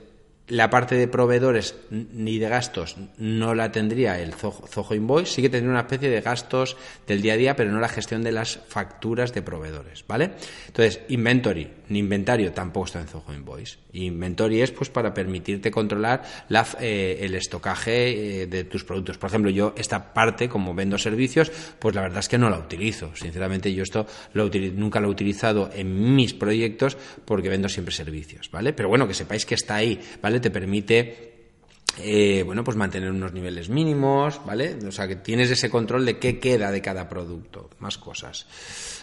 la 0.49 0.71
parte 0.71 0.95
de 0.97 1.09
proveedores 1.09 1.77
ni 1.91 2.39
de 2.39 2.49
gastos 2.49 2.97
no 3.19 3.55
la 3.55 3.71
tendría 3.71 4.19
el 4.21 4.35
Zoho 4.35 4.95
Invoice, 4.95 5.35
sí 5.35 5.43
que 5.43 5.49
tendría 5.49 5.71
una 5.71 5.81
especie 5.81 6.09
de 6.09 6.21
gastos 6.21 6.77
del 7.07 7.23
día 7.23 7.35
a 7.35 7.37
día, 7.37 7.57
pero 7.57 7.71
no 7.71 7.81
la 7.81 7.89
gestión 7.89 8.23
de 8.23 8.33
las 8.33 8.59
facturas 8.69 9.33
de 9.35 9.43
proveedores, 9.43 10.05
¿vale? 10.07 10.33
Entonces, 10.67 11.01
inventory, 11.09 11.71
ni 11.89 11.99
inventario 11.99 12.53
tampoco 12.53 12.87
está 12.87 13.01
en 13.01 13.09
Zoho 13.09 13.33
Invoice. 13.33 13.79
Inventory 13.93 14.63
es 14.63 14.71
pues 14.71 14.91
para 14.91 15.13
permitirte 15.15 15.71
controlar 15.71 16.23
la, 16.49 16.67
eh, 16.81 17.19
el 17.21 17.35
estocaje 17.35 18.43
eh, 18.43 18.47
de 18.47 18.65
tus 18.65 18.85
productos. 18.85 19.19
Por 19.19 19.29
ejemplo, 19.29 19.51
yo 19.51 19.75
esta 19.77 20.13
parte, 20.13 20.49
como 20.49 20.75
vendo 20.75 20.99
servicios, 20.99 21.51
pues 21.79 21.95
la 21.95 22.03
verdad 22.03 22.21
es 22.21 22.29
que 22.29 22.39
no 22.39 22.51
la 22.51 22.59
utilizo. 22.59 23.15
Sinceramente, 23.15 23.73
yo 23.73 23.83
esto 23.83 24.07
lo 24.35 24.49
nunca 24.49 25.01
lo 25.01 25.09
he 25.09 25.11
utilizado 25.11 25.71
en 25.75 26.15
mis 26.15 26.35
proyectos 26.35 26.97
porque 27.25 27.49
vendo 27.49 27.69
siempre 27.69 27.95
servicios, 27.95 28.51
¿vale? 28.51 28.73
Pero 28.73 28.89
bueno, 28.89 29.07
que 29.07 29.15
sepáis 29.15 29.47
que 29.47 29.55
está 29.55 29.77
ahí, 29.77 30.01
¿vale? 30.23 30.38
Te 30.41 30.51
permite 30.51 31.29
eh, 32.01 32.43
bueno, 32.45 32.63
pues 32.63 32.77
mantener 32.77 33.11
unos 33.11 33.33
niveles 33.33 33.69
mínimos, 33.69 34.41
¿vale? 34.45 34.77
O 34.87 34.93
sea, 34.93 35.09
que 35.09 35.17
tienes 35.17 35.51
ese 35.51 35.69
control 35.69 36.07
de 36.07 36.19
qué 36.19 36.39
queda 36.39 36.71
de 36.71 36.81
cada 36.81 37.09
producto, 37.09 37.71
más 37.81 37.99
cosas. 37.99 38.47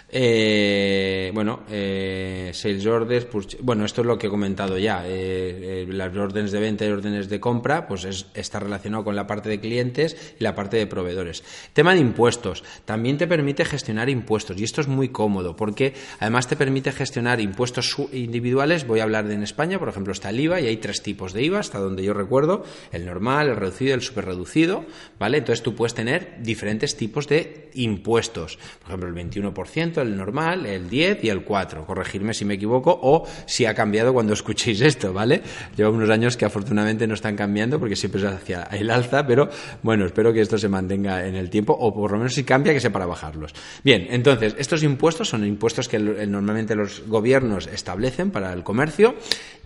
Eh, 0.09 1.31
bueno, 1.33 1.63
eh, 1.69 2.51
sales 2.53 2.85
orders, 2.85 3.25
pues, 3.25 3.57
bueno, 3.61 3.85
esto 3.85 4.01
es 4.01 4.07
lo 4.07 4.17
que 4.17 4.27
he 4.27 4.29
comentado 4.29 4.77
ya. 4.77 5.03
Eh, 5.05 5.85
las 5.89 6.15
órdenes 6.15 6.51
de 6.51 6.59
venta 6.59 6.85
y 6.85 6.89
órdenes 6.89 7.27
de 7.27 7.39
compra, 7.39 7.87
pues 7.87 8.27
está 8.33 8.59
relacionado 8.59 9.03
con 9.03 9.15
la 9.15 9.27
parte 9.27 9.49
de 9.49 9.59
clientes 9.59 10.35
y 10.39 10.43
la 10.43 10.55
parte 10.55 10.77
de 10.77 10.87
proveedores. 10.87 11.43
Tema 11.73 11.93
de 11.93 12.01
impuestos. 12.01 12.63
También 12.85 13.17
te 13.17 13.27
permite 13.27 13.65
gestionar 13.65 14.09
impuestos 14.09 14.59
y 14.59 14.63
esto 14.63 14.81
es 14.81 14.87
muy 14.87 15.09
cómodo 15.09 15.55
porque 15.55 15.93
además 16.19 16.47
te 16.47 16.55
permite 16.55 16.91
gestionar 16.91 17.41
impuestos 17.41 17.95
individuales. 18.13 18.87
Voy 18.87 18.99
a 18.99 19.03
hablar 19.03 19.27
de 19.27 19.33
en 19.35 19.43
España, 19.43 19.79
por 19.79 19.89
ejemplo, 19.89 20.13
está 20.13 20.29
el 20.29 20.39
IVA 20.39 20.61
y 20.61 20.67
hay 20.67 20.77
tres 20.77 21.01
tipos 21.01 21.33
de 21.33 21.43
IVA, 21.43 21.59
hasta 21.59 21.79
donde 21.79 22.03
yo 22.03 22.13
recuerdo: 22.13 22.63
el 22.91 23.05
normal, 23.05 23.49
el 23.49 23.55
reducido 23.55 23.91
y 23.91 23.93
el 23.93 24.01
superreducido, 24.01 24.85
¿vale? 25.19 25.39
Entonces 25.39 25.63
tú 25.63 25.75
puedes 25.75 25.93
tener 25.93 26.37
diferentes 26.41 26.95
tipos 26.95 27.27
de 27.27 27.69
impuestos. 27.73 28.57
Por 28.79 28.89
ejemplo, 28.89 29.09
el 29.09 29.15
21% 29.31 29.94
el 30.01 30.15
normal, 30.15 30.65
el 30.65 30.89
10 30.89 31.23
y 31.23 31.29
el 31.29 31.43
4. 31.43 31.85
Corregirme 31.85 32.33
si 32.33 32.45
me 32.45 32.55
equivoco 32.55 32.97
o 33.01 33.27
si 33.45 33.65
ha 33.65 33.73
cambiado 33.73 34.13
cuando 34.13 34.33
escuchéis 34.33 34.81
esto, 34.81 35.13
¿vale? 35.13 35.41
Lleva 35.75 35.89
unos 35.89 36.09
años 36.09 36.37
que 36.37 36.45
afortunadamente 36.45 37.07
no 37.07 37.13
están 37.13 37.35
cambiando 37.35 37.79
porque 37.79 37.95
siempre 37.95 38.21
es 38.21 38.27
hacia 38.27 38.63
el 38.71 38.89
alza, 38.89 39.25
pero 39.25 39.49
bueno, 39.83 40.05
espero 40.05 40.33
que 40.33 40.41
esto 40.41 40.57
se 40.57 40.69
mantenga 40.69 41.25
en 41.25 41.35
el 41.35 41.49
tiempo 41.49 41.73
o 41.73 41.93
por 41.93 42.11
lo 42.11 42.17
menos 42.17 42.33
si 42.33 42.43
cambia 42.43 42.73
que 42.73 42.79
sea 42.79 42.91
para 42.91 43.05
bajarlos. 43.05 43.53
Bien, 43.83 44.07
entonces, 44.09 44.55
estos 44.57 44.83
impuestos 44.83 45.29
son 45.29 45.45
impuestos 45.45 45.87
que 45.87 45.99
normalmente 45.99 46.75
los 46.75 47.03
gobiernos 47.07 47.67
establecen 47.67 48.31
para 48.31 48.53
el 48.53 48.63
comercio 48.63 49.15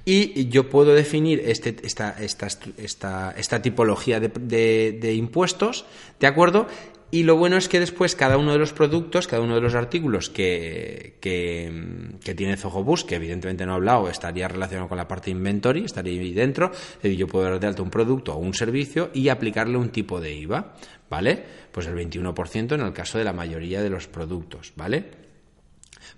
y 0.06 0.50
yo 0.50 0.70
puedo 0.70 0.96
definir 0.96 1.42
este, 1.46 1.76
esta, 1.84 2.16
esta, 2.20 3.34
esta, 3.38 3.62
tipología 3.62 4.20
de 4.20 5.14
impuestos, 5.14 5.86
¿de 6.20 6.28
acuerdo? 6.28 6.68
Y 7.12 7.24
lo 7.24 7.38
bueno 7.38 7.58
es 7.58 7.68
que 7.68 7.80
después 7.80 8.16
cada 8.16 8.38
uno 8.38 8.52
de 8.52 8.60
los 8.60 8.72
productos, 8.72 9.28
cada 9.28 9.42
uno 9.42 9.56
de 9.56 9.62
los 9.62 9.74
artículos 9.74 10.30
que, 10.30 11.16
que, 11.20 12.36
tiene 12.36 12.56
Zohobus, 12.56 13.04
que 13.04 13.16
evidentemente 13.16 13.66
no 13.66 13.72
he 13.72 13.76
hablado, 13.76 14.10
estaría 14.10 14.48
relacionado 14.48 14.88
con 14.88 14.98
la 14.98 15.08
parte 15.08 15.32
inventory, 15.32 15.86
estaría 15.86 16.22
ahí 16.22 16.34
dentro, 16.34 16.72
yo 17.02 17.28
puedo 17.28 17.46
dar 17.46 17.60
de 17.60 17.66
alta 17.66 17.82
un 17.82 17.90
producto 17.90 18.36
o 18.36 18.38
un 18.38 18.54
servicio 18.54 19.10
y 19.14 19.30
aplicarle 19.30 19.78
un 19.78 19.90
tipo 19.90 20.22
de 20.22 20.36
IVA, 20.36 20.76
¿vale? 21.10 21.44
Pues 21.72 21.88
el 21.88 21.96
21% 21.96 22.76
en 22.76 22.82
el 22.82 22.94
caso 22.94 23.18
de 23.18 23.24
la 23.24 23.34
mayoría 23.34 23.82
de 23.82 23.90
los 23.90 24.08
productos, 24.08 24.74
¿vale? 24.76 25.29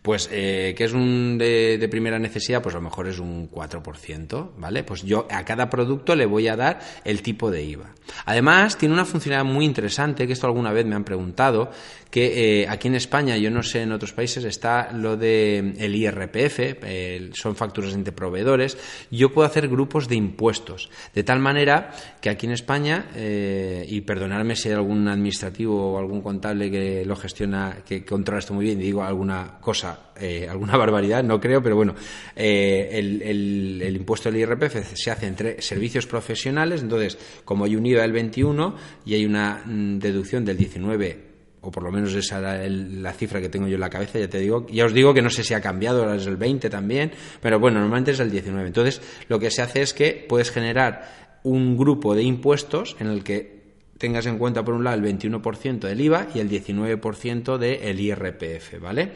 Pues, 0.01 0.29
eh, 0.31 0.73
que 0.75 0.85
es 0.85 0.93
un 0.93 1.37
de, 1.37 1.87
primera 1.89 2.17
necesidad? 2.17 2.63
Pues 2.63 2.73
a 2.73 2.79
lo 2.79 2.83
mejor 2.83 3.07
es 3.07 3.19
un 3.19 3.49
4%, 3.51 4.51
¿vale? 4.57 4.83
Pues 4.83 5.03
yo 5.03 5.27
a 5.29 5.45
cada 5.45 5.69
producto 5.69 6.15
le 6.15 6.25
voy 6.25 6.47
a 6.47 6.55
dar 6.55 6.79
el 7.05 7.21
tipo 7.21 7.51
de 7.51 7.63
IVA. 7.63 7.93
Además, 8.25 8.77
tiene 8.77 8.95
una 8.95 9.05
funcionalidad 9.05 9.51
muy 9.51 9.63
interesante, 9.63 10.25
que 10.25 10.33
esto 10.33 10.47
alguna 10.47 10.73
vez 10.73 10.87
me 10.87 10.95
han 10.95 11.03
preguntado, 11.03 11.69
que 12.09 12.61
eh, 12.61 12.67
aquí 12.67 12.87
en 12.87 12.95
España, 12.95 13.37
yo 13.37 13.51
no 13.51 13.63
sé 13.63 13.83
en 13.83 13.91
otros 13.91 14.11
países, 14.11 14.43
está 14.43 14.91
lo 14.91 15.17
de 15.17 15.75
el 15.77 15.95
IRPF, 15.95 17.33
son 17.33 17.55
facturas 17.55 17.93
entre 17.93 18.11
proveedores. 18.11 18.77
Yo 19.11 19.31
puedo 19.31 19.47
hacer 19.47 19.67
grupos 19.69 20.07
de 20.07 20.15
impuestos, 20.15 20.89
de 21.13 21.23
tal 21.23 21.39
manera 21.39 21.91
que 22.19 22.29
aquí 22.29 22.47
en 22.47 22.51
España, 22.53 23.11
eh, 23.15 23.85
y 23.87 24.01
perdonadme 24.01 24.55
si 24.55 24.69
hay 24.69 24.75
algún 24.75 25.07
administrativo 25.07 25.93
o 25.93 25.99
algún 25.99 26.21
contable 26.21 26.69
que 26.69 27.05
lo 27.05 27.15
gestiona, 27.15 27.77
que 27.85 28.03
controla 28.03 28.39
esto 28.39 28.53
muy 28.53 28.65
bien, 28.65 28.79
y 28.81 28.83
digo 28.83 29.03
alguna 29.03 29.59
cosa, 29.61 29.90
eh, 30.19 30.47
alguna 30.49 30.77
barbaridad, 30.77 31.23
no 31.23 31.39
creo, 31.39 31.61
pero 31.61 31.75
bueno, 31.75 31.95
el, 32.35 33.21
el, 33.21 33.81
el, 33.81 33.95
impuesto 33.95 34.31
del 34.31 34.41
IRPF 34.41 34.93
se 34.93 35.11
hace 35.11 35.27
entre 35.27 35.61
servicios 35.61 36.05
profesionales, 36.07 36.81
entonces, 36.81 37.17
como 37.45 37.65
hay 37.65 37.75
un 37.75 37.85
IVA 37.85 38.01
del 38.01 38.11
21 38.11 38.75
y 39.05 39.13
hay 39.15 39.25
una 39.25 39.63
mm, 39.65 39.99
deducción 39.99 40.45
del 40.45 40.57
19 40.57 41.31
o 41.61 41.71
por 41.71 41.83
lo 41.83 41.91
menos 41.91 42.13
esa 42.13 42.63
es 42.63 42.71
la, 42.71 43.13
cifra 43.13 43.39
que 43.39 43.49
tengo 43.49 43.67
yo 43.67 43.75
en 43.75 43.81
la 43.81 43.89
cabeza, 43.89 44.19
ya 44.19 44.27
te 44.27 44.39
digo, 44.39 44.65
ya 44.67 44.85
os 44.85 44.93
digo 44.93 45.13
que 45.13 45.21
no 45.21 45.29
sé 45.29 45.43
si 45.43 45.53
ha 45.53 45.61
cambiado, 45.61 46.01
ahora 46.01 46.15
es 46.15 46.25
el 46.25 46.37
20 46.37 46.69
también, 46.69 47.11
pero 47.39 47.59
bueno, 47.59 47.79
normalmente 47.79 48.11
es 48.11 48.19
el 48.19 48.31
19. 48.31 48.67
Entonces, 48.67 49.01
lo 49.27 49.39
que 49.39 49.51
se 49.51 49.61
hace 49.61 49.81
es 49.83 49.93
que 49.93 50.25
puedes 50.27 50.49
generar 50.49 51.39
un 51.43 51.77
grupo 51.77 52.15
de 52.15 52.23
impuestos 52.23 52.95
en 52.99 53.07
el 53.07 53.23
que 53.23 53.60
tengas 54.01 54.25
en 54.25 54.39
cuenta 54.39 54.65
por 54.65 54.73
un 54.73 54.83
lado 54.83 54.97
el 54.97 55.19
21% 55.19 55.81
del 55.81 56.01
IVA 56.01 56.27
y 56.33 56.39
el 56.39 56.49
19% 56.49 57.57
del 57.59 57.99
IRPF, 57.99 58.81
¿vale? 58.81 59.11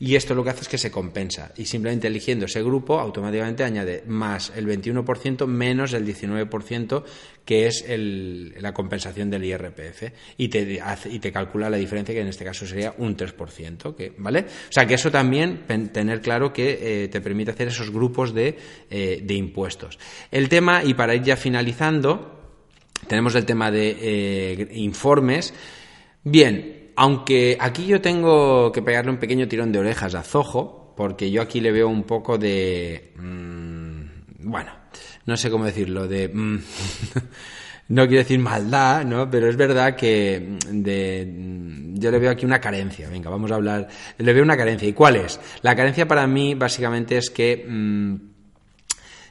Y 0.00 0.16
esto 0.16 0.34
lo 0.34 0.42
que 0.42 0.48
hace 0.48 0.62
es 0.62 0.68
que 0.68 0.78
se 0.78 0.90
compensa 0.90 1.52
y 1.58 1.66
simplemente 1.66 2.06
eligiendo 2.06 2.46
ese 2.46 2.62
grupo 2.62 2.98
automáticamente 2.98 3.64
añade 3.64 4.02
más 4.06 4.50
el 4.56 4.66
21% 4.66 5.46
menos 5.46 5.92
el 5.92 6.06
19% 6.06 7.04
que 7.44 7.66
es 7.66 7.84
la 7.86 8.72
compensación 8.72 9.28
del 9.28 9.44
IRPF 9.44 10.04
y 10.38 10.48
te, 10.48 10.80
y 11.10 11.18
te 11.18 11.32
calcula 11.32 11.68
la 11.68 11.76
diferencia 11.76 12.14
que 12.14 12.22
en 12.22 12.28
este 12.28 12.46
caso 12.46 12.66
sería 12.66 12.94
un 12.96 13.14
3%, 13.14 13.94
que, 13.94 14.14
¿vale? 14.16 14.40
O 14.40 14.72
sea 14.72 14.86
que 14.86 14.94
eso 14.94 15.10
también 15.10 15.64
tener 15.92 16.22
claro 16.22 16.50
que 16.50 16.78
eh, 17.04 17.08
te 17.08 17.20
permite 17.20 17.50
hacer 17.50 17.68
esos 17.68 17.90
grupos 17.90 18.32
de, 18.32 18.56
eh, 18.88 19.20
de 19.22 19.34
impuestos. 19.34 19.98
El 20.30 20.48
tema, 20.48 20.82
y 20.82 20.94
para 20.94 21.14
ir 21.14 21.24
ya 21.24 21.36
finalizando, 21.36 22.39
tenemos 23.06 23.34
el 23.34 23.44
tema 23.44 23.70
de 23.70 23.96
eh, 24.00 24.68
informes. 24.72 25.54
Bien, 26.22 26.92
aunque 26.96 27.56
aquí 27.58 27.86
yo 27.86 28.00
tengo 28.00 28.70
que 28.72 28.82
pegarle 28.82 29.10
un 29.10 29.18
pequeño 29.18 29.48
tirón 29.48 29.72
de 29.72 29.78
orejas 29.78 30.14
a 30.14 30.22
Zoho, 30.22 30.94
porque 30.96 31.30
yo 31.30 31.42
aquí 31.42 31.60
le 31.60 31.72
veo 31.72 31.88
un 31.88 32.04
poco 32.04 32.36
de... 32.36 33.12
Mm, 33.16 34.48
bueno, 34.50 34.72
no 35.26 35.36
sé 35.36 35.50
cómo 35.50 35.64
decirlo, 35.64 36.06
de... 36.06 36.28
Mm, 36.28 36.58
no 37.88 38.06
quiero 38.06 38.22
decir 38.22 38.38
maldad, 38.38 39.04
¿no? 39.04 39.30
Pero 39.30 39.48
es 39.48 39.56
verdad 39.56 39.96
que 39.96 40.58
de, 40.70 41.92
yo 41.94 42.10
le 42.10 42.18
veo 42.18 42.30
aquí 42.30 42.44
una 42.44 42.60
carencia. 42.60 43.08
Venga, 43.08 43.30
vamos 43.30 43.50
a 43.50 43.56
hablar. 43.56 43.88
Le 44.18 44.32
veo 44.32 44.42
una 44.42 44.56
carencia. 44.56 44.88
¿Y 44.88 44.92
cuál 44.92 45.16
es? 45.16 45.40
La 45.62 45.74
carencia 45.74 46.06
para 46.06 46.26
mí 46.26 46.54
básicamente 46.54 47.16
es 47.16 47.30
que 47.30 47.66
mm, 47.68 48.14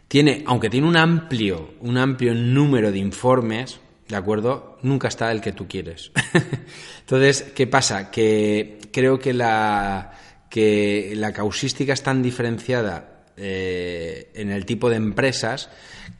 tiene, 0.09 0.43
aunque 0.47 0.69
tiene 0.69 0.87
un 0.87 0.97
amplio, 0.97 1.75
un 1.81 1.97
amplio 1.97 2.33
número 2.33 2.91
de 2.91 2.97
informes, 2.97 3.79
¿de 4.07 4.15
acuerdo? 4.15 4.79
Nunca 4.81 5.07
está 5.07 5.31
el 5.31 5.39
que 5.39 5.51
tú 5.53 5.67
quieres. 5.67 6.11
Entonces, 7.01 7.43
¿qué 7.55 7.67
pasa? 7.67 8.09
Que 8.09 8.79
creo 8.91 9.19
que 9.19 9.33
la, 9.33 10.11
que 10.49 11.13
la 11.15 11.31
causística 11.31 11.93
es 11.93 12.01
tan 12.01 12.23
diferenciada 12.23 13.23
eh, 13.37 14.31
en 14.33 14.49
el 14.49 14.65
tipo 14.65 14.89
de 14.89 14.95
empresas 14.95 15.69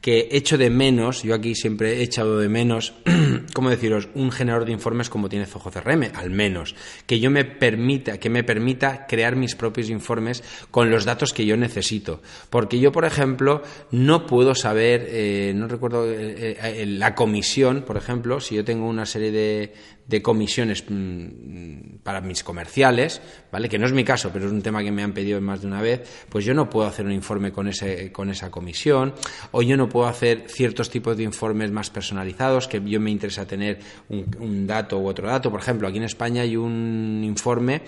que 0.00 0.28
echo 0.32 0.56
de 0.56 0.70
menos, 0.70 1.22
yo 1.22 1.34
aquí 1.34 1.54
siempre 1.54 1.98
he 1.98 2.02
echado 2.02 2.38
de 2.38 2.48
menos, 2.48 2.94
¿cómo 3.54 3.70
deciros? 3.70 4.08
Un 4.14 4.30
generador 4.30 4.66
de 4.66 4.72
informes 4.72 5.10
como 5.10 5.28
tiene 5.28 5.46
Zoho 5.46 5.70
CRM, 5.70 6.10
al 6.14 6.30
menos, 6.30 6.74
que 7.06 7.20
yo 7.20 7.30
me 7.30 7.44
permita, 7.44 8.18
que 8.18 8.30
me 8.30 8.44
permita 8.44 9.06
crear 9.06 9.36
mis 9.36 9.54
propios 9.54 9.90
informes 9.90 10.42
con 10.70 10.90
los 10.90 11.04
datos 11.04 11.32
que 11.32 11.46
yo 11.46 11.56
necesito. 11.56 12.22
Porque 12.48 12.78
yo, 12.78 12.92
por 12.92 13.04
ejemplo, 13.04 13.62
no 13.90 14.26
puedo 14.26 14.54
saber, 14.54 15.06
eh, 15.10 15.52
no 15.54 15.68
recuerdo, 15.68 16.06
eh, 16.08 16.84
la 16.86 17.14
comisión, 17.14 17.82
por 17.82 17.96
ejemplo, 17.96 18.40
si 18.40 18.54
yo 18.54 18.64
tengo 18.64 18.88
una 18.88 19.06
serie 19.06 19.30
de, 19.30 19.74
de 20.10 20.22
comisiones 20.22 20.84
mm, 20.88 21.98
para 22.02 22.20
mis 22.20 22.42
comerciales, 22.42 23.22
¿vale? 23.52 23.68
Que 23.68 23.78
no 23.78 23.86
es 23.86 23.92
mi 23.92 24.02
caso, 24.02 24.30
pero 24.32 24.46
es 24.46 24.52
un 24.52 24.60
tema 24.60 24.82
que 24.82 24.90
me 24.90 25.04
han 25.04 25.12
pedido 25.12 25.40
más 25.40 25.60
de 25.60 25.68
una 25.68 25.80
vez, 25.80 26.24
pues 26.28 26.44
yo 26.44 26.52
no 26.52 26.68
puedo 26.68 26.88
hacer 26.88 27.06
un 27.06 27.12
informe 27.12 27.52
con 27.52 27.68
ese 27.68 28.10
con 28.10 28.28
esa 28.28 28.50
comisión 28.50 29.14
o 29.52 29.62
yo 29.62 29.76
puedo 29.88 30.06
hacer 30.06 30.44
ciertos 30.48 30.90
tipos 30.90 31.16
de 31.16 31.22
informes 31.22 31.70
más 31.70 31.90
personalizados 31.90 32.68
que 32.68 32.82
yo 32.84 33.00
me 33.00 33.10
interesa 33.10 33.46
tener 33.46 33.78
un, 34.08 34.66
dato 34.66 34.98
u 34.98 35.06
otro 35.06 35.28
dato, 35.28 35.50
por 35.50 35.60
ejemplo, 35.60 35.88
aquí 35.88 35.98
en 35.98 36.04
España 36.04 36.42
hay 36.42 36.56
un 36.56 37.22
informe 37.24 37.82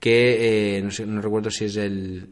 que 0.00 0.78
eh, 0.78 0.82
no, 0.82 1.06
no, 1.06 1.20
recuerdo 1.20 1.50
si 1.50 1.64
es 1.64 1.76
el, 1.76 2.28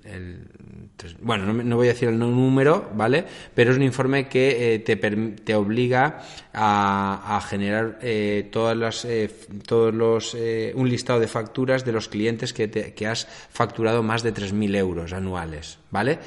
bueno, 1.20 1.52
no, 1.52 1.62
no, 1.62 1.76
voy 1.76 1.88
a 1.88 1.92
decir 1.92 2.08
el 2.08 2.18
número, 2.18 2.90
¿vale? 2.94 3.24
Pero 3.54 3.70
es 3.70 3.76
un 3.76 3.82
informe 3.82 4.28
que 4.28 4.74
eh, 4.74 4.78
te, 4.78 4.96
te, 4.96 5.54
obliga 5.54 6.22
a, 6.52 7.36
a 7.36 7.40
generar 7.40 7.98
eh, 8.02 8.48
todas 8.50 8.76
las, 8.76 9.04
eh, 9.04 9.28
todos 9.66 9.94
los, 9.94 10.36
un 10.74 10.88
listado 10.88 11.20
de 11.20 11.28
facturas 11.28 11.84
de 11.84 11.92
los 11.92 12.08
clientes 12.08 12.52
que, 12.52 12.68
te, 12.68 12.94
que 12.94 13.06
has 13.06 13.26
facturado 13.26 14.02
más 14.02 14.22
de 14.22 14.32
3.000 14.32 14.76
euros 14.76 15.12
anuales, 15.12 15.78
¿vale? 15.90 16.18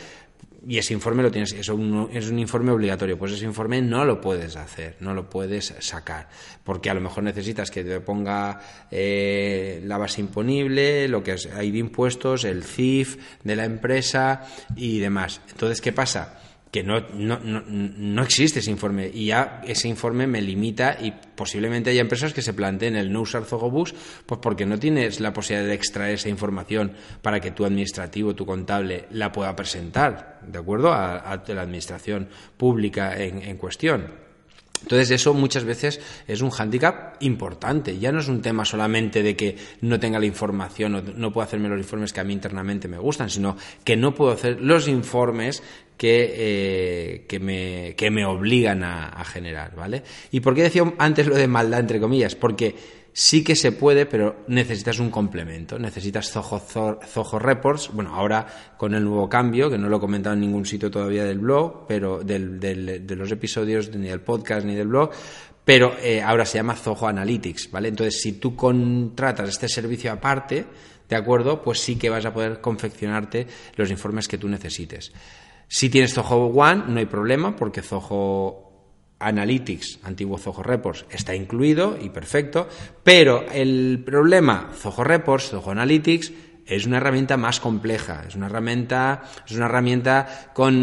Y 0.68 0.78
ese 0.78 0.94
informe 0.94 1.24
lo 1.24 1.32
tienes, 1.32 1.54
es 1.54 1.70
un, 1.70 2.10
es 2.14 2.30
un 2.30 2.40
informe 2.40 2.72
obligatorio, 2.72 3.18
pues 3.18 3.32
ese 3.32 3.46
informe 3.46 3.82
no 3.82 4.06
lo 4.06 4.20
puedes 4.20 4.56
hacer, 4.56 4.98
no 5.00 5.14
lo 5.14 5.30
puedes 5.30 5.74
sacar, 5.80 6.30
porque 6.64 6.90
a 6.90 6.94
lo 6.94 7.02
mejor 7.02 7.24
necesitas 7.24 7.72
que 7.72 7.84
te 7.84 8.00
ponga 8.00 8.60
eh, 8.92 9.82
la 9.86 9.98
base 9.98 10.22
imponible, 10.22 11.08
lo 11.08 11.24
que 11.24 11.36
hay 11.56 11.72
de 11.72 11.78
impuestos, 11.78 12.44
el 12.44 12.64
CIF 12.64 13.18
de 13.44 13.56
la 13.56 13.66
empresa 13.66 14.46
y 14.76 15.00
demás. 15.00 15.42
Entonces, 15.50 15.82
¿qué 15.82 15.94
pasa? 15.94 16.40
Que 16.72 16.84
no, 16.84 17.02
no, 17.14 17.40
no, 17.40 17.64
no, 17.68 18.24
existe 18.24 18.60
ese 18.60 18.70
informe 18.70 19.10
y 19.12 19.28
ya 19.28 19.62
ese 19.66 19.88
informe 19.88 20.28
me 20.28 20.42
limita 20.42 20.98
y 21.02 21.12
posiblemente 21.12 21.90
haya 21.90 22.02
empresas 22.02 22.34
que 22.34 22.44
se 22.44 22.54
planteen 22.54 22.96
el 22.96 23.12
no 23.12 23.22
usar 23.22 23.46
Zogobus 23.46 23.96
pues 24.26 24.40
porque 24.40 24.68
no 24.68 24.78
tienes 24.78 25.20
la 25.20 25.34
posibilidad 25.34 25.68
de 25.68 25.74
extraer 25.74 26.16
esa 26.16 26.30
información 26.30 26.94
para 27.22 27.40
que 27.40 27.52
tu 27.52 27.66
administrativo, 27.66 28.36
tu 28.36 28.46
contable 28.46 29.06
la 29.12 29.32
pueda 29.32 29.56
presentar, 29.56 30.40
¿de 30.46 30.60
acuerdo? 30.60 30.94
A, 30.94 31.42
la 31.48 31.62
administración 31.62 32.30
pública 32.58 33.18
en, 33.20 33.42
en 33.42 33.58
cuestión. 33.58 34.30
Entonces 34.82 35.12
eso 35.12 35.34
muchas 35.34 35.64
veces 35.64 36.00
es 36.28 36.42
un 36.42 36.50
hándicap 36.52 37.22
importante. 37.22 37.98
Ya 38.00 38.12
no 38.12 38.20
es 38.20 38.28
un 38.28 38.42
tema 38.42 38.64
solamente 38.64 39.24
de 39.24 39.36
que 39.36 39.58
no 39.82 40.00
tenga 40.00 40.20
la 40.20 40.26
información 40.26 40.96
o 40.96 41.02
no 41.02 41.34
puedo 41.34 41.46
hacerme 41.46 41.70
los 41.70 41.80
informes 41.80 42.14
que 42.14 42.22
a 42.22 42.24
mí 42.24 42.34
internamente 42.34 42.88
me 42.88 42.98
gustan, 42.98 43.30
sino 43.30 43.58
que 43.84 43.98
no 43.98 44.14
puedo 44.14 44.32
hacer 44.32 44.62
los 44.62 44.88
informes 44.88 45.64
que, 46.00 46.32
eh, 46.34 47.26
que, 47.28 47.42
me, 47.42 47.94
que 47.98 48.10
me 48.10 48.26
obligan 48.26 48.86
a, 48.86 49.22
generar, 49.26 49.76
¿vale? 49.76 50.02
¿Y 50.32 50.40
por 50.40 50.56
qué 50.56 50.64
decía 50.64 50.94
antes 50.98 51.28
lo 51.28 51.36
de 51.36 51.46
maldad, 51.46 51.82
entre 51.82 52.00
comillas? 52.00 52.36
Porque 52.36 52.74
sí 53.12 53.44
que 53.44 53.54
se 53.54 53.74
puede, 53.74 54.06
pero 54.06 54.46
necesitas 54.48 55.00
un 55.00 55.10
complemento. 55.10 55.78
Necesitas 55.78 56.32
Zoho, 56.32 56.58
Zoho, 56.58 57.38
Reports. 57.38 57.90
Bueno, 57.92 58.16
ahora 58.16 58.48
con 58.78 58.94
el 58.94 59.04
nuevo 59.04 59.28
cambio, 59.28 59.70
que 59.70 59.78
no 59.78 59.90
lo 59.90 59.98
he 59.98 60.00
comentado 60.00 60.36
en 60.36 60.40
ningún 60.40 60.66
sitio 60.66 60.90
todavía 60.90 61.26
del 61.26 61.40
blog, 61.40 61.86
pero 61.86 62.24
del, 62.24 62.62
del, 62.62 63.06
de 63.06 63.16
los 63.18 63.30
episodios, 63.34 63.94
ni 63.94 64.08
del 64.08 64.22
podcast 64.22 64.66
ni 64.66 64.76
del 64.76 64.88
blog, 64.88 65.12
pero 65.66 65.98
eh, 66.02 66.22
ahora 66.22 66.46
se 66.46 66.60
llama 66.60 66.78
Zoho 66.78 67.08
Analytics, 67.08 67.72
¿vale? 67.72 67.90
Entonces, 67.90 68.22
si 68.22 68.40
tú 68.40 68.56
contratas 68.56 69.50
este 69.50 69.68
servicio 69.68 70.14
aparte, 70.14 70.66
¿de 71.10 71.16
acuerdo? 71.18 71.62
Pues 71.62 71.82
sí 71.82 71.98
que 71.98 72.10
vas 72.10 72.24
a 72.24 72.34
poder 72.34 72.62
confeccionarte 72.62 73.48
los 73.76 73.92
informes 73.92 74.30
que 74.30 74.38
tú 74.38 74.48
necesites. 74.48 75.12
Si 75.72 75.90
tienes 75.90 76.16
Zoho 76.16 76.48
One, 76.48 76.86
no 76.88 76.98
hay 76.98 77.06
problema, 77.06 77.56
porque 77.56 77.84
Zoho 77.84 78.70
Analytics, 79.20 80.00
antiguo 80.04 80.40
Zoho 80.40 80.64
Reports, 80.64 81.06
está 81.12 81.36
incluido 81.36 81.96
y 82.02 82.10
perfecto, 82.10 82.68
pero 83.04 83.46
el 83.52 84.02
problema 84.04 84.72
Zoho 84.74 85.04
Reports, 85.04 85.50
Zoho 85.52 85.70
Analytics, 85.70 86.34
es 86.70 86.86
una 86.86 86.98
herramienta 86.98 87.38
más 87.38 87.60
compleja, 87.60 88.24
es 88.28 88.36
una 88.36 88.46
herramienta, 88.46 89.24
es 89.46 89.56
una 89.56 89.66
herramienta 89.66 90.52
con 90.54 90.76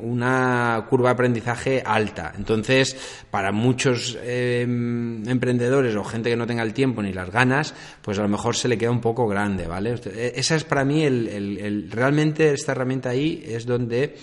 una 0.00 0.86
curva 0.88 1.08
de 1.08 1.12
aprendizaje 1.14 1.82
alta. 1.84 2.32
Entonces, 2.36 2.96
para 3.30 3.52
muchos 3.52 4.16
eh, 4.22 4.62
emprendedores 4.62 5.94
o 5.96 6.04
gente 6.04 6.30
que 6.30 6.36
no 6.36 6.46
tenga 6.46 6.62
el 6.62 6.72
tiempo 6.72 7.02
ni 7.02 7.12
las 7.12 7.30
ganas, 7.30 7.74
pues 8.02 8.18
a 8.18 8.22
lo 8.22 8.28
mejor 8.28 8.56
se 8.56 8.68
le 8.68 8.78
queda 8.78 8.90
un 8.90 9.00
poco 9.00 9.26
grande, 9.26 9.66
¿vale? 9.66 9.94
Esa 10.34 10.56
es 10.56 10.64
para 10.64 10.84
mí 10.84 11.02
el, 11.04 11.28
el, 11.28 11.58
el 11.58 11.90
realmente 11.90 12.52
esta 12.52 12.72
herramienta 12.72 13.10
ahí 13.10 13.42
es 13.46 13.66
donde 13.66 14.16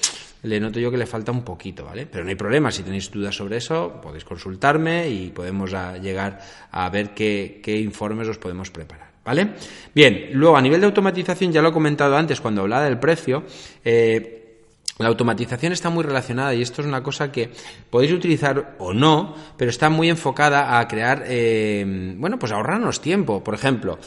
le 0.44 0.60
noto 0.60 0.80
yo 0.80 0.92
que 0.92 0.98
le 0.98 1.06
falta 1.06 1.32
un 1.32 1.44
poquito, 1.44 1.86
¿vale? 1.86 2.06
Pero 2.06 2.24
no 2.24 2.30
hay 2.30 2.36
problema, 2.36 2.72
si 2.72 2.84
tenéis 2.84 3.12
dudas 3.12 3.36
sobre 3.36 3.58
eso, 3.58 4.00
podéis 4.02 4.24
consultarme 4.24 5.10
y 5.10 5.30
podemos 5.30 5.74
llegar 6.02 6.40
a 6.72 6.90
ver 6.90 7.14
qué, 7.14 7.60
qué 7.64 7.78
informes 7.78 8.28
os 8.28 8.38
podemos 8.38 8.72
preparar. 8.72 9.07
¿Vale? 9.28 9.50
Bien, 9.94 10.30
luego 10.32 10.56
a 10.56 10.62
nivel 10.62 10.80
de 10.80 10.86
automatización, 10.86 11.52
ya 11.52 11.62
lo 11.62 11.68
he 11.68 11.74
comentado 11.74 12.16
antes 12.16 12.40
cuando 12.40 12.62
hablaba 12.62 12.86
del 12.86 12.98
precio, 12.98 13.44
eh, 13.84 14.64
la 15.00 15.10
automatización 15.10 15.74
está 15.74 15.90
muy 15.90 16.06
relacionada 16.06 16.54
y 16.56 16.62
esto 16.62 16.82
es 16.82 16.88
una 16.88 17.04
cosa 17.04 17.30
que 17.30 17.50
podéis 17.90 18.14
utilizar 18.14 18.78
o 18.80 18.94
no, 18.94 19.36
pero 19.58 19.70
está 19.70 19.90
muy 19.90 20.08
enfocada 20.10 20.80
a 20.80 20.88
crear, 20.88 21.26
eh, 21.28 22.14
bueno, 22.16 22.40
pues 22.40 22.54
ahorrarnos 22.54 23.02
tiempo. 23.02 23.44
Por 23.44 23.54
ejemplo, 23.54 24.00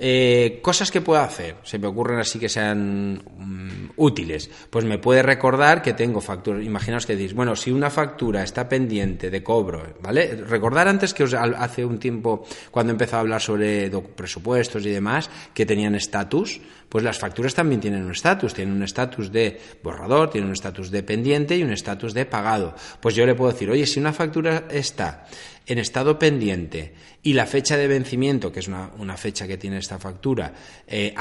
eh, 0.00 0.60
cosas 0.62 0.92
que 0.92 1.00
puedo 1.00 1.20
hacer, 1.20 1.56
se 1.64 1.76
me 1.76 1.88
ocurren 1.88 2.20
así 2.20 2.38
que 2.38 2.48
sean 2.48 3.20
um, 3.36 3.88
útiles. 3.96 4.48
Pues 4.70 4.84
me 4.84 4.98
puede 4.98 5.22
recordar 5.22 5.82
que 5.82 5.92
tengo 5.92 6.20
facturas. 6.20 6.64
Imaginaos 6.64 7.04
que 7.04 7.16
decís, 7.16 7.34
bueno, 7.34 7.56
si 7.56 7.72
una 7.72 7.90
factura 7.90 8.44
está 8.44 8.68
pendiente 8.68 9.28
de 9.28 9.42
cobro, 9.42 9.82
¿vale? 10.00 10.36
Recordar 10.36 10.86
antes 10.86 11.12
que 11.12 11.24
os, 11.24 11.34
hace 11.34 11.84
un 11.84 11.98
tiempo, 11.98 12.46
cuando 12.70 12.92
he 12.92 12.94
empezado 12.94 13.16
a 13.16 13.20
hablar 13.22 13.42
sobre 13.42 13.90
presupuestos 13.90 14.86
y 14.86 14.90
demás, 14.90 15.30
que 15.52 15.66
tenían 15.66 15.96
estatus, 15.96 16.60
pues 16.88 17.02
las 17.02 17.18
facturas 17.18 17.54
también 17.54 17.80
tienen 17.80 18.04
un 18.04 18.12
estatus, 18.12 18.54
tienen 18.54 18.76
un 18.76 18.84
estatus 18.84 19.32
de 19.32 19.60
borrador, 19.82 20.30
tienen 20.30 20.46
un 20.46 20.54
estatus 20.54 20.92
de 20.92 21.02
pendiente 21.02 21.56
y 21.56 21.64
un 21.64 21.72
estatus 21.72 22.14
de 22.14 22.24
pagado. 22.24 22.74
Pues 23.00 23.16
yo 23.16 23.26
le 23.26 23.34
puedo 23.34 23.50
decir, 23.50 23.68
oye, 23.68 23.84
si 23.84 23.98
una 23.98 24.12
factura 24.12 24.64
está 24.70 25.26
en 25.68 25.78
estado 25.78 26.18
pendiente 26.18 26.94
y 27.22 27.34
la 27.34 27.46
fecha 27.46 27.76
de 27.76 27.86
vencimiento, 27.86 28.50
que 28.50 28.60
es 28.60 28.68
una, 28.68 29.16
fecha 29.16 29.46
que 29.46 29.58
tiene 29.58 29.78
esta 29.78 29.98
factura, 29.98 30.52
eh, 30.86 31.14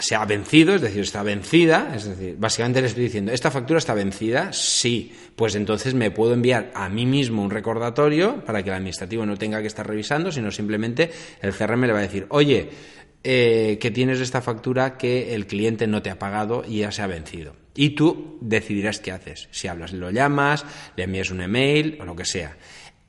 se 0.00 0.14
ha 0.14 0.24
vencido, 0.24 0.74
es 0.74 0.80
decir, 0.80 1.02
está 1.02 1.22
vencida, 1.22 1.92
es 1.94 2.04
decir, 2.04 2.36
básicamente 2.38 2.80
le 2.80 2.88
estoy 2.88 3.04
diciendo, 3.04 3.32
¿esta 3.32 3.50
factura 3.50 3.78
está 3.78 3.94
vencida? 3.94 4.52
Sí, 4.52 5.12
pues 5.34 5.54
entonces 5.54 5.94
me 5.94 6.10
puedo 6.10 6.34
enviar 6.34 6.70
a 6.74 6.88
mí 6.88 7.06
mismo 7.06 7.42
un 7.42 7.50
recordatorio 7.50 8.44
para 8.44 8.62
que 8.62 8.70
el 8.70 8.76
administrativo 8.76 9.24
no 9.24 9.36
tenga 9.36 9.60
que 9.60 9.66
estar 9.68 9.86
revisando, 9.86 10.30
sino 10.32 10.50
simplemente 10.50 11.10
el 11.40 11.52
CRM 11.52 11.86
le 11.86 11.92
va 11.92 12.00
a 12.00 12.02
decir, 12.02 12.26
oye, 12.30 12.68
eh, 13.24 13.78
que 13.80 13.90
tienes 13.90 14.20
esta 14.20 14.40
factura 14.40 14.96
que 14.96 15.34
el 15.34 15.46
cliente 15.46 15.86
no 15.86 16.02
te 16.02 16.10
ha 16.10 16.18
pagado 16.18 16.64
y 16.66 16.78
ya 16.78 16.92
se 16.92 17.02
ha 17.02 17.06
vencido. 17.08 17.56
Y 17.74 17.90
tú 17.90 18.38
decidirás 18.40 19.00
qué 19.00 19.12
haces. 19.12 19.48
Si 19.50 19.68
hablas, 19.68 19.92
lo 19.92 20.10
llamas, 20.10 20.64
le 20.96 21.04
envías 21.04 21.30
un 21.30 21.40
email 21.40 21.98
o 22.00 22.04
lo 22.04 22.14
que 22.14 22.24
sea. 22.24 22.56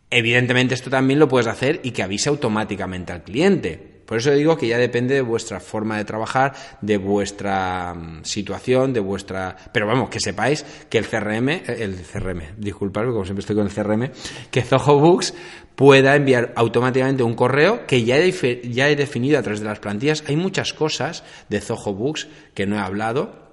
Evidentemente 0.10 0.74
esto 0.74 0.90
también 0.90 1.20
lo 1.20 1.28
puedes 1.28 1.48
hacer 1.48 1.82
y 1.84 1.92
que 1.92 2.04
avise 2.04 2.30
automáticamente 2.30 3.14
al 3.14 3.24
cliente. 3.24 4.00
Por 4.10 4.18
eso 4.18 4.32
digo 4.32 4.58
que 4.58 4.68
ya 4.68 4.80
depende 4.80 5.14
de 5.14 5.22
vuestra 5.22 5.60
forma 5.60 5.98
de 5.98 6.04
trabajar, 6.04 6.56
de 6.82 6.98
vuestra 6.98 7.94
mm, 7.94 8.24
situación, 8.24 8.92
de 8.92 9.00
vuestra... 9.00 9.56
Pero 9.72 9.86
vamos, 9.86 10.10
que 10.10 10.20
sepáis 10.20 10.66
que 10.90 10.98
el 10.98 11.06
CRM, 11.06 11.50
eh, 11.50 11.64
el 11.78 12.02
CRM, 12.02 12.56
disculpadme, 12.58 13.12
como 13.12 13.24
siempre 13.24 13.42
estoy 13.42 13.56
con 13.56 13.68
el 13.68 13.72
CRM, 13.72 14.10
que 14.50 14.64
Zoho 14.64 14.98
Books 14.98 15.36
pueda 15.76 16.16
enviar 16.16 16.54
automáticamente 16.56 17.22
un 17.22 17.36
correo 17.36 17.86
que 17.86 18.04
ya 18.04 18.18
he, 18.18 18.32
ya 18.68 18.90
he 18.90 18.96
definido 18.96 19.38
a 19.38 19.44
través 19.44 19.60
de 19.60 19.68
las 19.68 19.78
plantillas. 19.78 20.24
Hay 20.26 20.38
muchas 20.38 20.74
cosas 20.74 21.24
de 21.50 21.62
Zoho 21.62 21.94
Books 21.94 22.28
que 22.56 22.66
no 22.66 22.78
he 22.78 22.80
hablado, 22.80 23.49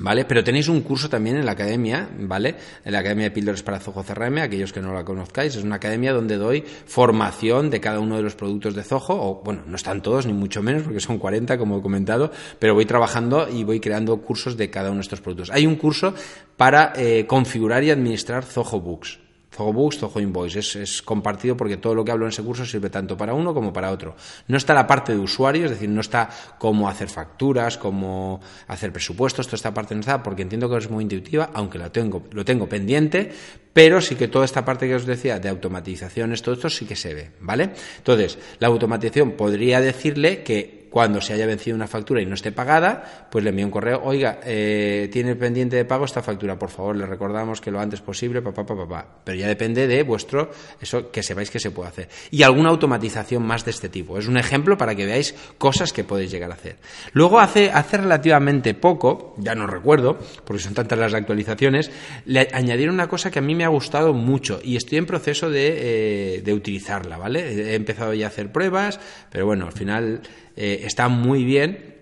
¿Vale? 0.00 0.24
Pero 0.24 0.44
tenéis 0.44 0.68
un 0.68 0.82
curso 0.82 1.08
también 1.08 1.36
en 1.36 1.44
la 1.44 1.52
academia, 1.52 2.08
¿vale? 2.20 2.54
En 2.84 2.92
la 2.92 3.00
Academia 3.00 3.24
de 3.24 3.30
Píldoras 3.32 3.62
para 3.64 3.80
Zoho 3.80 4.04
CRM, 4.04 4.38
aquellos 4.38 4.72
que 4.72 4.80
no 4.80 4.94
la 4.94 5.04
conozcáis, 5.04 5.56
es 5.56 5.64
una 5.64 5.76
academia 5.76 6.12
donde 6.12 6.36
doy 6.36 6.62
formación 6.62 7.68
de 7.68 7.80
cada 7.80 7.98
uno 7.98 8.16
de 8.16 8.22
los 8.22 8.36
productos 8.36 8.76
de 8.76 8.84
Zoho, 8.84 9.14
o 9.14 9.42
bueno, 9.42 9.62
no 9.66 9.74
están 9.74 10.00
todos, 10.00 10.26
ni 10.26 10.32
mucho 10.32 10.62
menos, 10.62 10.84
porque 10.84 11.00
son 11.00 11.18
40, 11.18 11.58
como 11.58 11.78
he 11.78 11.82
comentado, 11.82 12.30
pero 12.60 12.74
voy 12.74 12.86
trabajando 12.86 13.48
y 13.48 13.64
voy 13.64 13.80
creando 13.80 14.16
cursos 14.18 14.56
de 14.56 14.70
cada 14.70 14.90
uno 14.90 14.98
de 14.98 15.02
estos 15.02 15.20
productos. 15.20 15.50
Hay 15.50 15.66
un 15.66 15.74
curso 15.74 16.14
para 16.56 16.92
eh, 16.94 17.26
configurar 17.26 17.82
y 17.82 17.90
administrar 17.90 18.44
Zoho 18.44 18.80
Books. 18.80 19.27
Zoho 19.50 19.72
Books, 19.72 19.98
Zoho 19.98 20.20
Invoice. 20.20 20.58
Es, 20.58 20.76
es, 20.76 21.02
compartido 21.02 21.56
porque 21.56 21.76
todo 21.76 21.94
lo 21.94 22.04
que 22.04 22.12
hablo 22.12 22.26
en 22.26 22.30
ese 22.30 22.42
curso 22.42 22.64
sirve 22.64 22.90
tanto 22.90 23.16
para 23.16 23.34
uno 23.34 23.54
como 23.54 23.72
para 23.72 23.90
otro. 23.90 24.14
No 24.46 24.56
está 24.56 24.74
la 24.74 24.86
parte 24.86 25.12
de 25.12 25.18
usuario, 25.18 25.64
es 25.64 25.70
decir, 25.72 25.88
no 25.88 26.00
está 26.00 26.28
cómo 26.58 26.88
hacer 26.88 27.08
facturas, 27.08 27.78
cómo 27.78 28.40
hacer 28.66 28.92
presupuestos, 28.92 29.46
toda 29.46 29.56
esta 29.56 29.74
parte 29.74 29.94
no 29.94 30.00
está 30.00 30.22
porque 30.22 30.42
entiendo 30.42 30.68
que 30.68 30.76
es 30.76 30.90
muy 30.90 31.04
intuitiva, 31.04 31.50
aunque 31.54 31.78
lo 31.78 31.90
tengo, 31.90 32.24
lo 32.32 32.44
tengo 32.44 32.68
pendiente, 32.68 33.32
pero 33.72 34.00
sí 34.00 34.16
que 34.16 34.28
toda 34.28 34.44
esta 34.44 34.64
parte 34.64 34.86
que 34.88 34.94
os 34.94 35.06
decía 35.06 35.38
de 35.38 35.48
automatizaciones, 35.48 36.42
todo 36.42 36.54
esto 36.54 36.68
sí 36.68 36.84
que 36.84 36.96
se 36.96 37.14
ve, 37.14 37.30
¿vale? 37.40 37.70
Entonces, 37.98 38.38
la 38.58 38.68
automatización 38.68 39.32
podría 39.32 39.80
decirle 39.80 40.42
que 40.42 40.77
cuando 40.90 41.20
se 41.20 41.32
haya 41.34 41.46
vencido 41.46 41.76
una 41.76 41.86
factura 41.86 42.22
y 42.22 42.26
no 42.26 42.34
esté 42.34 42.52
pagada, 42.52 43.28
pues 43.30 43.44
le 43.44 43.50
envío 43.50 43.66
un 43.66 43.70
correo, 43.70 44.00
oiga, 44.04 44.40
eh, 44.44 45.08
tiene 45.12 45.36
pendiente 45.36 45.76
de 45.76 45.84
pago 45.84 46.04
esta 46.04 46.22
factura, 46.22 46.58
por 46.58 46.70
favor, 46.70 46.96
le 46.96 47.06
recordamos 47.06 47.60
que 47.60 47.70
lo 47.70 47.80
antes 47.80 48.00
posible, 48.00 48.42
papá, 48.42 48.64
papá, 48.64 48.86
papá. 48.86 49.06
Pero 49.24 49.38
ya 49.38 49.48
depende 49.48 49.86
de 49.86 50.02
vuestro, 50.02 50.50
eso 50.80 51.10
que 51.10 51.22
sepáis 51.22 51.50
que 51.50 51.60
se 51.60 51.70
puede 51.70 51.88
hacer. 51.88 52.08
Y 52.30 52.42
alguna 52.42 52.70
automatización 52.70 53.42
más 53.42 53.64
de 53.64 53.70
este 53.70 53.88
tipo. 53.88 54.18
Es 54.18 54.28
un 54.28 54.36
ejemplo 54.36 54.76
para 54.76 54.94
que 54.94 55.06
veáis 55.06 55.34
cosas 55.58 55.92
que 55.92 56.04
podéis 56.04 56.30
llegar 56.30 56.50
a 56.50 56.54
hacer. 56.54 56.76
Luego, 57.12 57.40
hace, 57.40 57.70
hace 57.70 57.98
relativamente 57.98 58.74
poco, 58.74 59.34
ya 59.38 59.54
no 59.54 59.66
recuerdo, 59.66 60.18
porque 60.44 60.62
son 60.62 60.74
tantas 60.74 60.98
las 60.98 61.14
actualizaciones, 61.14 61.90
le 62.24 62.48
añadieron 62.52 62.94
una 62.94 63.08
cosa 63.08 63.30
que 63.30 63.38
a 63.38 63.42
mí 63.42 63.54
me 63.54 63.64
ha 63.64 63.68
gustado 63.68 64.14
mucho 64.14 64.60
y 64.62 64.76
estoy 64.76 64.98
en 64.98 65.06
proceso 65.06 65.50
de, 65.50 66.36
eh, 66.36 66.42
de 66.42 66.52
utilizarla, 66.54 67.18
¿vale? 67.18 67.72
He 67.72 67.74
empezado 67.74 68.14
ya 68.14 68.26
a 68.26 68.28
hacer 68.28 68.52
pruebas, 68.52 69.00
pero 69.30 69.46
bueno, 69.46 69.66
al 69.66 69.72
final 69.72 70.22
eh, 70.60 70.84
está 70.84 71.08
muy 71.08 71.44
bien 71.44 71.94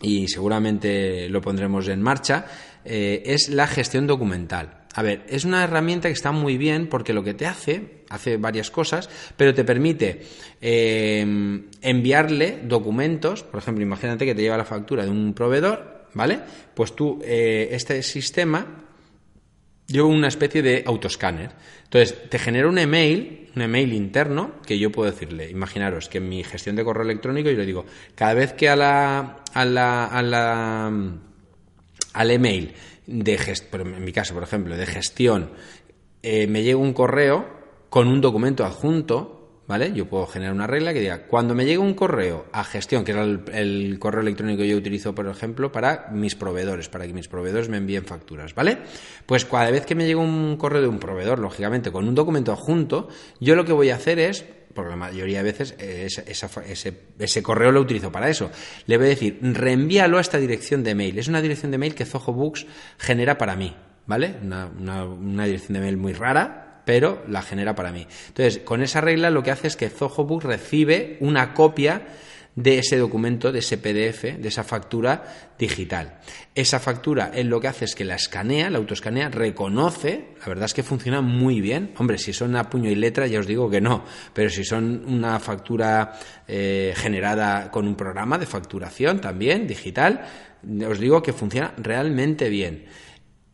y 0.00 0.28
seguramente 0.28 1.28
lo 1.28 1.40
pondremos 1.40 1.88
en 1.88 2.00
marcha, 2.00 2.46
eh, 2.84 3.24
es 3.26 3.48
la 3.48 3.66
gestión 3.66 4.06
documental. 4.06 4.84
A 4.94 5.02
ver, 5.02 5.26
es 5.28 5.44
una 5.44 5.64
herramienta 5.64 6.06
que 6.06 6.14
está 6.14 6.30
muy 6.30 6.56
bien 6.58 6.86
porque 6.86 7.12
lo 7.12 7.24
que 7.24 7.34
te 7.34 7.46
hace, 7.46 8.04
hace 8.08 8.36
varias 8.36 8.70
cosas, 8.70 9.10
pero 9.36 9.52
te 9.52 9.64
permite 9.64 10.22
eh, 10.60 11.60
enviarle 11.82 12.60
documentos, 12.62 13.42
por 13.42 13.58
ejemplo, 13.58 13.82
imagínate 13.82 14.24
que 14.24 14.34
te 14.36 14.42
lleva 14.42 14.56
la 14.56 14.64
factura 14.64 15.02
de 15.02 15.10
un 15.10 15.34
proveedor, 15.34 16.06
¿vale? 16.14 16.38
Pues 16.74 16.94
tú, 16.94 17.20
este 17.24 18.04
sistema 18.04 18.87
lleva 19.88 20.06
una 20.06 20.28
especie 20.28 20.62
de 20.62 20.84
autoscanner. 20.86 21.50
Entonces, 21.84 22.30
te 22.30 22.38
genera 22.38 22.68
un 22.68 22.78
email 22.78 23.48
un 23.58 23.62
email 23.62 23.92
interno 23.92 24.52
que 24.64 24.78
yo 24.78 24.92
puedo 24.92 25.10
decirle, 25.10 25.50
imaginaros 25.50 26.08
que 26.08 26.18
en 26.18 26.28
mi 26.28 26.44
gestión 26.44 26.76
de 26.76 26.84
correo 26.84 27.02
electrónico 27.02 27.50
yo 27.50 27.56
le 27.56 27.66
digo, 27.66 27.86
cada 28.14 28.34
vez 28.34 28.52
que 28.52 28.68
a 28.68 28.76
la, 28.76 29.42
a 29.52 29.64
la, 29.64 30.06
a 30.06 30.22
la 30.22 30.92
al 32.12 32.30
email 32.30 32.72
de 33.06 33.56
en 33.72 34.04
mi 34.04 34.12
caso, 34.12 34.34
por 34.34 34.42
ejemplo, 34.42 34.76
de 34.76 34.86
gestión, 34.86 35.50
eh, 36.22 36.46
me 36.46 36.62
llega 36.62 36.78
un 36.78 36.92
correo 36.92 37.48
con 37.88 38.06
un 38.06 38.20
documento 38.20 38.64
adjunto, 38.64 39.37
¿vale? 39.68 39.92
Yo 39.92 40.06
puedo 40.06 40.26
generar 40.26 40.54
una 40.54 40.66
regla 40.66 40.94
que 40.94 41.00
diga, 41.00 41.26
cuando 41.26 41.54
me 41.54 41.66
llegue 41.66 41.78
un 41.78 41.94
correo 41.94 42.46
a 42.52 42.64
gestión, 42.64 43.04
que 43.04 43.12
era 43.12 43.22
el, 43.22 43.98
correo 44.00 44.22
electrónico 44.22 44.62
que 44.62 44.68
yo 44.68 44.76
utilizo, 44.76 45.14
por 45.14 45.28
ejemplo, 45.28 45.70
para 45.70 46.08
mis 46.10 46.34
proveedores, 46.34 46.88
para 46.88 47.06
que 47.06 47.12
mis 47.12 47.28
proveedores 47.28 47.68
me 47.68 47.76
envíen 47.76 48.04
facturas, 48.04 48.54
¿vale? 48.54 48.78
Pues 49.26 49.44
cada 49.44 49.70
vez 49.70 49.84
que 49.84 49.94
me 49.94 50.04
llegue 50.04 50.16
un 50.16 50.56
correo 50.56 50.80
de 50.80 50.88
un 50.88 50.98
proveedor, 50.98 51.38
lógicamente, 51.38 51.92
con 51.92 52.08
un 52.08 52.14
documento 52.14 52.50
adjunto, 52.50 53.08
yo 53.40 53.54
lo 53.54 53.64
que 53.66 53.72
voy 53.72 53.90
a 53.90 53.96
hacer 53.96 54.18
es 54.18 54.44
porque 54.74 54.90
la 54.90 54.96
mayoría 54.96 55.38
de 55.38 55.44
veces 55.44 55.74
ese, 55.78 57.42
correo 57.42 57.72
lo 57.72 57.80
utilizo 57.80 58.12
para 58.12 58.30
eso. 58.30 58.50
Le 58.86 58.96
voy 58.96 59.06
a 59.06 59.10
decir, 59.10 59.38
reenvíalo 59.42 60.18
a 60.18 60.20
esta 60.20 60.38
dirección 60.38 60.84
de 60.84 60.94
mail. 60.94 61.18
Es 61.18 61.26
una 61.26 61.42
dirección 61.42 61.72
de 61.72 61.78
mail 61.78 61.94
que 61.94 62.04
Zoho 62.04 62.32
Books 62.32 62.64
genera 62.96 63.36
para 63.38 63.56
mí, 63.56 63.74
¿vale? 64.06 64.36
una 64.40 65.44
dirección 65.46 65.74
de 65.74 65.80
mail 65.80 65.96
muy 65.96 66.12
rara, 66.12 66.67
pero 66.88 67.22
la 67.28 67.42
genera 67.42 67.74
para 67.74 67.92
mí. 67.92 68.06
Entonces, 68.28 68.62
con 68.64 68.80
esa 68.80 69.02
regla 69.02 69.28
lo 69.28 69.42
que 69.42 69.50
hace 69.50 69.66
es 69.66 69.76
que 69.76 69.90
ZohoBook 69.90 70.44
recibe 70.44 71.18
una 71.20 71.52
copia 71.52 72.06
de 72.54 72.78
ese 72.78 72.96
documento, 72.96 73.52
de 73.52 73.58
ese 73.58 73.76
PDF, 73.76 74.38
de 74.38 74.48
esa 74.48 74.64
factura 74.64 75.52
digital. 75.58 76.18
Esa 76.54 76.80
factura 76.80 77.30
es 77.34 77.44
lo 77.44 77.60
que 77.60 77.68
hace 77.68 77.84
es 77.84 77.94
que 77.94 78.06
la 78.06 78.14
escanea, 78.14 78.70
la 78.70 78.78
autoescanea, 78.78 79.28
reconoce, 79.28 80.28
la 80.40 80.46
verdad 80.46 80.64
es 80.64 80.72
que 80.72 80.82
funciona 80.82 81.20
muy 81.20 81.60
bien. 81.60 81.92
Hombre, 81.98 82.16
si 82.16 82.32
son 82.32 82.56
a 82.56 82.70
puño 82.70 82.90
y 82.90 82.94
letra 82.94 83.26
ya 83.26 83.40
os 83.40 83.46
digo 83.46 83.68
que 83.68 83.82
no, 83.82 84.06
pero 84.32 84.48
si 84.48 84.64
son 84.64 85.04
una 85.06 85.38
factura 85.40 86.18
eh, 86.48 86.94
generada 86.96 87.70
con 87.70 87.86
un 87.86 87.96
programa 87.96 88.38
de 88.38 88.46
facturación 88.46 89.20
también, 89.20 89.66
digital, 89.66 90.22
os 90.88 90.98
digo 90.98 91.22
que 91.22 91.34
funciona 91.34 91.74
realmente 91.76 92.48
bien 92.48 92.86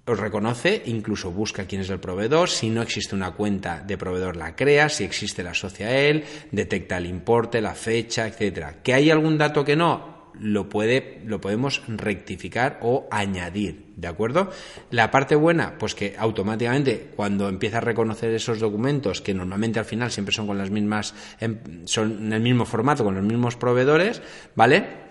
os 0.07 0.19
reconoce, 0.19 0.83
incluso 0.87 1.31
busca 1.31 1.65
quién 1.65 1.81
es 1.81 1.91
el 1.91 1.99
proveedor, 1.99 2.51
si 2.51 2.69
no 2.69 2.83
existe 2.83 3.15
una 3.15 3.33
cuenta 3.33 3.81
de 3.81 3.97
proveedor 3.97 4.37
la 4.37 4.55
crea, 4.55 4.89
si 4.89 5.05
existe 5.05 5.43
la 5.43 5.53
asocia 5.53 5.87
a 5.87 5.97
él, 5.97 6.25
detecta 6.53 6.99
el 6.99 7.07
importe, 7.07 7.61
la 7.61 7.75
fecha, 7.75 8.27
etcétera. 8.27 8.83
¿Que 8.83 8.93
hay 8.93 9.11
algún 9.11 9.39
dato 9.39 9.65
que 9.65 9.77
no? 9.77 10.13
Lo, 10.39 10.69
puede, 10.69 11.23
lo 11.25 11.41
podemos 11.41 11.83
rectificar 11.87 12.81
o 12.83 13.07
añadir, 13.11 13.93
¿de 13.97 14.09
acuerdo? 14.09 14.51
La 14.91 15.11
parte 15.11 15.37
buena, 15.37 15.79
pues 15.79 15.95
que 15.95 16.17
automáticamente 16.19 17.13
cuando 17.15 17.49
empieza 17.49 17.79
a 17.79 17.81
reconocer 17.81 18.35
esos 18.35 18.59
documentos, 18.59 19.21
que 19.21 19.33
normalmente 19.33 19.79
al 19.79 19.85
final 19.85 20.11
siempre 20.11 20.35
son 20.35 20.49
con 20.49 20.59
las 20.59 20.71
mismas, 20.71 21.15
em, 21.39 21.87
son 21.87 22.27
en 22.27 22.33
el 22.33 22.43
mismo 22.43 22.67
formato, 22.67 23.05
con 23.05 23.15
los 23.15 23.25
mismos 23.25 23.57
proveedores, 23.57 24.21
¿vale? 24.57 25.04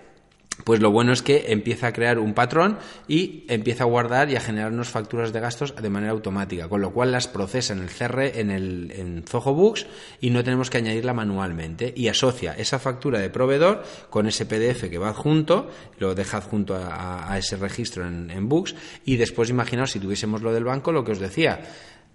Pues 0.62 0.80
lo 0.80 0.92
bueno 0.92 1.12
es 1.12 1.22
que 1.22 1.46
empieza 1.48 1.88
a 1.88 1.92
crear 1.92 2.18
un 2.18 2.32
patrón 2.32 2.78
y 3.08 3.44
empieza 3.48 3.84
a 3.84 3.86
guardar 3.86 4.30
y 4.30 4.36
a 4.36 4.40
generarnos 4.40 4.88
facturas 4.88 5.32
de 5.32 5.40
gastos 5.40 5.74
de 5.74 5.90
manera 5.90 6.12
automática, 6.12 6.68
con 6.68 6.80
lo 6.80 6.92
cual 6.92 7.10
las 7.10 7.26
procesa 7.26 7.72
en 7.72 7.80
el 7.80 7.88
CR, 7.88 8.20
en 8.38 8.50
el 8.50 8.92
en 8.92 9.24
Zoho 9.26 9.52
Books 9.52 9.86
y 10.20 10.30
no 10.30 10.44
tenemos 10.44 10.70
que 10.70 10.78
añadirla 10.78 11.12
manualmente. 11.12 11.92
Y 11.96 12.08
asocia 12.08 12.52
esa 12.52 12.78
factura 12.78 13.18
de 13.18 13.30
proveedor 13.30 13.82
con 14.10 14.26
ese 14.26 14.46
PDF 14.46 14.88
que 14.88 14.98
va 14.98 15.08
adjunto, 15.08 15.68
lo 15.98 16.14
deja 16.14 16.36
adjunto 16.36 16.76
a, 16.76 17.36
ese 17.36 17.56
registro 17.56 18.06
en, 18.06 18.30
en 18.30 18.48
Books 18.48 18.76
y 19.04 19.16
después 19.16 19.50
imaginaos 19.50 19.90
si 19.90 19.98
tuviésemos 19.98 20.42
lo 20.42 20.52
del 20.52 20.64
banco, 20.64 20.92
lo 20.92 21.02
que 21.02 21.12
os 21.12 21.18
decía, 21.18 21.62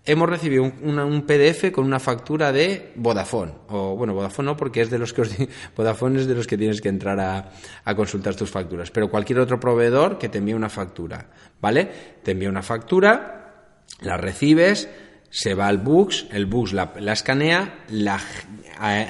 hemos 0.05 0.29
recibido 0.29 0.63
un, 0.63 1.23
PDF 1.27 1.71
con 1.71 1.85
una 1.85 1.99
factura 1.99 2.51
de 2.51 2.93
Vodafone. 2.95 3.53
O 3.69 3.95
bueno, 3.95 4.13
Vodafone 4.13 4.47
no, 4.47 4.57
porque 4.57 4.81
es 4.81 4.89
de 4.89 4.97
los 4.97 5.13
que 5.13 5.21
os, 5.21 5.29
Vodafone 5.75 6.19
es 6.19 6.27
de 6.27 6.35
los 6.35 6.47
que 6.47 6.57
tienes 6.57 6.81
que 6.81 6.89
entrar 6.89 7.19
a, 7.19 7.95
consultar 7.95 8.35
tus 8.35 8.49
facturas. 8.49 8.91
Pero 8.91 9.09
cualquier 9.09 9.39
otro 9.39 9.59
proveedor 9.59 10.17
que 10.17 10.29
te 10.29 10.39
envíe 10.39 10.53
una 10.53 10.69
factura, 10.69 11.29
¿vale? 11.61 11.89
Te 12.23 12.31
envía 12.31 12.49
una 12.49 12.63
factura, 12.63 13.75
la 14.01 14.17
recibes, 14.17 14.89
se 15.29 15.53
va 15.53 15.67
al 15.67 15.77
Books, 15.77 16.27
el 16.31 16.47
Books 16.47 16.73
la, 16.73 16.91
escanea, 17.13 17.85
la, 17.89 18.19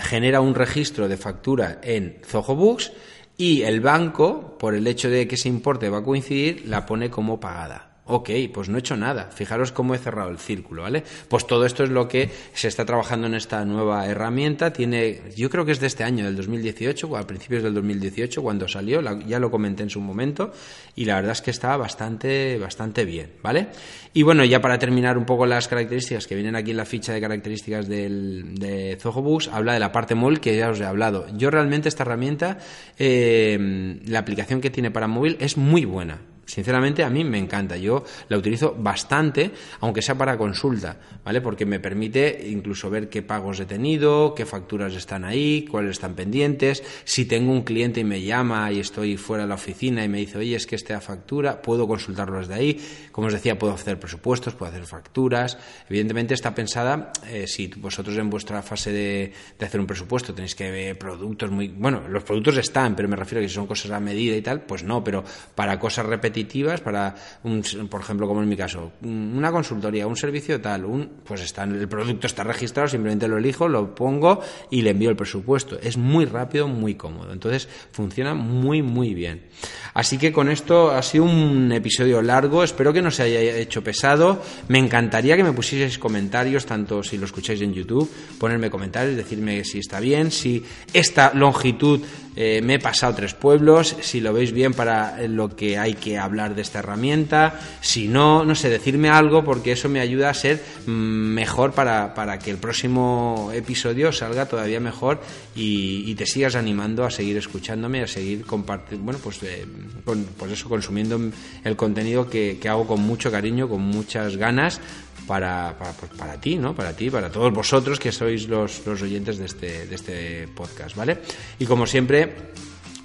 genera 0.02 0.42
un 0.42 0.56
registro 0.56 1.08
de 1.08 1.18
factura 1.18 1.80
en 1.82 2.20
Zoho 2.26 2.56
Books 2.56 2.92
y 3.38 3.62
el 3.62 3.80
banco, 3.80 4.58
por 4.58 4.76
el 4.76 4.86
hecho 4.86 5.10
de 5.10 5.28
que 5.28 5.36
ese 5.36 5.48
importe 5.48 5.90
va 5.90 6.00
a 6.00 6.04
coincidir, 6.04 6.68
la 6.68 6.86
pone 6.86 7.10
como 7.10 7.40
pagada. 7.40 7.89
Ok, 8.12 8.32
pues 8.52 8.70
no 8.70 8.78
he 8.78 8.80
hecho 8.80 8.98
nada. 8.98 9.30
Fijaros 9.32 9.72
cómo 9.72 9.94
he 9.94 10.00
cerrado 10.00 10.32
el 10.32 10.40
círculo, 10.40 10.82
¿vale? 10.82 11.04
Pues 11.28 11.46
todo 11.46 11.64
esto 11.64 11.84
es 11.84 11.92
lo 11.92 12.08
que 12.08 12.32
se 12.54 12.68
está 12.68 12.84
trabajando 12.84 13.28
en 13.28 13.36
esta 13.36 13.64
nueva 13.66 14.08
herramienta. 14.08 14.74
Tiene, 14.74 15.22
yo 15.36 15.48
creo 15.52 15.64
que 15.64 15.74
es 15.74 15.80
de 15.80 15.86
este 15.86 16.04
año, 16.04 16.26
del 16.26 16.36
2018, 16.36 17.16
a 17.16 17.28
principios 17.28 17.62
del 17.62 17.76
2018, 17.76 18.42
cuando 18.42 18.68
salió, 18.68 19.00
ya 19.28 19.38
lo 19.38 19.52
comenté 19.52 19.84
en 19.84 19.92
su 19.92 20.02
momento, 20.02 20.52
y 20.96 21.06
la 21.06 21.18
verdad 21.18 21.34
es 21.34 21.44
que 21.44 21.52
está 21.52 21.78
bastante, 21.78 22.58
bastante 22.58 23.06
bien, 23.06 23.30
¿vale? 23.44 23.68
Y 24.16 24.24
bueno, 24.24 24.44
ya 24.44 24.60
para 24.60 24.80
terminar 24.80 25.16
un 25.16 25.26
poco 25.26 25.46
las 25.46 25.68
características 25.68 26.26
que 26.26 26.34
vienen 26.34 26.56
aquí 26.56 26.72
en 26.72 26.78
la 26.78 26.86
ficha 26.86 27.14
de 27.14 27.22
características 27.22 27.88
del, 27.88 28.56
de 28.56 28.98
Zohobus, 29.00 29.50
habla 29.50 29.74
de 29.74 29.80
la 29.80 29.92
parte 29.92 30.16
móvil 30.16 30.40
que 30.40 30.58
ya 30.58 30.72
os 30.72 30.80
he 30.80 30.86
hablado. 30.86 31.28
Yo 31.38 31.52
realmente 31.52 31.88
esta 31.88 32.02
herramienta, 32.02 32.58
eh, 32.98 34.00
la 34.08 34.18
aplicación 34.18 34.62
que 34.62 34.72
tiene 34.72 34.90
para 34.90 35.08
móvil 35.08 35.38
es 35.40 35.58
muy 35.58 35.86
buena 35.86 36.29
Sinceramente 36.50 37.04
a 37.04 37.12
mí 37.12 37.24
me 37.24 37.38
encanta, 37.38 37.78
yo 37.78 38.04
la 38.28 38.36
utilizo 38.36 38.76
bastante, 38.76 39.52
aunque 39.82 40.02
sea 40.02 40.18
para 40.18 40.36
consulta, 40.36 40.98
¿vale? 41.24 41.42
Porque 41.42 41.64
me 41.64 41.80
permite 41.80 42.48
incluso 42.50 42.90
ver 42.90 43.08
qué 43.08 43.22
pagos 43.22 43.60
he 43.60 43.68
tenido, 43.68 44.34
qué 44.34 44.48
facturas 44.48 44.96
están 44.96 45.26
ahí, 45.26 45.68
cuáles 45.70 45.92
están 45.92 46.16
pendientes, 46.16 46.84
si 47.04 47.26
tengo 47.26 47.52
un 47.52 47.62
cliente 47.62 48.00
y 48.00 48.04
me 48.04 48.24
llama 48.24 48.72
y 48.72 48.80
estoy 48.80 49.16
fuera 49.16 49.44
de 49.44 49.50
la 49.50 49.56
oficina 49.56 50.04
y 50.04 50.10
me 50.10 50.18
dice, 50.18 50.40
oye, 50.40 50.56
es 50.56 50.66
que 50.66 50.76
esta 50.76 51.00
factura, 51.02 51.62
puedo 51.62 51.88
consultarlo 51.88 52.40
desde 52.40 52.56
ahí, 52.56 52.82
como 53.12 53.28
os 53.28 53.34
decía, 53.34 53.60
puedo 53.60 53.74
hacer 53.74 54.00
presupuestos, 54.00 54.56
puedo 54.56 54.72
hacer 54.72 54.88
facturas, 54.88 55.56
evidentemente 55.88 56.34
está 56.34 56.56
pensada, 56.56 57.14
eh, 57.28 57.46
si 57.46 57.68
vosotros 57.68 58.18
en 58.18 58.28
vuestra 58.28 58.64
fase 58.64 58.92
de, 58.92 59.34
de 59.60 59.66
hacer 59.68 59.80
un 59.80 59.86
presupuesto 59.86 60.34
tenéis 60.34 60.56
que 60.56 60.72
ver 60.72 60.98
productos 60.98 61.52
muy, 61.52 61.68
bueno, 61.68 62.08
los 62.08 62.24
productos 62.24 62.58
están, 62.58 62.96
pero 62.96 63.08
me 63.08 63.16
refiero 63.16 63.40
a 63.40 63.44
que 63.44 63.50
si 63.50 63.54
son 63.54 63.68
cosas 63.68 63.92
a 63.92 64.00
medida 64.00 64.36
y 64.36 64.42
tal, 64.42 64.62
pues 64.62 64.82
no, 64.84 65.04
pero 65.04 65.24
para 65.54 65.78
cosas 65.78 66.08
repetidas 66.08 66.39
para, 66.84 67.16
un, 67.44 67.64
por 67.90 68.02
ejemplo, 68.02 68.28
como 68.28 68.42
en 68.42 68.50
mi 68.50 68.56
caso, 68.56 68.92
una 69.02 69.52
consultoría, 69.52 70.08
un 70.08 70.16
servicio 70.16 70.60
tal, 70.62 70.86
un, 70.86 71.10
pues 71.24 71.42
está, 71.42 71.64
el 71.64 71.88
producto 71.88 72.28
está 72.28 72.44
registrado, 72.44 72.88
simplemente 72.88 73.28
lo 73.28 73.38
elijo, 73.38 73.68
lo 73.68 73.94
pongo 73.94 74.42
y 74.70 74.82
le 74.82 74.92
envío 74.92 75.10
el 75.10 75.16
presupuesto. 75.16 75.80
Es 75.82 75.98
muy 75.98 76.26
rápido, 76.26 76.68
muy 76.68 76.96
cómodo. 76.96 77.32
Entonces 77.32 77.68
funciona 77.92 78.34
muy, 78.34 78.82
muy 78.82 79.14
bien. 79.14 79.48
Así 79.94 80.18
que 80.18 80.32
con 80.32 80.50
esto 80.50 80.92
ha 80.92 81.02
sido 81.02 81.26
un 81.26 81.72
episodio 81.72 82.22
largo, 82.22 82.64
espero 82.64 82.94
que 82.94 83.02
no 83.02 83.12
se 83.12 83.24
haya 83.24 83.42
hecho 83.58 83.84
pesado. 83.84 84.42
Me 84.68 84.80
encantaría 84.80 85.36
que 85.36 85.44
me 85.44 85.54
pusieseis 85.54 85.98
comentarios, 85.98 86.66
tanto 86.66 87.04
si 87.04 87.18
lo 87.18 87.26
escucháis 87.26 87.62
en 87.62 87.74
YouTube, 87.74 88.10
ponerme 88.40 88.70
comentarios, 88.70 89.16
decirme 89.16 89.64
si 89.64 89.80
está 89.80 90.00
bien, 90.00 90.32
si 90.32 90.64
esta 90.94 91.34
longitud 91.34 92.02
eh, 92.36 92.62
me 92.64 92.76
he 92.76 92.80
pasado 92.80 93.16
tres 93.16 93.34
pueblos, 93.34 93.96
si 94.02 94.22
lo 94.22 94.32
veis 94.32 94.52
bien 94.52 94.74
para 94.74 95.28
lo 95.28 95.56
que 95.56 95.78
hay 95.78 95.96
que 95.96 96.18
hablar 96.18 96.29
de 96.30 96.62
esta 96.62 96.80
herramienta, 96.80 97.60
si 97.82 98.08
no, 98.08 98.46
no 98.46 98.54
sé, 98.54 98.70
decirme 98.70 99.10
algo 99.10 99.44
porque 99.44 99.72
eso 99.72 99.90
me 99.90 100.00
ayuda 100.00 100.30
a 100.30 100.34
ser 100.34 100.64
mm, 100.86 100.92
mejor 100.92 101.72
para, 101.72 102.14
para 102.14 102.38
que 102.38 102.52
el 102.52 102.58
próximo 102.58 103.50
episodio 103.54 104.12
salga 104.12 104.46
todavía 104.46 104.80
mejor 104.80 105.22
y, 105.56 106.16
te 106.20 106.26
sigas 106.26 106.56
animando 106.56 107.06
a 107.06 107.12
seguir 107.12 107.38
escuchándome, 107.38 108.04
a 108.04 108.08
seguir 108.08 108.46
compartiendo, 108.46 109.06
bueno, 109.06 109.20
pues, 109.24 109.42
eh, 109.44 109.66
pues 110.04 110.52
eso, 110.52 110.68
consumiendo 110.68 111.18
el 111.64 111.76
contenido 111.78 112.30
que, 112.30 112.58
que 112.62 112.68
hago 112.68 112.86
con 112.86 113.02
mucho 113.02 113.32
cariño, 113.32 113.70
con 113.70 113.82
muchas 113.82 114.36
ganas 114.36 114.82
para, 115.26 115.78
para, 115.78 115.94
pues 115.94 116.12
para, 116.18 116.42
ti, 116.42 116.58
¿no? 116.58 116.76
Para 116.76 116.96
ti, 116.96 117.10
para 117.10 117.30
todos 117.30 117.54
vosotros 117.54 118.00
que 118.00 118.12
sois 118.12 118.50
los, 118.50 118.86
los 118.86 119.02
oyentes 119.02 119.38
de 119.38 119.46
este, 119.46 119.88
de 119.88 119.96
este 119.96 120.48
podcast, 120.48 120.96
¿vale? 120.96 121.20
Y 121.60 121.66
como 121.66 121.86
siempre, 121.86 122.36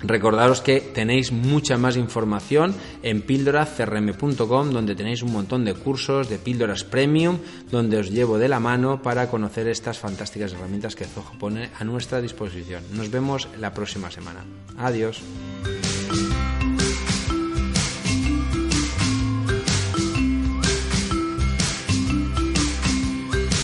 Recordaros 0.07 0.61
que 0.61 0.81
tenéis 0.81 1.33
mucha 1.33 1.79
más 1.79 1.97
información 1.97 2.75
en 3.03 3.23
píldoracrm.com, 3.23 4.71
donde 4.71 4.95
tenéis 4.95 5.23
un 5.23 5.33
montón 5.33 5.65
de 5.65 5.75
cursos 5.75 6.29
de 6.29 6.39
píldoras 6.39 6.85
premium, 6.85 7.39
donde 7.71 7.99
os 7.99 8.11
llevo 8.11 8.39
de 8.39 8.49
la 8.49 8.61
mano 8.61 9.03
para 9.03 9.29
conocer 9.29 9.67
estas 9.69 9.99
fantásticas 9.99 10.53
herramientas 10.53 10.95
que 10.95 11.07
Zoho 11.07 11.33
pone 11.39 11.71
a 11.79 11.85
nuestra 11.85 12.21
disposición. 12.21 12.83
Nos 12.93 13.11
vemos 13.11 13.49
la 13.59 13.73
próxima 13.73 14.11
semana. 14.11 14.45
Adiós. 14.79 15.23